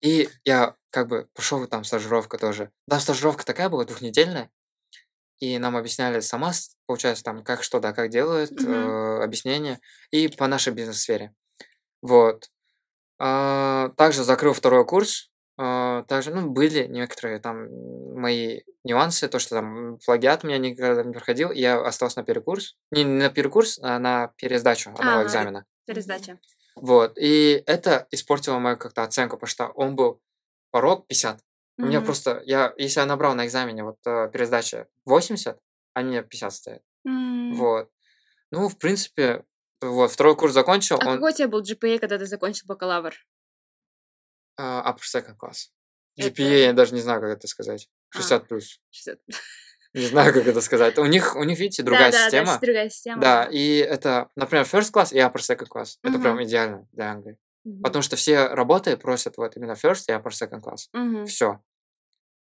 И 0.00 0.28
я 0.44 0.74
как 0.90 1.08
бы 1.08 1.28
пошел 1.34 1.66
там 1.66 1.84
стажировка 1.84 2.38
тоже. 2.38 2.70
Да, 2.86 3.00
стажировка 3.00 3.44
такая 3.44 3.68
была 3.68 3.84
двухнедельная. 3.84 4.50
И 5.40 5.58
нам 5.58 5.76
объясняли 5.76 6.20
сама, 6.20 6.52
получается, 6.86 7.22
там, 7.22 7.44
как 7.44 7.62
что, 7.62 7.78
да, 7.80 7.92
как 7.92 8.10
делают, 8.10 8.50
Мгм. 8.50 8.72
э, 8.72 9.22
объяснения. 9.24 9.80
И 10.10 10.28
по 10.28 10.46
нашей 10.48 10.72
бизнес-сфере. 10.72 11.32
Вот. 12.02 12.50
А, 13.20 13.90
также 13.96 14.24
закрыл 14.24 14.52
второй 14.52 14.84
курс. 14.86 15.30
А, 15.60 16.04
также, 16.04 16.32
ну, 16.32 16.48
были 16.48 16.86
некоторые 16.86 17.40
там 17.40 17.66
мои 18.14 18.60
нюансы, 18.84 19.26
то, 19.28 19.40
что 19.40 19.56
там 19.56 19.98
плагиат 20.06 20.44
у 20.44 20.46
меня 20.46 20.58
никогда 20.58 21.02
не 21.02 21.12
проходил, 21.12 21.50
и 21.50 21.58
я 21.58 21.80
остался 21.84 22.20
на 22.20 22.24
перекурс. 22.24 22.76
Не 22.92 23.04
на 23.04 23.28
перекурс, 23.28 23.80
а 23.82 23.98
на 23.98 24.28
пересдачу 24.36 24.90
одного 24.90 25.20
А, 25.20 25.24
экзамена. 25.24 25.64
Пересдача. 25.84 26.38
Вот. 26.76 27.18
И 27.18 27.62
это 27.66 28.06
испортило 28.12 28.58
мою 28.60 28.76
как-то 28.76 29.02
оценку, 29.02 29.36
потому 29.36 29.48
что 29.48 29.66
он 29.74 29.96
был 29.96 30.20
порог 30.70 31.08
50. 31.08 31.40
У 31.78 31.86
меня 31.86 31.98
Мгм. 31.98 32.06
просто, 32.06 32.40
я, 32.44 32.72
если 32.76 33.00
я 33.00 33.06
набрал 33.06 33.34
на 33.34 33.44
экзамене 33.46 33.82
вот 33.82 33.98
э, 34.06 34.30
пересдача 34.32 34.86
80, 35.06 35.58
а 35.94 36.02
мне 36.02 36.22
50 36.22 36.52
стоит. 36.52 36.82
М. 37.04 37.54
Вот. 37.54 37.90
Ну, 38.52 38.68
в 38.68 38.78
принципе, 38.78 39.44
вот, 39.80 40.10
второй 40.12 40.36
курс 40.36 40.54
закончил, 40.54 40.96
А 41.00 41.06
он 41.08 41.16
какой 41.16 41.32
у 41.32 41.34
тебя 41.34 41.48
был 41.48 41.62
GPA, 41.62 41.98
когда 41.98 42.18
ты 42.18 42.26
закончил 42.26 42.66
бакалавр? 42.66 43.14
Upper 44.62 45.02
second 45.02 45.36
class. 45.36 45.68
Это- 46.16 46.28
GPA, 46.30 46.64
я 46.64 46.72
даже 46.72 46.94
не 46.94 47.00
знаю, 47.00 47.20
как 47.20 47.30
это 47.30 47.46
сказать. 47.48 47.88
А. 48.14 48.18
60 48.18 48.48
плюс. 48.48 48.80
60. 48.90 49.20
Не 49.94 50.06
знаю, 50.06 50.34
как 50.34 50.46
это 50.46 50.60
сказать. 50.60 50.98
У 50.98 51.06
них, 51.06 51.34
у 51.34 51.44
них, 51.44 51.58
видите, 51.58 51.82
другая 51.82 52.12
да, 52.12 52.24
система. 52.24 52.46
Да, 52.46 52.58
другая 52.58 52.90
система. 52.90 53.20
Да, 53.22 53.44
и 53.50 53.78
это, 53.78 54.28
например, 54.36 54.66
first 54.66 54.92
class 54.92 55.14
и 55.14 55.18
upper 55.18 55.36
second 55.36 55.68
class. 55.68 55.96
Это 56.02 56.18
прям 56.18 56.42
идеально 56.42 56.86
для 56.92 57.12
Англии. 57.12 57.38
Мгм. 57.64 57.82
Потому 57.82 58.02
что 58.02 58.16
все 58.16 58.48
работы 58.48 58.96
просят 58.98 59.38
вот 59.38 59.56
именно 59.56 59.72
first, 59.72 60.04
я 60.08 60.20
просто 60.20 60.44
second 60.44 60.60
class. 60.60 60.88
Мгм. 60.92 61.26
Все. 61.26 61.60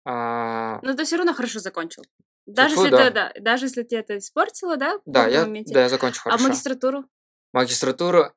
А, 0.06 0.80
Но 0.84 0.94
ты 0.94 1.06
все 1.06 1.16
равно 1.18 1.34
хорошо 1.34 1.60
закончил. 1.60 2.04
Даже 2.46 2.76
Тьфу, 2.76 2.84
если, 2.86 2.98
да. 2.98 3.08
ты, 3.08 3.14
да, 3.14 3.34
даже 3.40 3.66
если 3.66 3.84
тебе 3.84 4.00
это 4.00 4.18
испортило, 4.18 4.78
да? 4.78 5.00
да, 5.06 5.28
я, 5.28 5.46
да, 5.46 5.82
я 5.82 5.90
закончил 5.90 6.22
А 6.26 6.32
хорошо. 6.32 6.48
магистратуру? 6.48 7.06
Магистратуру 7.54 8.34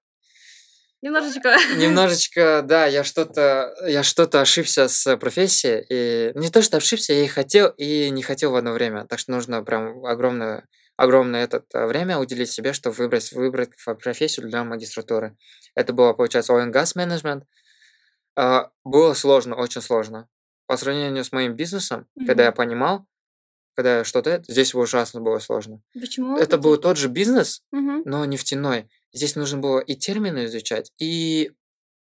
Немножечко. 1.02 1.56
немножечко, 1.76 2.62
да, 2.62 2.86
я 2.86 3.04
что-то, 3.04 3.74
я 3.86 4.02
что-то 4.02 4.40
ошибся 4.42 4.86
с 4.88 5.16
профессией. 5.16 5.86
И 5.88 6.38
не 6.38 6.50
то, 6.50 6.60
что 6.60 6.76
ошибся, 6.76 7.12
я 7.14 7.24
и 7.24 7.26
хотел, 7.26 7.68
и 7.70 8.10
не 8.10 8.22
хотел 8.22 8.52
в 8.52 8.56
одно 8.56 8.72
время. 8.72 9.06
Так 9.06 9.18
что 9.18 9.32
нужно 9.32 9.62
прям 9.64 10.04
огромное, 10.04 10.68
огромное 10.96 11.44
это 11.44 11.62
время 11.86 12.18
уделить 12.18 12.50
себе, 12.50 12.74
чтобы 12.74 12.96
выбрать, 12.96 13.32
выбрать 13.32 13.70
профессию 14.02 14.46
для 14.48 14.62
магистратуры. 14.64 15.36
Это 15.74 15.92
было, 15.94 16.12
получается, 16.12 16.52
oil 16.52 16.70
and 16.70 16.72
gas 16.72 16.94
management. 16.96 17.42
А, 18.36 18.70
Было 18.84 19.14
сложно, 19.14 19.56
очень 19.56 19.80
сложно. 19.80 20.28
По 20.66 20.76
сравнению 20.76 21.24
с 21.24 21.32
моим 21.32 21.54
бизнесом, 21.56 22.06
когда 22.26 22.44
я 22.44 22.52
понимал, 22.52 23.06
когда 23.80 24.04
что-то 24.04 24.42
здесь 24.46 24.74
ужасно 24.74 25.20
было 25.20 25.38
сложно. 25.38 25.80
Почему? 25.94 26.36
Это 26.36 26.58
был 26.58 26.76
тот 26.76 26.96
же 26.98 27.08
бизнес, 27.08 27.62
Мгм. 27.72 28.02
но 28.04 28.24
нефтяной. 28.24 28.88
Здесь 29.12 29.36
нужно 29.36 29.58
было 29.58 29.80
и 29.80 29.94
термины 29.96 30.44
изучать, 30.44 30.92
и 30.98 31.52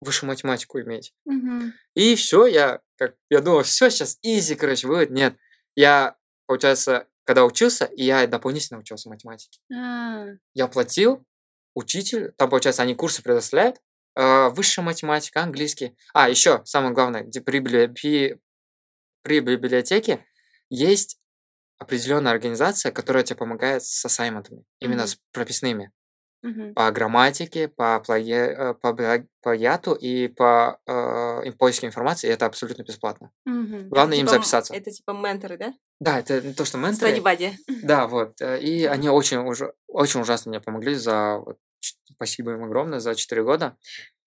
высшую 0.01 0.27
математику 0.29 0.79
иметь. 0.81 1.13
Мгм. 1.25 1.73
И 1.95 2.15
все, 2.15 2.45
я 2.45 2.81
как 2.97 3.15
я 3.29 3.39
думал, 3.41 3.63
все 3.63 3.89
сейчас 3.89 4.17
изи, 4.21 4.55
короче, 4.55 4.85
будет. 4.87 5.09
Нет, 5.11 5.35
я, 5.75 6.17
получается, 6.45 7.07
когда 7.23 7.45
учился, 7.45 7.85
и 7.85 8.03
я 8.03 8.27
дополнительно 8.27 8.79
учился 8.79 9.09
математике. 9.09 9.59
А, 9.73 10.25
Я 10.53 10.67
платил, 10.67 11.25
учитель, 11.73 12.31
там, 12.37 12.49
получается, 12.49 12.83
они 12.83 12.93
курсы 12.95 13.23
предоставляют, 13.23 13.77
а, 14.15 14.49
высшая 14.49 14.81
математика, 14.81 15.41
английский. 15.41 15.95
А, 16.13 16.29
еще, 16.29 16.61
самое 16.65 16.93
главное, 16.93 17.23
где 17.23 17.41
при, 17.41 17.59
при, 17.87 18.39
при 19.23 19.39
библиотеке 19.39 20.25
есть 20.69 21.17
определенная 21.81 22.31
организация, 22.31 22.91
которая 22.91 23.23
тебе 23.23 23.37
помогает 23.37 23.83
с 23.83 24.05
ассайментами, 24.05 24.63
именно 24.79 25.01
Мгм. 25.03 25.07
с 25.07 25.17
прописными 25.33 25.91
мгм. 26.43 26.73
по 26.73 26.91
грамматике, 26.91 27.67
по, 27.67 28.01
плаге- 28.07 28.53
э, 28.55 28.73
по 28.75 28.87
пла- 28.89 29.25
плагиату 29.41 29.93
и 29.93 30.27
по 30.27 30.79
э, 30.87 30.91
им- 31.47 31.53
поиску 31.53 31.85
информации, 31.87 32.27
и 32.27 32.31
это 32.31 32.45
абсолютно 32.45 32.83
бесплатно. 32.83 33.31
Мгм. 33.45 33.89
Главное 33.89 34.17
Это 34.17 34.21
им 34.21 34.27
типа 34.27 34.37
записаться. 34.37 34.73
Это 34.75 34.91
типа 34.91 35.11
менторы, 35.11 35.57
да? 35.57 35.73
Да, 35.99 36.19
это 36.19 36.53
то, 36.53 36.65
что 36.65 36.77
менторы. 36.77 37.17
Buddy. 37.17 37.53
Да, 37.83 38.07
вот. 38.13 38.39
э, 38.41 38.59
И 38.61 38.85
они 38.85 39.09
очень, 39.09 39.37
уже, 39.39 39.73
очень 39.87 40.21
ужасно 40.21 40.49
мне 40.49 40.59
помогли 40.61 40.95
за... 40.95 41.37
вот, 41.45 41.57
Спасибо 42.15 42.51
им 42.53 42.63
огромное 42.63 42.99
за 42.99 43.15
4 43.15 43.43
года. 43.43 43.75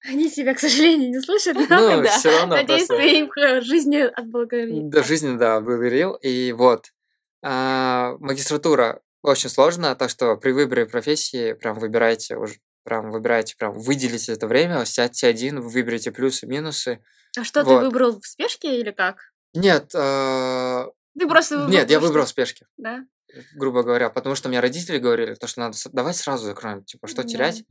Они 0.07 0.29
тебя, 0.29 0.55
к 0.55 0.59
сожалению, 0.61 1.11
не 1.11 1.21
слышат, 1.21 1.55
но 1.71 1.77
Ну, 1.97 2.03
Да. 2.03 2.11
все 2.19 2.31
равно 2.31 2.57
надеюсь, 2.57 2.87
просто... 2.89 3.03
ты 3.03 3.19
им 3.21 3.29
к 3.29 3.61
жизни 3.63 3.99
отблагодарил. 3.99 4.83
До 4.91 5.03
жизни, 5.05 5.37
да, 5.39 5.61
благодарил. 5.61 6.15
И 6.15 6.53
вот. 6.53 6.91
А, 7.47 8.17
магистратура 8.21 9.01
очень 9.23 9.51
сложно, 9.51 9.95
так 9.95 10.09
что 10.11 10.37
при 10.37 10.53
выборе 10.53 10.87
профессии 10.87 11.53
прям 11.53 11.79
выбирайте 11.79 12.37
уже 12.37 12.57
прям 12.85 13.11
выбирайте, 13.11 13.55
прям 13.57 13.73
выделите 13.73 14.33
это 14.33 14.47
время, 14.47 14.85
сядьте 14.85 15.27
один, 15.27 15.61
выберите 15.61 16.11
плюсы, 16.13 16.47
минусы. 16.47 17.03
А 17.39 17.43
что, 17.45 17.65
Вот. 17.65 17.79
ты 17.81 17.85
выбрал 17.87 18.21
в 18.21 18.27
спешке 18.27 18.79
или 18.81 18.91
как? 18.91 19.17
Нет, 19.55 19.91
а, 19.95 20.89
Ты 21.19 21.27
просто 21.27 21.57
выбрал... 21.57 21.73
нет, 21.73 21.91
я 21.91 22.01
выбрал 22.01 22.25
в 22.27 22.29
спешке, 22.29 22.67
Да? 22.77 23.05
грубо 23.55 23.83
говоря, 23.83 24.11
потому 24.11 24.35
что 24.35 24.49
мне 24.49 24.61
родители 24.61 24.99
говорили, 24.99 25.35
то, 25.35 25.47
что 25.47 25.61
надо, 25.61 25.77
давай 25.93 26.13
сразу 26.15 26.45
закроем, 26.45 26.85
типа, 26.85 27.07
что 27.09 27.23
Да. 27.23 27.29
терять. 27.29 27.65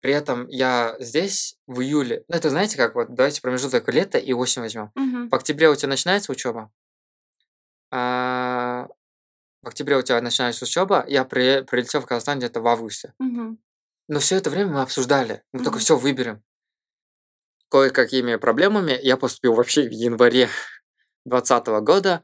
При 0.00 0.12
этом 0.12 0.46
я 0.46 0.94
здесь 1.00 1.56
в 1.66 1.80
июле, 1.80 2.24
ну, 2.28 2.36
это 2.36 2.50
знаете 2.50 2.76
как, 2.76 2.94
вот 2.94 3.12
давайте 3.12 3.40
промежуток 3.42 3.88
лета 3.92 4.18
и 4.18 4.32
осень 4.32 4.62
возьмем. 4.62 4.92
Мгм. 4.94 5.28
В 5.28 5.34
октябре 5.34 5.68
у 5.68 5.74
тебя 5.74 5.88
начинается 5.88 6.30
учеба. 6.30 6.70
А, 7.90 8.88
в 9.62 9.68
октябре 9.68 9.96
у 9.96 10.02
тебя 10.02 10.20
начинается 10.20 10.64
учеба. 10.64 11.04
Я 11.08 11.24
при- 11.24 11.62
прилетел 11.62 12.00
в 12.00 12.06
Казахстан 12.06 12.38
где-то 12.38 12.60
в 12.60 12.66
августе. 12.68 13.12
Мгм. 13.18 13.58
Но 14.08 14.20
все 14.20 14.36
это 14.36 14.50
время 14.50 14.72
мы 14.72 14.82
обсуждали. 14.82 15.42
Мы 15.52 15.60
только 15.60 15.76
Мгм. 15.76 15.80
все 15.80 15.96
выберем. 15.96 16.42
Кое-какими 17.70 18.36
проблемами 18.36 18.98
я 19.02 19.16
поступил 19.16 19.54
вообще 19.54 19.82
в 19.88 19.90
январе 19.92 20.48
2020 21.26 21.80
года. 21.80 22.22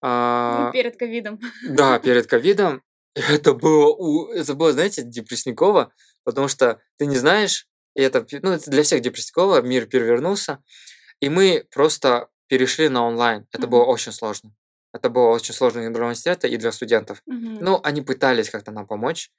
Ну, 0.00 0.08
А, 0.08 0.70
перед 0.72 0.96
ковидом. 0.96 1.40
да, 1.68 1.98
перед 2.00 2.26
ковидом. 2.26 2.82
Это 3.14 3.52
было, 3.54 3.88
у- 3.88 4.28
это 4.32 4.54
было, 4.54 4.72
знаете, 4.72 5.02
депрессниково, 5.02 5.92
потому 6.24 6.48
что 6.48 6.80
ты 6.98 7.06
не 7.06 7.16
знаешь, 7.16 7.66
и 7.94 8.02
это, 8.02 8.24
ну, 8.42 8.50
это 8.52 8.70
для 8.70 8.82
всех 8.84 9.00
депрессниково, 9.00 9.60
мир 9.62 9.86
перевернулся, 9.86 10.62
и 11.20 11.28
мы 11.28 11.66
просто 11.72 12.28
перешли 12.46 12.88
на 12.88 13.04
онлайн. 13.06 13.46
Это 13.52 13.66
было 13.66 13.82
Мгм. 13.82 13.90
очень 13.90 14.12
сложно. 14.12 14.52
Это 14.98 15.10
было 15.10 15.28
очень 15.28 15.54
сложно 15.54 15.80
для 15.80 16.02
университета, 16.02 16.48
и 16.48 16.56
для 16.56 16.72
студентов. 16.72 17.22
Мгм. 17.26 17.58
Ну, 17.60 17.80
они 17.84 18.02
пытались 18.02 18.50
как-то 18.50 18.72
нам 18.72 18.86
помочь. 18.86 19.30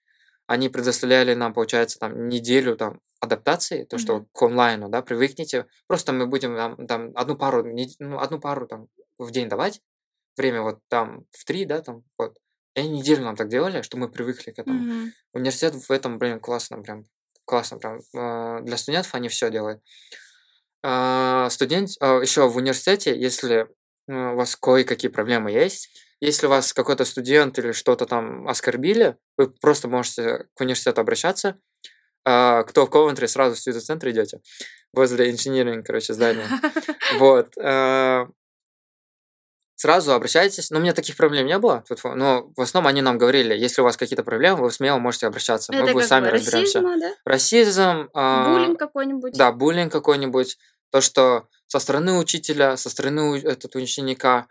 Они 0.47 0.69
предоставляли 0.69 1.33
нам, 1.35 1.53
получается, 1.53 1.99
там 1.99 2.27
неделю 2.27 2.75
там 2.75 3.01
адаптации, 3.19 3.83
то, 3.83 3.97
что 3.97 4.15
Мгм. 4.15 4.27
к 4.31 4.41
онлайну, 4.41 4.89
да, 4.89 5.01
привыкните. 5.01 5.65
Просто 5.87 6.13
мы 6.13 6.27
будем 6.27 6.55
там, 6.55 6.87
там 6.87 7.11
одну 7.15 7.35
пару, 7.35 7.63
ну, 7.99 8.19
одну 8.19 8.39
пару 8.39 8.67
там 8.67 8.87
в 9.17 9.31
день 9.31 9.49
давать. 9.49 9.81
Время 10.37 10.61
вот 10.61 10.79
там 10.87 11.25
в 11.31 11.43
три, 11.43 11.65
да, 11.65 11.81
там, 11.81 12.03
вот. 12.17 12.37
И 12.75 12.79
они 12.79 12.99
неделю 12.99 13.23
нам 13.23 13.35
так 13.35 13.49
делали, 13.49 13.81
что 13.81 13.97
мы 13.97 14.09
привыкли 14.09 14.51
к 14.51 14.59
этому. 14.59 14.79
Мгм. 14.79 15.11
Университет 15.33 15.73
в 15.75 15.91
этом, 15.91 16.17
блин, 16.17 16.39
классно, 16.39 16.81
прям, 16.81 17.03
классно, 17.45 17.77
прям. 17.77 17.99
э, 18.15 18.61
Для 18.63 18.77
студентов 18.77 19.13
они 19.15 19.27
все 19.27 19.51
делают. 19.51 19.81
А, 20.81 21.49
Студент, 21.49 21.89
еще 21.99 22.47
в 22.47 22.55
университете, 22.55 23.19
если 23.19 23.67
у 24.09 24.35
вас 24.35 24.55
кое-какие 24.55 25.09
проблемы 25.11 25.51
есть, 25.51 25.89
если 26.21 26.47
у 26.47 26.49
вас 26.49 26.73
какой-то 26.73 27.05
студент 27.05 27.57
или 27.59 27.71
что-то 27.71 28.05
там 28.05 28.47
оскорбили, 28.47 29.15
вы 29.37 29.49
просто 29.49 29.87
можете 29.87 30.47
к 30.55 30.61
университету 30.61 30.99
обращаться. 31.01 31.57
А, 32.25 32.63
Кто 32.63 32.85
в 32.85 32.89
Ковентри, 32.89 33.27
сразу 33.27 33.55
в 33.55 33.59
студент-центр 33.59 34.09
идете, 34.09 34.41
возле 34.93 35.31
инжиниринг, 35.31 35.85
короче, 35.85 36.13
здания. 36.13 36.47
Вот. 37.19 37.57
э, 37.57 38.25
Сразу 39.81 40.11
обращайтесь. 40.11 40.71
Но 40.71 40.79
у 40.79 40.81
меня 40.81 40.91
таких 40.93 41.15
проблем 41.15 41.45
не 41.47 41.57
было. 41.57 41.85
Но 42.03 42.51
в 42.57 42.61
основном 42.61 42.89
они 42.89 43.01
нам 43.01 43.17
говорили, 43.17 43.55
если 43.55 43.79
у 43.79 43.85
вас 43.85 43.95
какие-то 43.95 44.23
проблемы, 44.23 44.63
вы 44.63 44.71
смело 44.71 44.97
можете 44.99 45.25
обращаться. 45.25 45.71
Мы 45.71 45.93
бы 45.93 45.99
как 46.01 46.09
сами 46.09 46.27
разберемся. 46.27 46.81
расизма, 46.81 46.99
да? 46.99 47.13
Расизм. 47.23 48.09
а, 48.13 48.49
Буллинг 48.49 48.77
какой-нибудь? 48.77 49.33
Да, 49.37 49.53
буллинг 49.53 49.89
какой-нибудь. 49.93 50.57
То, 50.91 51.01
что 51.01 51.47
со 51.67 51.79
стороны 51.79 52.17
учителя, 52.17 52.77
со 52.77 52.89
стороны 52.89 53.37
этот, 53.39 53.75
ученика, 53.75 54.47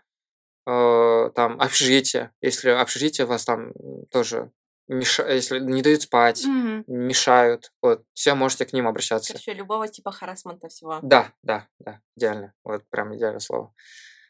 э, 0.65 1.31
там, 1.35 1.59
общежитие. 1.59 2.31
Если 2.41 2.69
общежитие 2.69 3.25
вас 3.25 3.45
там 3.45 3.73
тоже 4.11 4.51
меша- 4.87 5.27
если 5.27 5.59
не 5.59 5.81
дают 5.81 6.01
спать, 6.03 6.45
Мгм. 6.45 6.83
мешают, 6.87 7.71
вот, 7.81 8.03
все 8.13 8.33
можете 8.35 8.65
к 8.65 8.73
ним 8.73 8.87
обращаться. 8.87 9.33
Короче, 9.33 9.53
любого 9.53 9.87
типа 9.87 10.11
харасмента 10.11 10.67
всего. 10.69 10.99
Да, 11.01 11.31
да, 11.43 11.67
да, 11.79 12.01
идеально. 12.15 12.53
Вот 12.63 12.83
прям 12.89 13.15
идеальное 13.15 13.39
слово. 13.39 13.73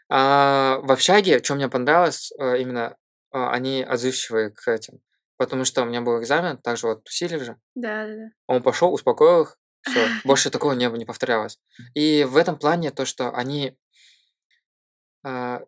А, 0.09 0.79
в 0.81 0.91
общаге, 0.91 1.41
что 1.43 1.55
мне 1.55 1.69
понравилось, 1.69 2.31
э, 2.39 2.59
именно 2.61 2.95
а, 3.31 3.51
они 3.51 3.83
отзывчивые 3.83 4.49
к 4.49 4.67
этим. 4.67 5.01
Потому 5.37 5.63
что 5.63 5.83
у 5.83 5.85
меня 5.85 6.01
был 6.01 6.19
экзамен, 6.19 6.57
также 6.57 6.87
вот 6.87 7.03
тусили 7.03 7.37
же. 7.37 7.57
Да, 7.75 8.07
да, 8.07 8.15
да. 8.15 8.29
Он 8.47 8.61
пошел, 8.63 8.91
успокоил 8.93 9.43
их, 9.43 9.57
все, 9.81 10.07
больше 10.25 10.49
такого 10.49 10.73
не, 10.73 10.85
не 10.97 11.05
повторялось. 11.05 11.59
И 11.93 12.23
в 12.23 12.37
этом 12.37 12.57
плане 12.57 12.91
то, 12.91 13.05
что 13.05 13.31
они... 13.35 13.77
а, 15.23 15.61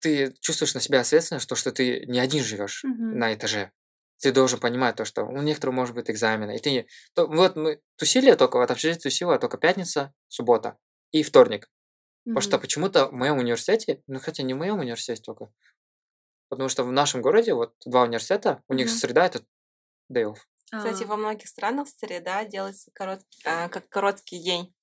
ты 0.00 0.34
чувствуешь 0.40 0.74
на 0.74 0.80
себя 0.80 1.00
ответственность, 1.00 1.48
то, 1.48 1.54
что 1.54 1.70
ты 1.72 2.04
не 2.06 2.18
один 2.18 2.42
живешь 2.42 2.82
Мгм. 2.84 3.18
на 3.18 3.34
этаже. 3.34 3.70
Ты 4.18 4.32
должен 4.32 4.60
понимать 4.60 4.96
то, 4.96 5.04
что 5.04 5.24
у 5.24 5.42
некоторых 5.42 5.74
может 5.74 5.94
быть 5.94 6.10
экзамены. 6.10 6.56
И 6.56 6.60
ты... 6.60 6.86
то- 7.14 7.26
вот 7.26 7.56
мы 7.56 7.80
тусили 7.96 8.32
только, 8.34 8.56
вот 8.58 8.70
общежитие 8.70 9.02
тусила 9.02 9.38
только 9.38 9.58
пятница, 9.58 10.12
суббота 10.28 10.76
и 11.10 11.22
вторник. 11.22 11.68
Потому 12.24 12.40
что 12.40 12.58
почему-то 12.58 13.06
в 13.08 13.12
моем 13.12 13.38
университете, 13.38 14.00
ну 14.06 14.20
хотя 14.20 14.44
не 14.44 14.54
в 14.54 14.56
моем 14.58 14.78
университете 14.78 15.22
только, 15.22 15.52
потому 16.48 16.68
что 16.68 16.84
в 16.84 16.92
нашем 16.92 17.20
городе 17.20 17.52
вот 17.54 17.74
два 17.84 18.02
университета, 18.02 18.62
у 18.68 18.74
них 18.74 18.86
Мгм. 18.86 18.94
среда 18.96 19.26
это 19.26 19.44
day 20.12 20.24
off. 20.32 20.38
Кстати, 20.74 21.02
А, 21.02 21.06
во 21.06 21.16
многих 21.16 21.48
странах 21.48 21.86
среда 21.88 22.44
делается 22.44 22.90
короткий, 22.94 23.42
а, 23.44 23.68
как 23.68 23.88
короткий 23.88 24.38
день. 24.42 24.74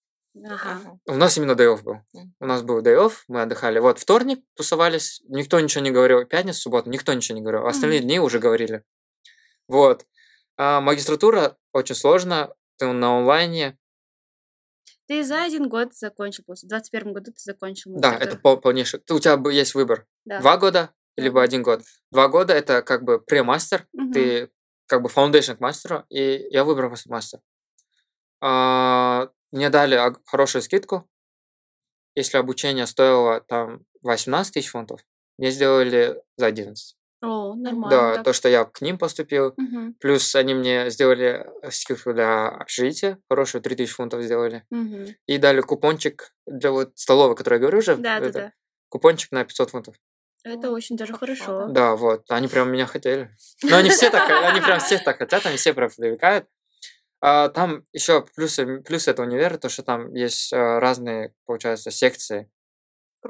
Ага. 0.45 0.99
У 1.07 1.15
нас 1.15 1.37
именно 1.37 1.53
day 1.53 1.75
был. 1.81 1.97
У 2.39 2.45
нас 2.45 2.61
был 2.61 2.81
day 2.83 3.11
мы 3.27 3.41
отдыхали. 3.41 3.79
Вот 3.79 3.97
вторник 3.97 4.43
тусовались, 4.55 5.21
никто 5.27 5.59
ничего 5.59 5.83
не 5.83 5.89
говорил. 5.91 6.25
Пятница, 6.25 6.61
суббота, 6.61 6.89
никто 6.89 7.13
ничего 7.13 7.35
не 7.37 7.41
говорил. 7.41 7.65
Остальные 7.65 7.99
Мгм. 7.99 8.07
дни 8.07 8.19
уже 8.19 8.37
говорили. 8.39 8.83
Вот. 9.67 10.05
А 10.57 10.79
магистратура 10.81 11.57
очень 11.73 11.95
сложно, 11.95 12.53
ты 12.77 12.85
на 12.91 13.17
онлайне. 13.17 13.77
Ты 15.07 15.23
за 15.23 15.43
один 15.43 15.67
год 15.69 15.95
закончил, 15.95 16.43
после- 16.45 16.67
в 16.67 16.69
21 16.69 17.13
году 17.13 17.31
ты 17.31 17.39
закончил 17.39 17.91
Да, 17.95 18.13
это 18.15 18.37
пол- 18.37 18.57
полнейший. 18.57 18.99
Ты- 18.99 19.15
У 19.15 19.19
тебя 19.19 19.37
бы 19.37 19.51
есть 19.51 19.73
выбор. 19.73 20.05
Да. 20.25 20.39
Два 20.39 20.57
года, 20.57 20.91
либо 21.15 21.39
Да. 21.39 21.43
один 21.45 21.63
год. 21.63 21.81
Два 22.11 22.27
года 22.27 22.53
это 22.53 22.83
как 22.83 23.03
бы 23.03 23.19
премастер, 23.19 23.87
Мгм. 23.93 24.11
ты 24.13 24.51
как 24.89 25.03
бы 25.03 25.09
foundation 25.09 25.55
к 25.55 25.59
мастеру, 25.59 26.03
и 26.09 26.47
я 26.49 26.63
выбрал 26.63 26.91
мастер. 27.05 27.39
А, 28.41 29.29
мне 29.51 29.69
дали 29.69 29.99
хорошую 30.25 30.63
скидку. 30.63 31.07
Если 32.15 32.37
обучение 32.37 32.87
стоило 32.87 33.39
там 33.41 33.85
18 34.01 34.53
тысяч 34.53 34.69
фунтов, 34.69 35.01
мне 35.37 35.51
сделали 35.51 36.21
за 36.37 36.47
11. 36.47 36.95
О, 37.21 37.53
нормально. 37.53 37.89
Да, 37.89 38.15
так. 38.15 38.23
то, 38.25 38.33
что 38.33 38.49
я 38.49 38.65
к 38.65 38.81
ним 38.81 38.97
поступил. 38.97 39.53
Мгм, 39.57 39.93
Плюс 39.99 40.33
они 40.35 40.53
мне 40.53 40.89
сделали 40.89 41.45
э, 41.61 41.71
скидку 41.71 42.13
для 42.13 42.47
общежития, 42.47 43.19
хорошую 43.29 43.61
3000 43.61 43.93
фунтов 43.93 44.23
сделали. 44.23 44.63
мгм. 44.69 45.07
И 45.27 45.37
дали 45.37 45.61
купончик 45.61 46.33
для 46.47 46.71
вот 46.71 46.93
столовой, 46.95 47.35
который 47.35 47.55
я 47.55 47.59
говорю 47.59 47.79
уже. 47.79 47.95
Да, 47.97 48.19
да, 48.19 48.25
это, 48.25 48.39
да. 48.39 48.53
Купончик 48.89 49.31
на 49.31 49.43
500 49.43 49.69
фунтов. 49.69 49.95
Это 50.43 50.71
очень 50.71 50.95
даже 50.95 51.13
хорошо, 51.13 51.43
хорошо. 51.45 51.73
Да, 51.73 51.95
вот. 51.95 52.29
Они 52.31 52.47
прям 52.47 52.71
меня 52.71 52.85
хотели. 52.85 53.35
Но 53.63 53.77
они 53.77 53.89
все 53.89 54.09
так, 54.09 54.29
они 54.29 54.61
прям 54.61 54.79
все 54.79 54.97
так 54.99 55.17
хотят, 55.17 55.45
они 55.45 55.57
все 55.57 55.73
прям 55.73 55.89
привлекают. 55.89 56.47
А, 57.21 57.49
там 57.49 57.83
еще 57.91 58.25
плюсы, 58.35 58.79
плюс 58.81 59.07
этого 59.07 59.25
универа, 59.25 59.57
то, 59.57 59.67
что 59.67 59.83
там 59.83 60.13
есть 60.13 60.53
а, 60.53 60.79
разные, 60.79 61.33
получается, 61.45 61.91
секции. 61.91 62.49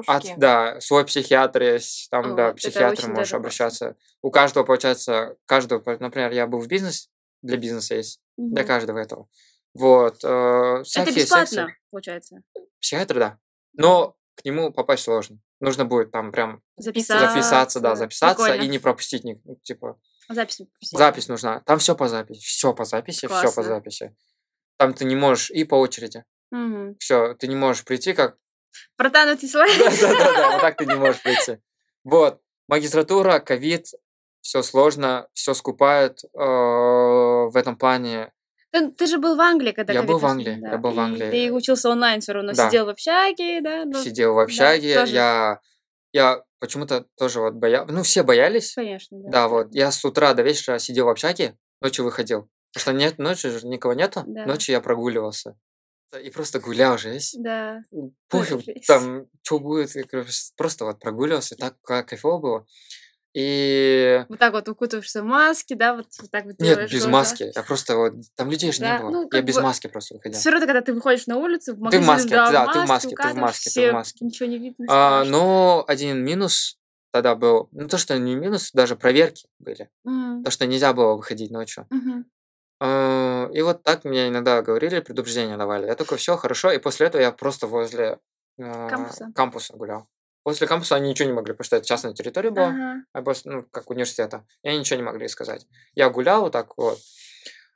От- 0.05 0.37
да, 0.37 0.79
свой 0.81 1.03
психиатр 1.05 1.63
есть, 1.63 2.09
там, 2.11 2.33
О, 2.33 2.35
да, 2.35 2.49
очень 2.51 3.09
можешь 3.09 3.33
обращаться. 3.33 3.95
У 4.21 4.29
каждого, 4.29 4.63
получается, 4.63 5.35
каждого, 5.47 5.81
например, 5.99 6.31
я 6.31 6.45
был 6.45 6.59
в 6.59 6.67
бизнес, 6.67 7.09
для 7.41 7.57
бизнеса 7.57 7.95
есть, 7.95 8.21
для 8.37 8.61
Мгм. 8.61 8.67
каждого 8.67 8.99
этого. 8.99 9.27
Вот. 9.73 10.23
э, 10.23 10.83
Это 10.95 11.11
бесплатно, 11.11 11.45
секции. 11.47 11.75
получается. 11.89 12.43
Психиатр, 12.79 13.15
да. 13.17 13.39
Но 13.73 14.15
к 14.35 14.45
нему 14.45 14.71
попасть 14.71 15.03
сложно. 15.03 15.39
Нужно 15.59 15.85
будет 15.85 16.11
там 16.11 16.31
прям 16.31 16.61
Записаться. 16.77 17.29
записаться, 17.29 17.79
да, 17.79 17.95
записаться 17.95 18.43
Прикольно. 18.45 18.63
и 18.63 18.67
не 18.67 18.79
пропустить. 18.79 19.23
ни- 19.23 19.41
ну, 19.43 19.55
Типа, 19.63 19.99
Запись. 20.29 20.61
запись 20.81 21.27
нужна. 21.27 21.61
Там 21.61 21.79
все 21.79 21.95
по 21.95 22.07
записи, 22.07 22.39
все 22.45 22.73
по 22.73 22.85
записи, 22.85 23.27
все 23.27 23.51
по 23.51 23.63
записи. 23.63 24.15
Там 24.77 24.93
ты 24.93 25.03
не 25.05 25.15
можешь 25.15 25.51
и 25.51 25.63
по 25.65 25.75
очереди. 25.75 26.23
Мгм. 26.51 26.95
Все, 26.99 27.33
ты 27.35 27.47
не 27.47 27.55
можешь 27.55 27.83
прийти 27.83 28.13
как 28.13 28.37
Братан, 28.97 29.37
ты 29.37 29.47
слышишь? 29.47 29.99
Да, 30.01 30.13
да, 30.13 30.17
да, 30.17 30.33
да, 30.33 30.51
вот 30.51 30.61
так 30.61 30.77
ты 30.77 30.85
не 30.85 30.95
можешь 30.95 31.21
прийти. 31.23 31.57
Вот. 32.03 32.39
Магистратура, 32.67 33.39
ковид, 33.39 33.87
все 34.41 34.61
сложно, 34.61 35.27
все 35.33 35.53
скупают. 35.53 36.23
э, 36.23 36.29
В 36.37 37.51
этом 37.55 37.75
плане 37.77 38.31
Ты, 38.71 38.91
ты 38.91 39.07
же 39.07 39.17
был 39.17 39.35
в 39.35 39.41
Англии, 39.41 39.71
когда 39.71 39.93
Я 39.93 40.03
был 40.03 40.19
в 40.19 40.25
Англии, 40.25 40.57
да. 40.61 40.71
я 40.71 40.77
был 40.77 40.91
в 40.91 40.95
И 40.97 40.99
Англии. 40.99 41.31
Ты 41.31 41.51
учился 41.53 41.89
онлайн 41.89 42.21
все 42.21 42.33
равно, 42.33 42.53
Да. 42.53 42.67
сидел 42.67 42.85
в 42.85 42.89
общаге, 42.89 43.61
да? 43.61 43.85
ну, 43.85 44.01
сидел 44.03 44.33
в 44.35 44.39
общаге. 44.39 44.93
тоже. 44.99 45.13
Я, 45.13 45.59
я 46.13 46.43
почему-то 46.59 47.05
тоже 47.17 47.39
вот 47.39 47.55
боялся. 47.55 47.91
Ну, 47.91 48.03
все 48.03 48.23
боялись. 48.23 48.73
Конечно, 48.75 49.17
да. 49.23 49.29
Да, 49.29 49.47
вот. 49.47 49.67
Я 49.71 49.91
с 49.91 50.03
утра 50.05 50.33
до 50.33 50.43
вечера 50.43 50.77
сидел 50.77 51.05
в 51.05 51.09
общаге, 51.09 51.57
ночью 51.81 52.05
выходил. 52.05 52.49
Потому 52.71 52.81
что 52.81 52.93
нет, 52.93 53.17
ночью 53.17 53.51
же 53.57 53.65
никого 53.67 53.93
нету. 53.95 54.23
Да. 54.27 54.45
Ночью 54.45 54.73
я 54.73 54.81
прогуливался. 54.81 55.57
И 56.23 56.29
просто 56.29 56.59
гулял 56.59 56.97
жесть. 56.97 57.35
Да. 57.41 57.81
Пофиг, 58.29 58.85
там, 58.87 59.25
что 59.43 59.59
будет. 59.59 59.91
Просто 60.57 60.85
вот 60.85 60.99
прогуливался, 60.99 61.55
так 61.55 61.79
ка- 61.81 62.03
кайфово 62.03 62.37
было. 62.39 62.65
И 63.41 64.25
Вот 64.27 64.37
так 64.37 64.51
вот 64.51 64.67
укутываешься 64.67 65.21
в 65.23 65.25
маски, 65.25 65.73
да, 65.73 65.95
вот, 65.95 66.07
так 66.29 66.43
вот 66.43 66.59
Нет, 66.59 66.73
делаешь 66.75 66.91
без 66.91 67.05
маски. 67.05 67.49
Я 67.55 67.63
просто 67.63 67.95
вот... 67.95 68.13
Там 68.35 68.51
людей 68.51 68.73
же 68.73 68.81
Да, 68.81 68.97
не 68.97 69.01
было. 69.03 69.09
ну, 69.11 69.23
я 69.23 69.29
как 69.29 69.45
без 69.45 69.55
бы 69.55 69.61
маски 69.61 69.87
просто 69.87 70.15
выходил. 70.15 70.37
Все 70.37 70.49
равно, 70.49 70.65
когда 70.67 70.81
ты 70.81 70.93
выходишь 70.93 71.25
на 71.25 71.37
улицу, 71.37 71.71
в 71.73 71.75
Ты 71.89 71.99
в 71.99 72.05
магазин, 72.05 72.05
маске, 72.07 72.29
да, 72.31 72.51
да, 72.51 72.73
ты 72.73 72.79
в 72.81 72.87
маске, 72.89 73.15
ты 73.15 73.29
в 73.29 73.35
маске, 73.35 73.69
ты 73.69 73.91
в 73.91 73.93
маске. 73.93 74.25
Ничего 74.25 74.49
не 74.49 74.57
видно. 74.57 74.85
А, 74.89 75.23
но 75.23 75.85
один 75.87 76.21
минус 76.21 76.77
тогда 77.13 77.35
был... 77.35 77.69
Ну, 77.71 77.87
то, 77.87 77.97
что 77.97 78.17
не 78.19 78.35
минус, 78.35 78.71
даже 78.73 78.97
проверки 78.97 79.47
были. 79.57 79.89
Мгм, 80.03 80.43
То, 80.43 80.51
что 80.51 80.65
нельзя 80.67 80.91
было 80.91 81.13
выходить 81.15 81.49
ночью. 81.49 81.87
А, 82.81 83.49
И 83.53 83.61
вот 83.61 83.83
так 83.83 84.03
мне 84.03 84.27
иногда 84.27 84.61
говорили, 84.61 84.99
предупреждения 84.99 85.55
давали. 85.55 85.85
Я 85.87 85.95
такой, 85.95 86.17
все, 86.17 86.35
хорошо. 86.35 86.71
И 86.71 86.77
после 86.77 87.07
этого 87.07 87.21
я 87.21 87.31
просто 87.31 87.67
возле 87.67 88.19
а, 88.59 88.89
Кампуса. 88.89 89.31
кампуса 89.33 89.73
гулял. 89.77 90.07
После 90.49 90.65
кампуса 90.65 90.95
они 90.95 91.09
ничего 91.11 91.27
не 91.29 91.35
могли, 91.35 91.53
потому 91.53 91.65
что 91.65 91.75
это 91.75 91.85
частная 91.85 92.15
территория 92.15 92.49
была. 92.49 92.69
Ага. 92.69 93.03
а 93.13 93.21
после, 93.21 93.51
ну, 93.51 93.63
как 93.69 93.87
университета. 93.91 94.47
И 94.63 94.69
они 94.69 94.79
ничего 94.79 94.97
не 94.97 95.03
могли 95.03 95.27
сказать. 95.27 95.67
Я 95.93 96.09
гулял 96.09 96.41
вот 96.41 96.53
так 96.53 96.75
вот. 96.75 96.97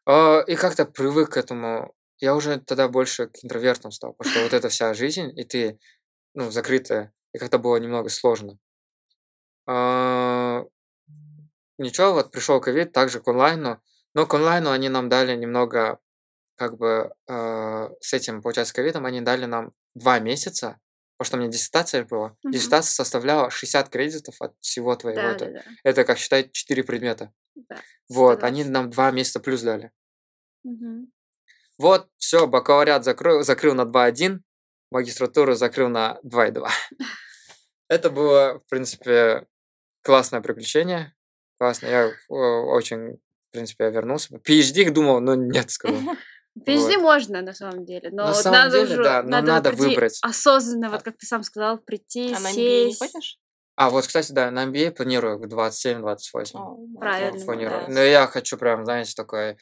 а, 0.07 0.39
И 0.47 0.55
как-то 0.55 0.86
привык 0.86 1.34
к 1.34 1.38
этому. 1.38 1.93
Я 2.17 2.34
уже 2.34 2.59
тогда 2.59 2.88
больше 2.88 3.28
к 3.28 3.43
интровертам 3.43 3.91
стал, 3.91 4.13
потому 4.13 4.34
что 4.34 4.43
вот 4.43 4.53
эта 4.53 4.69
вся 4.69 4.95
жизнь, 4.95 5.32
и 5.39 5.43
ты, 5.43 5.78
ну, 6.34 6.49
закрытая, 6.49 7.13
и 7.32 7.38
как-то 7.38 7.59
было 7.59 7.78
немного 7.78 8.09
сложно. 8.09 8.57
А, 9.67 10.63
Ничего, 11.78 12.13
вот 12.13 12.32
пришел 12.32 12.59
ковид, 12.59 12.91
также 12.91 13.19
к 13.19 13.28
онлайну, 13.28 13.80
но 14.15 14.26
к 14.26 14.34
онлайну 14.34 14.71
они 14.71 14.89
нам 14.89 15.09
дали 15.09 15.36
немного, 15.36 15.99
как 16.55 16.76
бы, 16.80 17.13
а, 17.30 17.91
с 18.01 18.13
этим, 18.13 18.41
получается, 18.41 18.74
ковидом, 18.74 19.05
они 19.05 19.21
дали 19.21 19.45
нам 19.45 19.74
два 19.93 20.17
месяца, 20.17 20.80
потому 21.24 21.26
что 21.26 21.38
у 21.38 21.39
меня 21.39 21.51
диссертация 21.51 22.03
была. 22.05 22.36
Мгм. 22.43 22.51
Диссертация 22.51 22.91
составляла 22.91 23.49
60 23.49 23.89
кредитов 23.89 24.36
от 24.39 24.53
всего 24.59 24.95
твоего. 24.95 25.21
Да, 25.21 25.32
это- 25.32 25.45
да, 25.45 25.51
да. 25.53 25.63
это 25.84 26.03
как 26.03 26.17
считать 26.17 26.51
4 26.51 26.84
предмета. 26.84 27.32
Да, 27.55 27.82
Вот, 28.09 28.43
они 28.43 28.63
120. 28.63 28.71
нам 28.71 28.89
два 28.89 29.11
месяца 29.11 29.39
плюс 29.39 29.61
дали. 29.61 29.91
Мгм. 30.63 31.11
Вот, 31.78 32.09
все, 32.17 32.45
бакалавриат 32.47 33.03
закрыл, 33.03 33.43
закрыл 33.43 33.74
на 33.74 33.86
2.1, 33.86 34.41
магистратуру 34.91 35.55
закрыл 35.55 35.89
на 35.89 36.19
2.2. 36.24 36.69
Это 37.88 38.09
было, 38.09 38.59
в 38.59 38.69
принципе, 38.69 39.45
классное 40.01 40.41
приключение. 40.41 41.13
Классно. 41.57 41.88
Я 41.88 42.03
э, 42.07 42.13
очень, 42.34 43.13
в 43.13 43.51
принципе, 43.51 43.86
я 43.86 43.89
вернулся. 43.91 44.36
PhD 44.36 44.89
думал, 44.91 45.21
но 45.21 45.36
нет, 45.36 45.71
сказал. 45.71 46.01
PhD 46.60 46.93
Вот. 46.97 47.01
можно, 47.01 47.41
на 47.41 47.54
самом 47.54 47.86
деле, 47.86 48.10
но 48.12 48.24
На 48.24 48.28
вот 48.28 48.38
самом 48.38 48.60
надо 48.60 48.80
деле, 48.80 48.93
уже, 48.93 49.04
да, 49.04 49.24
но 49.24 49.30
надо, 49.30 49.47
надо 49.47 49.70
прийти 49.72 49.86
выбрать. 49.88 50.20
осознанно, 50.22 50.89
вот 50.89 51.01
А- 51.01 51.04
как 51.04 51.18
ты 51.18 51.26
сам 51.26 51.43
сказал, 51.43 51.78
прийти, 51.80 52.34
А 52.34 52.39
на 52.39 52.51
MBA 52.51 52.86
не 52.86 52.91
сесть. 52.93 52.99
ходишь? 53.14 53.38
А 53.76 53.89
вот, 53.89 54.06
кстати, 54.06 54.32
да, 54.32 54.51
на 54.51 54.66
MBA 54.66 54.91
планирую 54.91 55.39
к 55.39 55.47
27-28. 55.47 56.60
О, 56.60 56.78
Правильно, 56.99 57.43
планирую. 57.43 57.78
молодец. 57.78 57.95
Но 57.95 58.01
я 58.04 58.28
хочу 58.28 58.58
прям, 58.58 58.86
знаете, 58.86 59.14
такой 59.16 59.58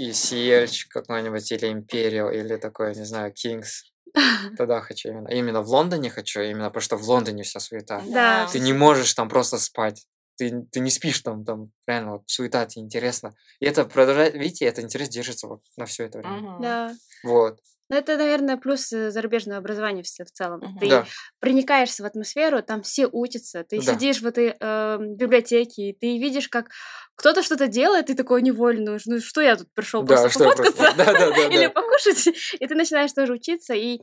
ECL 0.00 0.68
какой-нибудь, 0.90 1.50
или 1.52 1.72
Imperial, 1.72 2.34
или 2.34 2.56
такой, 2.56 2.94
не 2.94 3.04
знаю, 3.04 3.32
Kings. 3.32 3.84
Тогда 4.58 4.80
хочу 4.82 5.08
именно. 5.08 5.28
Именно 5.28 5.62
в 5.62 5.68
Лондоне 5.68 6.10
хочу, 6.10 6.40
именно 6.40 6.68
потому 6.68 6.82
что 6.82 6.96
в 6.96 7.02
Лондоне 7.08 7.42
вся 7.44 7.60
суета. 7.60 8.02
Да. 8.08 8.46
Ты 8.52 8.58
не 8.60 8.72
можешь 8.72 9.14
там 9.14 9.28
просто 9.28 9.58
спать. 9.58 10.06
Ты, 10.36 10.66
ты 10.72 10.80
не 10.80 10.90
спишь 10.90 11.20
там, 11.20 11.44
там 11.44 11.66
реально 11.86 12.12
вот 12.12 12.22
суета, 12.26 12.66
тебе 12.66 12.84
интересно. 12.84 13.34
И 13.60 13.66
это 13.66 13.84
продолжает, 13.84 14.34
видите, 14.34 14.64
это 14.64 14.82
интерес 14.82 15.08
держится 15.08 15.46
вот 15.46 15.60
на 15.76 15.86
все 15.86 16.04
это 16.04 16.18
время. 16.18 16.38
Мгм. 16.40 16.62
Да. 16.62 16.94
Вот. 17.22 17.60
Ну, 17.90 17.96
это, 17.96 18.16
наверное, 18.16 18.56
плюс 18.56 18.90
э, 18.94 19.10
зарубежного 19.10 19.58
образования 19.58 20.02
все 20.02 20.24
в 20.24 20.30
целом. 20.30 20.60
Мгм. 20.60 20.78
Ты 20.80 20.88
Да. 20.88 21.06
проникаешься 21.38 22.02
в 22.02 22.06
атмосферу, 22.06 22.62
там 22.62 22.82
все 22.82 23.06
учатся, 23.06 23.62
ты 23.62 23.76
Да. 23.80 23.92
сидишь 23.92 24.22
в 24.22 24.26
этой 24.26 24.56
э, 24.58 24.98
библиотеке, 25.00 25.90
и 25.90 25.92
ты 25.92 26.18
видишь, 26.18 26.48
как 26.48 26.70
кто-то 27.14 27.42
что-то 27.42 27.68
делает, 27.68 28.06
ты 28.06 28.14
такой 28.14 28.40
невольно, 28.42 28.96
ну 29.04 29.20
что 29.20 29.42
я 29.42 29.56
тут 29.56 29.68
пришел 29.74 30.02
Да, 30.02 30.16
просто 30.16 30.30
что 30.30 30.44
я 30.44 30.52
просто- 30.54 30.72
пофоткаться 30.72 30.96
Да, 31.04 31.12
да, 31.12 31.30
да, 31.30 31.46
или 31.54 31.66
да. 31.66 31.70
покушать, 31.70 32.26
и 32.58 32.66
ты 32.66 32.74
начинаешь 32.74 33.12
тоже 33.12 33.34
учиться, 33.34 33.74
и 33.74 34.00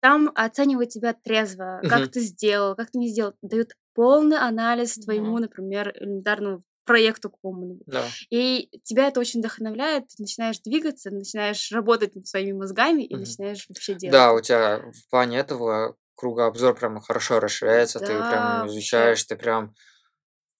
там 0.00 0.30
оценивают 0.34 0.90
тебя 0.90 1.12
трезво, 1.14 1.84
как 1.88 2.06
Мгм. 2.06 2.08
ты 2.08 2.20
сделал, 2.20 2.76
как 2.76 2.90
ты 2.90 2.98
не 2.98 3.08
сделал, 3.08 3.34
дают 3.42 3.72
полный 3.94 4.38
анализ 4.38 4.98
твоему, 4.98 5.38
например, 5.38 5.92
элементарному 5.98 6.62
проекту 6.84 7.30
какому-нибудь. 7.30 7.86
Да. 7.86 8.16
И 8.30 8.70
тебя 8.84 9.08
это 9.08 9.20
очень 9.20 9.40
вдохновляет, 9.40 10.08
ты 10.08 10.22
начинаешь 10.22 10.60
двигаться, 10.60 11.10
начинаешь 11.10 11.70
работать 11.72 12.14
над 12.14 12.26
своими 12.26 12.52
мозгами 12.52 13.02
и 13.02 13.16
Мгм. 13.16 13.18
начинаешь 13.18 13.66
вообще 13.68 13.94
делать. 13.94 14.22
Да, 14.22 14.32
у 14.34 14.40
тебя 14.40 14.80
в 14.92 15.10
плане 15.10 15.38
этого 15.38 15.96
кругообзор 16.16 16.74
прям 16.76 17.00
хорошо 17.00 17.40
расширяется, 17.40 18.00
ты 18.00 18.22
Да, 18.22 18.24
прям 18.24 18.66
вообще. 18.66 18.68
изучаешь, 18.68 19.24
ты 19.24 19.36
прям 19.36 19.74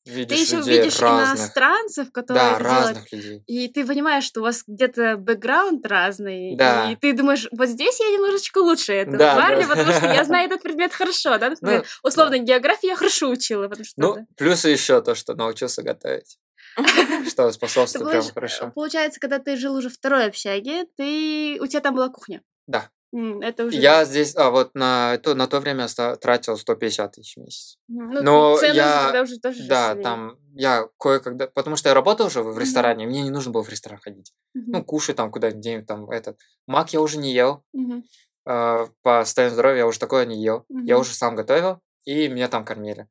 Ты 0.08 0.14
видишь 0.20 0.38
еще 0.40 0.56
людей 0.56 0.78
видишь 0.80 1.00
разных. 1.00 1.38
иностранцев, 1.38 2.12
которые 2.12 2.42
Да, 2.42 2.50
это 2.52 2.58
делают, 2.64 2.86
разных 2.88 3.12
людей. 3.12 3.42
и 3.46 3.68
ты 3.68 3.86
понимаешь, 3.86 4.24
что 4.24 4.40
у 4.40 4.42
вас 4.44 4.62
где-то 4.66 5.16
бэкграунд 5.18 5.86
разный, 5.86 6.56
Да. 6.56 6.90
и 6.90 6.96
ты 6.96 7.12
думаешь, 7.12 7.46
вот 7.52 7.68
здесь 7.68 8.00
я 8.00 8.06
немножечко 8.10 8.58
лучше 8.58 8.92
этого 8.94 9.16
Да, 9.18 9.34
парня, 9.36 9.66
да. 9.66 9.74
потому 9.74 9.92
что 9.92 10.06
я 10.06 10.24
знаю 10.24 10.46
этот 10.50 10.62
предмет 10.62 10.92
хорошо, 10.92 11.38
да, 11.38 11.50
например, 11.50 11.84
Ну, 12.02 12.08
условно, 12.08 12.38
географию 12.38 12.90
я 12.92 12.96
хорошо 12.96 13.28
учила, 13.30 13.68
потому 13.68 13.84
что 13.84 13.94
Ну, 14.00 14.12
это- 14.14 14.26
плюс 14.36 14.64
еще 14.64 15.00
то, 15.02 15.14
что 15.14 15.34
научился 15.34 15.82
готовить. 15.82 16.38
Что 17.28 17.48
Ты 17.48 17.52
способствует 17.52 18.10
прям 18.10 18.22
хорошо. 18.34 18.70
Получается, 18.74 19.18
когда 19.20 19.38
ты 19.40 19.56
жил 19.56 19.74
уже 19.74 19.88
второй 19.90 20.26
общаге, 20.26 20.84
ты... 20.96 21.58
у 21.60 21.66
тебя 21.66 21.80
там 21.80 21.94
была 21.94 22.08
кухня. 22.08 22.42
Да. 22.66 22.88
Это 23.12 23.64
уже... 23.64 23.78
Я 23.78 24.04
здесь, 24.04 24.36
а 24.36 24.50
вот 24.50 24.74
на 24.74 25.16
то, 25.18 25.34
на 25.34 25.46
то 25.46 25.60
время 25.60 25.86
тратил 26.20 26.56
150 26.58 27.12
тысяч 27.12 27.36
в 27.36 27.40
месяц. 27.40 27.78
М, 27.88 28.10
Ну, 28.10 28.22
но 28.22 28.56
цены 28.58 28.74
я- 28.76 29.04
тогда 29.04 29.22
уже 29.22 29.38
тоже 29.38 29.66
Да, 29.66 29.88
росли. 29.88 30.02
там 30.02 30.38
я 30.54 30.88
кое-когда... 30.98 31.46
Потому 31.46 31.76
что 31.76 31.88
я 31.88 31.94
работал 31.94 32.26
уже 32.26 32.42
в 32.42 32.58
ресторане, 32.58 33.06
мне 33.06 33.22
не 33.22 33.30
нужно 33.30 33.50
было 33.50 33.62
в 33.64 33.68
ресторан 33.70 33.98
ходить. 33.98 34.32
Мгм, 34.54 34.70
Ну, 34.72 34.84
кушать 34.84 35.16
там 35.16 35.30
куда-нибудь, 35.30 35.86
там 35.86 36.10
этот... 36.10 36.38
Мак 36.66 36.92
я 36.92 37.00
уже 37.00 37.18
не 37.18 37.32
ел. 37.32 37.64
мгм. 37.72 38.04
а, 38.44 38.88
По 39.02 39.24
состоянию 39.24 39.54
здоровья 39.54 39.78
я 39.78 39.86
уже 39.86 39.98
такое 39.98 40.26
не 40.26 40.42
ел. 40.42 40.66
Я 40.68 40.94
Мгм. 40.96 41.00
уже 41.00 41.14
сам 41.14 41.34
готовил, 41.34 41.80
и 42.04 42.28
меня 42.28 42.48
там 42.48 42.64
кормили. 42.64 43.08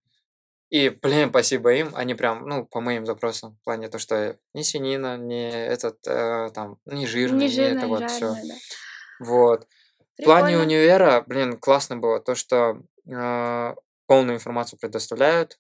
И, 0.70 0.90
блин, 0.90 1.30
спасибо 1.30 1.74
им, 1.74 1.92
они 1.96 2.14
прям, 2.14 2.46
ну, 2.48 2.66
по 2.66 2.82
моим 2.82 3.06
запросам, 3.06 3.56
в 3.56 3.64
плане 3.64 3.88
то, 3.88 4.00
что 4.00 4.38
ни 4.54 4.64
свинина, 4.64 5.18
ни 5.18 5.48
этот, 5.50 6.06
э, 6.06 6.50
там, 6.54 6.78
ни 6.86 7.06
жирный, 7.06 7.40
Не 7.40 7.46
ни 7.46 7.50
жирно, 7.50 7.78
это 7.78 7.86
не 7.88 7.92
вот 7.94 8.12
все. 8.12 8.32
да. 8.34 8.56
Вот. 9.20 9.68
В 10.20 10.24
плане 10.24 10.58
универа, 10.58 11.24
блин, 11.28 11.58
классно 11.58 11.98
было 11.98 12.20
то, 12.20 12.36
что 12.36 12.82
а, 13.14 13.76
полную 14.08 14.36
информацию 14.38 14.80
предоставляют. 14.80 15.60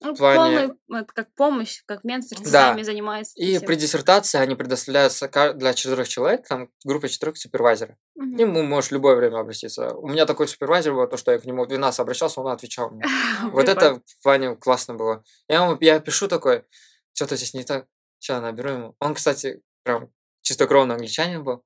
Ну, 0.00 0.14
плане- 0.14 0.68
полный, 0.86 1.00
это 1.02 1.12
как 1.12 1.34
помощь, 1.34 1.82
как 1.84 2.04
менторство 2.04 2.44
Да. 2.50 2.68
сами 2.68 2.82
занимаются. 2.82 3.32
И 3.36 3.56
всем. 3.56 3.66
при 3.66 3.74
диссертации 3.74 4.38
они 4.38 4.54
предоставляются 4.54 5.28
для 5.54 5.74
четырех 5.74 6.06
человек, 6.08 6.46
там 6.46 6.70
группа 6.84 7.08
четырех 7.08 7.36
супервайзера. 7.36 7.96
К 8.14 8.20
Мгм. 8.22 8.36
нему 8.36 8.62
можешь 8.62 8.90
в 8.90 8.94
любое 8.94 9.16
время 9.16 9.40
обратиться. 9.40 9.92
У 9.96 10.06
меня 10.06 10.24
такой 10.24 10.46
супервайзер 10.46 10.94
был, 10.94 11.08
то, 11.08 11.16
что 11.16 11.32
я 11.32 11.38
к 11.40 11.44
нему 11.44 11.64
в 11.64 11.68
12 11.68 11.98
обращался, 11.98 12.40
он 12.40 12.46
отвечал 12.52 12.90
мне. 12.90 13.02
Вот 13.52 13.68
это 13.68 14.00
в 14.06 14.22
плане 14.22 14.54
классно 14.54 14.94
было. 14.94 15.24
Я, 15.48 15.64
ему, 15.64 15.76
я 15.80 15.98
пишу 15.98 16.28
такой, 16.28 16.64
что-то 17.12 17.34
здесь 17.36 17.54
не 17.54 17.64
так, 17.64 17.86
сейчас 18.20 18.40
наберу 18.40 18.70
ему. 18.70 18.94
Он, 19.00 19.14
кстати, 19.14 19.62
прям 19.82 20.10
чистокровный 20.42 20.94
англичанин 20.94 21.42
был. 21.42 21.64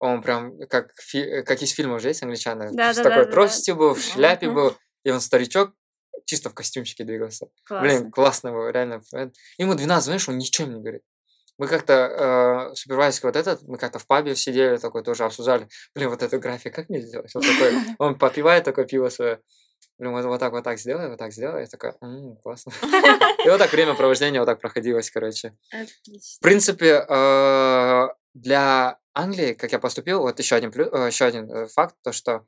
Он 0.00 0.22
прям, 0.22 0.58
как, 0.68 0.92
фи- 1.00 1.42
как 1.42 1.62
из 1.62 1.70
фильмов 1.72 2.00
же 2.02 2.08
есть 2.08 2.22
англичане, 2.22 2.68
с 2.70 2.72
Да-да-да-да-да. 2.72 3.10
такой 3.16 3.30
тростью 3.30 3.76
был, 3.76 3.94
в 3.94 4.00
шляпе 4.02 4.50
был, 4.50 4.76
и 5.04 5.10
он 5.10 5.20
старичок, 5.20 5.72
чисто 6.24 6.48
в 6.50 6.54
костюмчике 6.54 7.04
двигался. 7.04 7.48
Классно. 7.64 7.86
Блин, 7.88 8.10
классно 8.10 8.50
было, 8.52 8.70
реально. 8.70 9.02
Э, 9.14 9.28
Ему 9.58 9.74
12, 9.74 10.04
знаешь, 10.04 10.28
он 10.28 10.38
ничего 10.38 10.66
мне 10.66 10.76
не 10.76 10.82
говорит. 10.82 11.02
Мы 11.58 11.66
как-то, 11.68 12.70
э, 12.72 12.74
супервайзер 12.74 13.20
вот 13.24 13.36
этот, 13.36 13.62
мы 13.62 13.76
как-то 13.76 13.98
в 13.98 14.06
пабе 14.06 14.34
сидели, 14.34 14.78
такой 14.78 15.02
тоже 15.04 15.24
обсуждали. 15.24 15.68
Блин, 15.94 16.08
вот 16.08 16.22
эту 16.22 16.38
график 16.40 16.74
как 16.74 16.88
мне 16.88 17.00
сделать? 17.02 17.30
Он 17.36 17.42
такой, 17.42 17.72
он 17.98 18.18
попивает 18.18 18.64
такое 18.64 18.86
пиво 18.86 19.10
свое. 19.10 19.40
Блин, 19.98 20.12
вот, 20.12 20.24
вот 20.24 20.40
так, 20.40 20.52
вот 20.52 20.64
так 20.64 20.78
сделай, 20.78 21.10
вот 21.10 21.18
так 21.18 21.30
сделай. 21.32 21.60
Я 21.62 21.66
такой, 21.66 21.92
«М, 22.00 22.36
классно. 22.42 22.72
И 23.44 23.48
вот 23.50 23.58
так 23.58 23.70
времяпровождение 23.70 24.40
вот 24.40 24.46
так 24.46 24.58
проходилось, 24.60 25.10
короче. 25.10 25.54
В 25.70 25.74
Отлично. 25.74 26.38
принципе, 26.40 27.04
э, 27.06 28.08
для 28.34 28.98
Англии, 29.14 29.54
как 29.54 29.72
я 29.72 29.78
поступил, 29.78 30.20
вот 30.20 30.38
еще 30.38 30.54
один, 30.56 30.70
плю- 30.70 30.90
э, 30.92 31.06
еще 31.08 31.24
один 31.24 31.50
э, 31.50 31.66
факт, 31.66 31.96
то, 32.02 32.12
что 32.12 32.44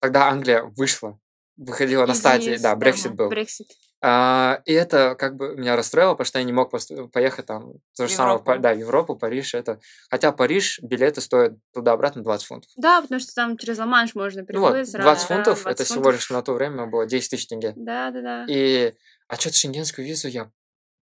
тогда 0.00 0.28
Англия 0.28 0.62
вышла, 0.62 1.18
выходила 1.56 2.06
на 2.06 2.12
Из 2.12 2.18
стадии, 2.18 2.52
ЕС, 2.52 2.62
да, 2.62 2.74
Брексит 2.76 3.14
был. 3.14 3.28
Брексит. 3.28 3.68
А, 4.02 4.60
и 4.66 4.72
это 4.74 5.14
как 5.18 5.36
бы 5.36 5.56
меня 5.56 5.74
расстроило, 5.74 6.12
потому 6.12 6.26
что 6.26 6.38
я 6.38 6.44
не 6.44 6.52
мог 6.52 6.70
посту- 6.72 7.08
поехать 7.08 7.46
там, 7.46 7.72
то 7.96 8.06
же 8.06 8.12
В 8.12 8.16
самое, 8.16 8.58
да, 8.60 8.74
в 8.74 8.78
Европу, 8.78 9.16
Париж, 9.16 9.54
это... 9.54 9.80
Хотя 10.10 10.32
Париж, 10.32 10.80
билеты 10.82 11.20
стоят 11.22 11.54
туда-обратно 11.72 12.22
20 12.22 12.46
фунтов. 12.46 12.70
Да, 12.76 13.00
потому 13.00 13.20
что 13.20 13.34
там 13.34 13.56
через 13.56 13.78
Ла-Манш 13.78 14.14
можно 14.14 14.44
Ну 14.48 14.60
вот, 14.60 14.72
приплыть 14.74 14.92
20 14.92 14.92
сразу. 14.92 15.28
да, 15.28 15.34
фунтов, 15.34 15.62
20 15.62 15.66
это 15.80 15.84
всего 15.84 15.96
фунтов. 16.04 16.14
лишь 16.14 16.30
на 16.30 16.42
то 16.42 16.52
время 16.52 16.86
было 16.86 17.06
10 17.06 17.30
тысяч 17.30 17.46
тенге. 17.48 17.72
Да, 17.74 18.10
да, 18.10 18.20
да. 18.20 18.46
И, 18.48 18.92
а 19.28 19.36
что-то 19.36 19.56
шенгенскую 19.56 20.06
визу 20.06 20.28
я 20.28 20.44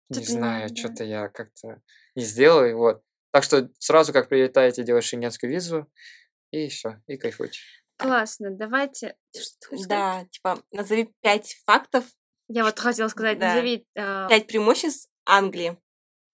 не 0.08 0.14
Что-то 0.16 0.20
не- 0.20 0.38
знаю, 0.38 0.68
да. 0.68 0.76
что-то 0.76 1.04
я 1.04 1.28
как-то 1.28 1.80
не 2.14 2.22
сделал, 2.22 2.64
и 2.64 2.72
вот. 2.72 3.02
Так 3.32 3.44
что 3.44 3.68
сразу, 3.78 4.12
как 4.12 4.28
прилетаете, 4.28 4.82
делаешь 4.84 5.04
шенгенскую 5.04 5.50
визу, 5.52 5.86
и 6.50 6.68
все, 6.68 7.00
и 7.06 7.16
кайфуйте. 7.16 7.60
Классно. 7.98 8.50
Давайте. 8.50 9.16
Сказать? 9.32 9.88
Да, 9.88 10.24
типа, 10.30 10.62
назови 10.70 11.12
пять 11.22 11.56
фактов, 11.66 12.04
Я 12.48 12.64
вот 12.64 12.78
хотела 12.78 13.08
сказать, 13.08 13.38
Да. 13.38 13.48
назови. 13.54 13.86
а, 13.98 14.28
пять 14.28 14.46
преимуществ 14.46 15.10
Англии. 15.24 15.76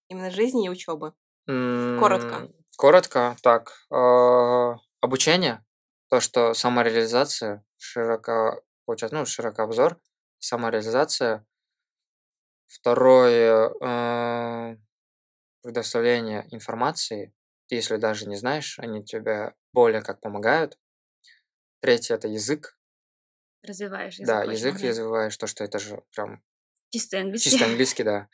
Именно 0.09 0.31
жизни 0.31 0.67
и 0.67 0.69
учебы. 0.69 1.15
Коротко. 1.47 2.51
Коротко, 2.77 3.37
так. 3.43 3.73
э, 3.91 4.75
Обучение, 5.01 5.65
то, 6.11 6.21
что 6.21 6.55
самореализация, 6.55 7.65
широко, 7.79 8.63
получается, 8.85 9.17
ну, 9.17 9.27
широкий 9.27 9.63
обзор, 9.63 9.99
самореализация. 10.39 11.45
Второе, 12.69 13.71
предоставление 15.63 16.47
информации, 16.51 17.33
если 17.69 17.97
даже 17.97 18.27
не 18.27 18.37
знаешь, 18.37 18.79
они 18.79 19.05
тебе 19.05 19.55
более 19.73 20.03
как 20.03 20.21
помогают. 20.21 20.79
Третье– 21.81 22.15
это 22.17 22.29
язык. 22.29 22.77
развиваешь 23.63 24.19
язык. 24.19 24.27
Да, 24.27 24.45
язык 24.45 24.75
Мгм. 24.75 24.89
развиваешь, 24.89 25.37
то, 25.37 25.47
что 25.47 25.65
это 25.65 25.79
же 25.79 26.03
прям 26.15 26.43
Чистый 26.91 27.21
английский. 27.21 27.51
Чисто 27.51 27.65
английский, 27.67 28.03
да. 28.03 28.29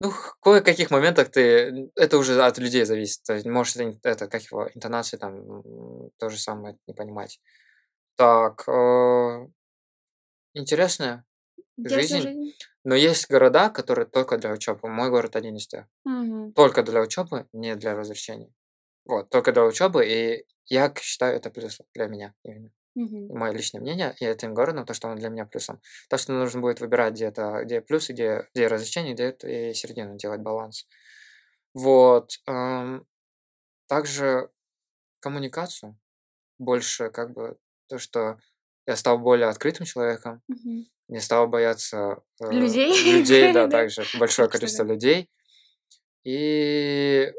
Ну, 0.00 0.10
в 0.10 0.36
кое-каких 0.40 0.90
моментах 0.90 1.30
ты... 1.30 1.90
Это 1.94 2.18
уже 2.18 2.42
от 2.42 2.58
людей 2.58 2.84
зависит. 2.84 3.22
То 3.22 3.34
есть, 3.34 3.46
может, 3.46 3.76
это, 3.76 4.08
это 4.08 4.28
как 4.28 4.42
его, 4.42 4.68
интонации 4.74 5.16
там 5.16 5.62
то 6.18 6.28
же 6.28 6.38
самое 6.38 6.76
не 6.86 6.94
понимать. 6.94 7.40
Так, 8.16 8.68
э, 8.68 9.46
Интересная 10.54 11.24
жизнь. 11.84 12.20
жизнь. 12.20 12.52
Но 12.84 12.94
есть 12.94 13.28
города, 13.30 13.70
которые 13.70 14.06
только 14.06 14.38
для 14.38 14.52
учебы. 14.52 14.88
Мой 14.88 15.10
город 15.10 15.36
один 15.36 15.56
из 15.56 15.66
тех. 15.66 15.86
Мгм. 16.04 16.52
Только 16.52 16.82
для 16.82 17.00
учебы, 17.00 17.46
не 17.52 17.74
для 17.76 17.94
развлечений. 17.94 18.52
Вот, 19.04 19.30
только 19.30 19.52
для 19.52 19.64
учебы, 19.64 20.06
и 20.06 20.46
я 20.66 20.92
считаю 21.00 21.36
это 21.36 21.50
плюсом 21.50 21.86
для 21.94 22.06
меня 22.06 22.34
именно. 22.42 22.70
Мгм. 22.94 23.38
Мое 23.38 23.52
личное 23.52 23.80
мнение, 23.80 24.14
и 24.20 24.24
этим 24.24 24.54
городом, 24.54 24.86
то, 24.86 24.94
что 24.94 25.08
он 25.08 25.16
для 25.16 25.28
меня 25.28 25.46
плюсом. 25.46 25.80
Так 26.08 26.20
что 26.20 26.32
нужно 26.32 26.60
будет 26.60 26.80
выбирать 26.80 27.14
где-то, 27.14 27.62
где 27.64 27.80
плюсы, 27.80 28.12
где, 28.12 28.48
где 28.54 28.66
развлечения, 28.66 29.14
где 29.14 29.24
это 29.24 29.48
и 29.48 29.74
середину 29.74 30.16
делать 30.16 30.40
баланс. 30.40 30.86
Вот. 31.74 32.30
Также 33.88 34.50
коммуникацию. 35.20 35.98
Больше 36.58 37.10
как 37.10 37.32
бы 37.32 37.58
то, 37.88 37.98
что 37.98 38.38
я 38.86 38.96
стал 38.96 39.18
более 39.18 39.48
открытым 39.48 39.86
человеком, 39.86 40.42
Мгм. 40.48 40.86
Не 41.08 41.20
стал 41.20 41.48
бояться 41.48 42.22
э, 42.40 42.50
Людей? 42.50 43.12
людей, 43.18 43.52
да, 43.52 43.68
также 43.68 44.04
большое 44.18 44.48
количество 44.48 44.84
людей. 44.84 45.30
И 46.24 47.32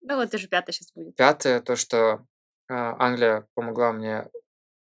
Ну 0.00 0.16
вот 0.16 0.32
уже 0.34 0.48
пятый 0.48 0.72
сейчас 0.72 0.92
будет. 0.92 1.16
Пятое, 1.16 1.60
то, 1.60 1.76
что 1.76 2.24
а, 2.68 2.96
Англия 2.98 3.46
помогла 3.54 3.92
мне 3.92 4.28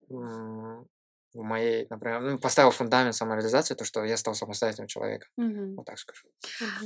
в 0.09 1.43
моей, 1.43 1.87
например, 1.91 2.21
ну, 2.23 2.39
поставила 2.39 2.73
фундамент 2.73 3.15
самореализации, 3.15 3.75
то, 3.75 3.85
что 3.85 4.05
я 4.05 4.17
стал 4.17 4.35
самостоятельным 4.35 4.89
человеком. 4.89 5.29
Мгм. 5.37 5.77
Вот 5.77 5.85
так 5.85 5.99
скажу. 5.99 6.27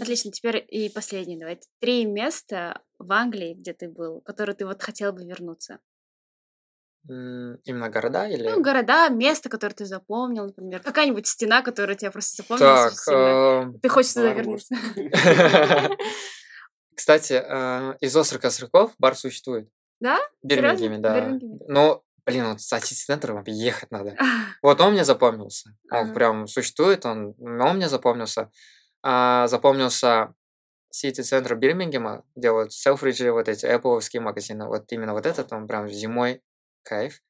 Отлично, 0.00 0.32
теперь 0.32 0.64
и 0.68 0.88
последний, 0.88 1.38
давайте. 1.38 1.68
Три 1.78 2.04
места 2.04 2.82
в 2.98 3.12
Англии, 3.12 3.54
где 3.54 3.72
ты 3.72 3.88
был, 3.88 4.20
которые 4.22 4.56
ты 4.56 4.66
вот 4.66 4.82
хотел 4.82 5.12
бы 5.12 5.24
вернуться. 5.24 5.78
Именно 7.08 7.88
города 7.88 8.28
или... 8.28 8.46
Ну, 8.46 8.62
города, 8.62 9.08
место, 9.08 9.48
которое 9.48 9.74
ты 9.74 9.86
запомнил, 9.86 10.46
например. 10.46 10.80
Какая-нибудь 10.80 11.26
стена, 11.26 11.62
которая 11.62 11.96
тебя 11.96 12.10
просто 12.10 12.42
запомнилась 12.42 13.04
Так, 13.04 13.14
эм, 13.14 13.80
Ты 13.80 13.88
хочешь 13.88 14.12
туда 14.12 14.32
вернуться. 14.32 14.74
Кстати, 16.94 17.42
э, 17.42 17.96
из 18.00 18.14
острых 18.14 18.42
костряков 18.42 18.92
бар 18.98 19.16
существует. 19.16 19.70
Да? 20.00 20.18
В 20.42 20.46
Бирмингеме, 20.46 20.98
да. 20.98 21.38
Но, 21.66 22.02
блин, 22.26 22.48
вот 22.48 22.58
от 22.70 22.84
сити-центра 22.84 23.42
ехать 23.46 23.90
надо. 23.90 24.16
Вот 24.62 24.80
он 24.82 24.92
мне 24.92 25.04
запомнился. 25.04 25.74
Он 25.90 26.12
прям 26.12 26.46
существует, 26.46 27.06
он, 27.06 27.34
он 27.38 27.76
мне 27.76 27.88
запомнился. 27.88 28.50
А, 29.02 29.46
запомнился 29.46 30.34
сити-центр 30.90 31.54
Бирмингема, 31.54 32.24
где 32.36 32.50
вот 32.50 32.70
Selfridge, 32.70 33.30
вот 33.32 33.48
эти 33.48 33.64
Apple 33.64 34.20
магазины. 34.20 34.66
Вот 34.66 34.92
именно 34.92 35.14
вот 35.14 35.24
этот, 35.24 35.50
он 35.52 35.66
прям 35.66 35.88
зимой 35.88 36.42
кайф. 36.82 37.22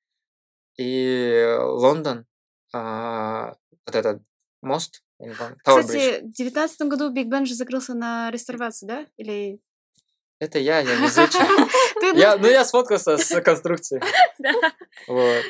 И 0.78 1.56
Лондон, 1.58 2.26
а, 2.72 3.54
вот 3.86 3.94
этот 3.94 4.22
мост, 4.62 5.02
я 5.18 5.28
не 5.28 5.34
помню, 5.34 5.56
Tower. 5.66 5.80
Кстати, 5.80 6.20
в 6.22 6.32
девятнадцатом 6.32 6.88
году 6.88 7.10
Биг 7.10 7.26
Бен 7.26 7.46
же 7.46 7.54
закрылся 7.54 7.94
на 7.94 8.30
реставрацию, 8.30 8.88
да? 8.88 9.06
Или... 9.16 9.60
Это 10.38 10.58
я, 10.58 10.80
я. 10.80 10.96
Ты, 12.00 12.18
Я, 12.18 12.38
ну, 12.38 12.48
я 12.48 12.64
сфоткался 12.64 13.18
с 13.18 13.40
конструкцией. 13.42 14.02
Да. 14.38 14.52
Вот. 15.06 15.44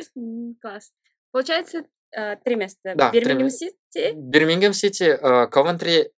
Класс. 0.61 0.93
Получается, 1.31 1.85
э, 2.11 2.37
три 2.45 2.57
места. 2.57 2.95
Да, 2.97 3.13
Бирмингем 3.13 3.51
Сити. 3.51 4.13
Бирмингем 4.17 4.73
Сити, 4.73 5.05
э, 5.05 5.47
Ковентри 5.47 6.11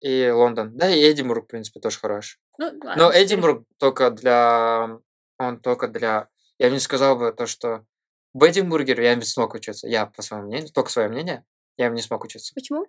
и 0.00 0.30
Лондон. 0.30 0.74
Да, 0.74 0.88
и 0.88 1.10
Эдинбург, 1.10 1.44
в 1.44 1.48
принципе, 1.48 1.80
тоже 1.80 1.98
хорош. 1.98 2.38
Ну, 2.56 2.66
ладно, 2.66 2.94
Но. 2.96 3.12
Эдинбург 3.12 3.64
только 3.78 4.10
для... 4.10 4.98
Он 5.38 5.60
только 5.60 5.88
для... 5.88 6.28
Я 6.64 6.70
бы 6.70 6.76
не 6.76 6.80
сказал 6.80 7.16
бы 7.18 7.30
то, 7.30 7.44
что 7.46 7.84
в 8.32 8.42
Эдинбурге 8.42 8.94
я 8.96 9.14
не 9.14 9.22
смог 9.22 9.52
учиться. 9.52 9.86
Я, 9.86 10.06
по 10.06 10.22
своему 10.22 10.46
мнению, 10.46 10.70
только 10.72 10.90
свое 10.90 11.08
мнение, 11.08 11.44
я 11.76 11.90
бы 11.90 11.94
не 11.94 12.00
смог 12.00 12.24
учиться. 12.24 12.54
Почему? 12.54 12.86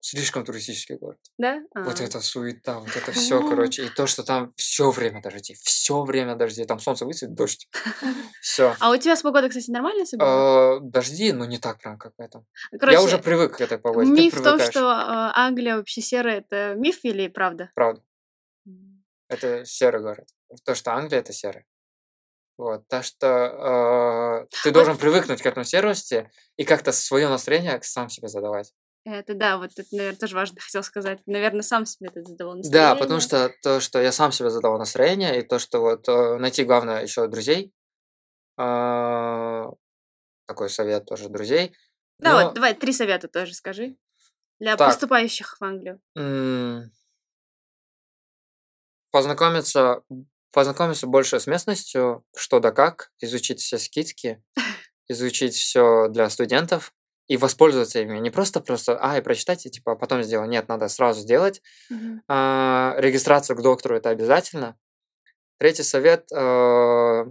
Слишком 0.00 0.46
туристический 0.46 0.96
город. 0.96 1.18
Да? 1.36 1.60
Вот 1.74 2.00
А. 2.00 2.04
это 2.04 2.20
суета, 2.20 2.78
вот 2.78 2.96
это 2.96 3.12
все, 3.12 3.38
короче. 3.48 3.84
И 3.84 3.90
то, 3.90 4.06
что 4.06 4.22
там 4.22 4.50
все 4.56 4.90
время 4.90 5.20
дожди, 5.20 5.54
все 5.62 6.04
время 6.04 6.36
дожди. 6.36 6.64
Там 6.64 6.78
солнце 6.78 7.04
высветит, 7.04 7.34
дождь. 7.34 7.68
Все. 8.40 8.74
А 8.80 8.90
у 8.90 8.96
тебя 8.96 9.14
с 9.14 9.20
погодой, 9.22 9.50
кстати, 9.50 9.70
нормально 9.70 10.06
все 10.06 10.16
было? 10.16 10.80
Дожди, 10.80 11.32
но 11.32 11.44
не 11.44 11.58
так 11.58 11.80
прям, 11.80 11.98
как 11.98 12.14
в 12.16 12.20
этом. 12.20 12.46
Короче, 12.78 12.96
я 12.96 13.02
уже 13.02 13.18
привык 13.18 13.58
к 13.58 13.60
этой 13.60 13.76
погоде. 13.78 14.10
миф 14.10 14.32
в 14.34 14.42
том, 14.42 14.58
что 14.58 14.80
э, 14.80 15.32
Англия 15.34 15.76
вообще 15.76 16.00
серая, 16.00 16.38
это 16.38 16.74
миф 16.76 17.00
или 17.04 17.28
правда? 17.28 17.70
Правда. 17.74 18.02
Это 19.28 19.66
серый 19.66 20.00
город. 20.00 20.28
То, 20.64 20.74
что 20.74 20.92
Англия 20.94 21.20
это 21.20 21.32
серый. 21.34 21.64
Вот, 22.56 22.86
так 22.88 23.04
что 23.04 24.44
э, 24.44 24.56
ты 24.62 24.70
должен 24.70 24.96
привыкнуть 24.96 25.42
к 25.42 25.46
этому 25.46 25.64
серости 25.64 26.30
и 26.56 26.64
как-то 26.64 26.92
свое 26.92 27.28
настроение 27.28 27.80
сам 27.82 28.08
себе 28.08 28.28
задавать. 28.28 28.72
Это 29.04 29.34
да, 29.34 29.58
вот 29.58 29.72
это, 29.76 29.86
наверное, 29.92 30.18
тоже 30.18 30.34
важно 30.34 30.60
хотел 30.60 30.82
сказать. 30.82 31.20
Наверное, 31.26 31.62
сам 31.62 31.84
себе 31.84 32.10
это 32.10 32.22
задавал 32.22 32.56
Да, 32.62 32.94
потому 32.94 33.20
настроение. 33.20 33.20
что 33.20 33.62
то, 33.62 33.80
что 33.80 34.00
я 34.00 34.12
сам 34.12 34.32
себе 34.32 34.50
задавал 34.50 34.78
настроение, 34.78 35.38
и 35.40 35.42
то, 35.42 35.58
что 35.58 35.80
вот 35.80 36.08
э, 36.08 36.36
найти 36.38 36.64
главное 36.64 37.02
еще 37.02 37.26
друзей, 37.26 37.72
А, 38.56 39.70
такой 40.46 40.70
совет 40.70 41.06
тоже 41.06 41.28
друзей. 41.28 41.74
Да, 42.20 42.34
Но, 42.34 42.44
вот, 42.46 42.54
давай 42.54 42.74
три 42.74 42.92
совета 42.92 43.28
тоже 43.28 43.54
скажи. 43.54 43.96
Для 44.60 44.76
Так. 44.76 44.88
поступающих 44.88 45.58
в 45.60 45.64
Англию. 45.64 46.00
м, 46.16 46.90
познакомиться, 49.10 50.02
познакомиться 50.54 51.08
больше 51.08 51.40
с 51.40 51.46
местностью, 51.48 52.24
что 52.34 52.60
да 52.60 52.70
как, 52.70 53.10
изучить 53.20 53.60
все 53.60 53.76
скидки, 53.76 54.42
изучить 55.08 55.54
все 55.54 56.08
для 56.08 56.30
студентов 56.30 56.94
и 57.26 57.36
воспользоваться 57.36 58.00
ими. 58.00 58.18
Не 58.18 58.30
просто 58.30 58.60
просто, 58.60 59.02
ай, 59.02 59.20
прочитать 59.20 59.66
и 59.66 59.70
типа 59.70 59.92
а 59.92 59.96
потом 59.96 60.22
сделать. 60.22 60.48
Нет, 60.48 60.68
надо 60.68 60.88
сразу 60.88 61.20
сделать. 61.20 61.60
А, 62.28 62.94
регистрация 62.98 63.56
к 63.56 63.62
доктору 63.62 63.96
это 63.96 64.10
обязательно. 64.10 64.78
Третий 65.58 65.82
совет 65.82 66.30
э, 66.32 67.24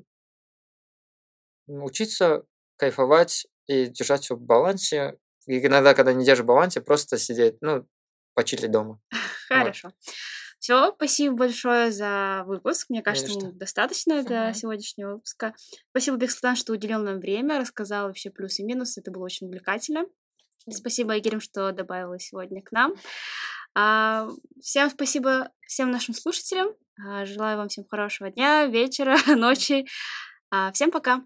учиться 1.67 2.43
кайфовать 2.77 3.47
и 3.67 3.87
держать 3.87 4.23
все 4.23 4.35
в 4.35 4.41
балансе. 4.41 5.17
И 5.45 5.65
иногда, 5.65 5.93
когда 5.93 6.13
не 6.13 6.25
держишь 6.25 6.43
в 6.43 6.47
балансе, 6.47 6.81
просто 6.81 7.17
сидеть, 7.17 7.57
ну, 7.61 7.87
почилить 8.33 8.71
дома. 8.71 8.99
Хорошо. 9.47 9.93
Все, 10.63 10.93
спасибо 10.95 11.35
большое 11.35 11.91
за 11.91 12.43
выпуск. 12.45 12.85
Мне 12.87 13.01
кажется, 13.01 13.33
ему 13.33 13.51
достаточно 13.51 14.23
для 14.23 14.45
Мгм. 14.45 14.53
сегодняшнего 14.53 15.11
выпуска. 15.15 15.53
Спасибо, 15.89 16.15
Бексултан, 16.15 16.55
что 16.55 16.71
уделил 16.71 17.03
нам 17.03 17.19
время, 17.19 17.59
рассказал 17.59 18.07
вообще 18.07 18.29
плюсы 18.29 18.61
и 18.61 18.65
минусы. 18.65 19.01
Это 19.01 19.11
было 19.11 19.25
очень 19.25 19.47
увлекательно. 19.47 20.05
Спасибо, 20.69 21.11
Айгерим, 21.11 21.41
что 21.41 21.73
добавила 21.73 22.17
сегодня 22.17 22.61
к 22.61 22.71
нам. 22.71 22.93
А, 23.75 24.29
всем 24.61 24.89
спасибо 24.89 25.51
всем 25.67 25.91
нашим 25.91 26.13
слушателям. 26.13 26.69
А, 27.05 27.25
желаю 27.25 27.57
вам 27.57 27.67
всем 27.67 27.83
хорошего 27.85 28.31
дня, 28.31 28.65
вечера, 28.65 29.17
ночи. 29.35 29.85
А, 30.49 30.71
всем 30.71 30.91
пока. 30.91 31.23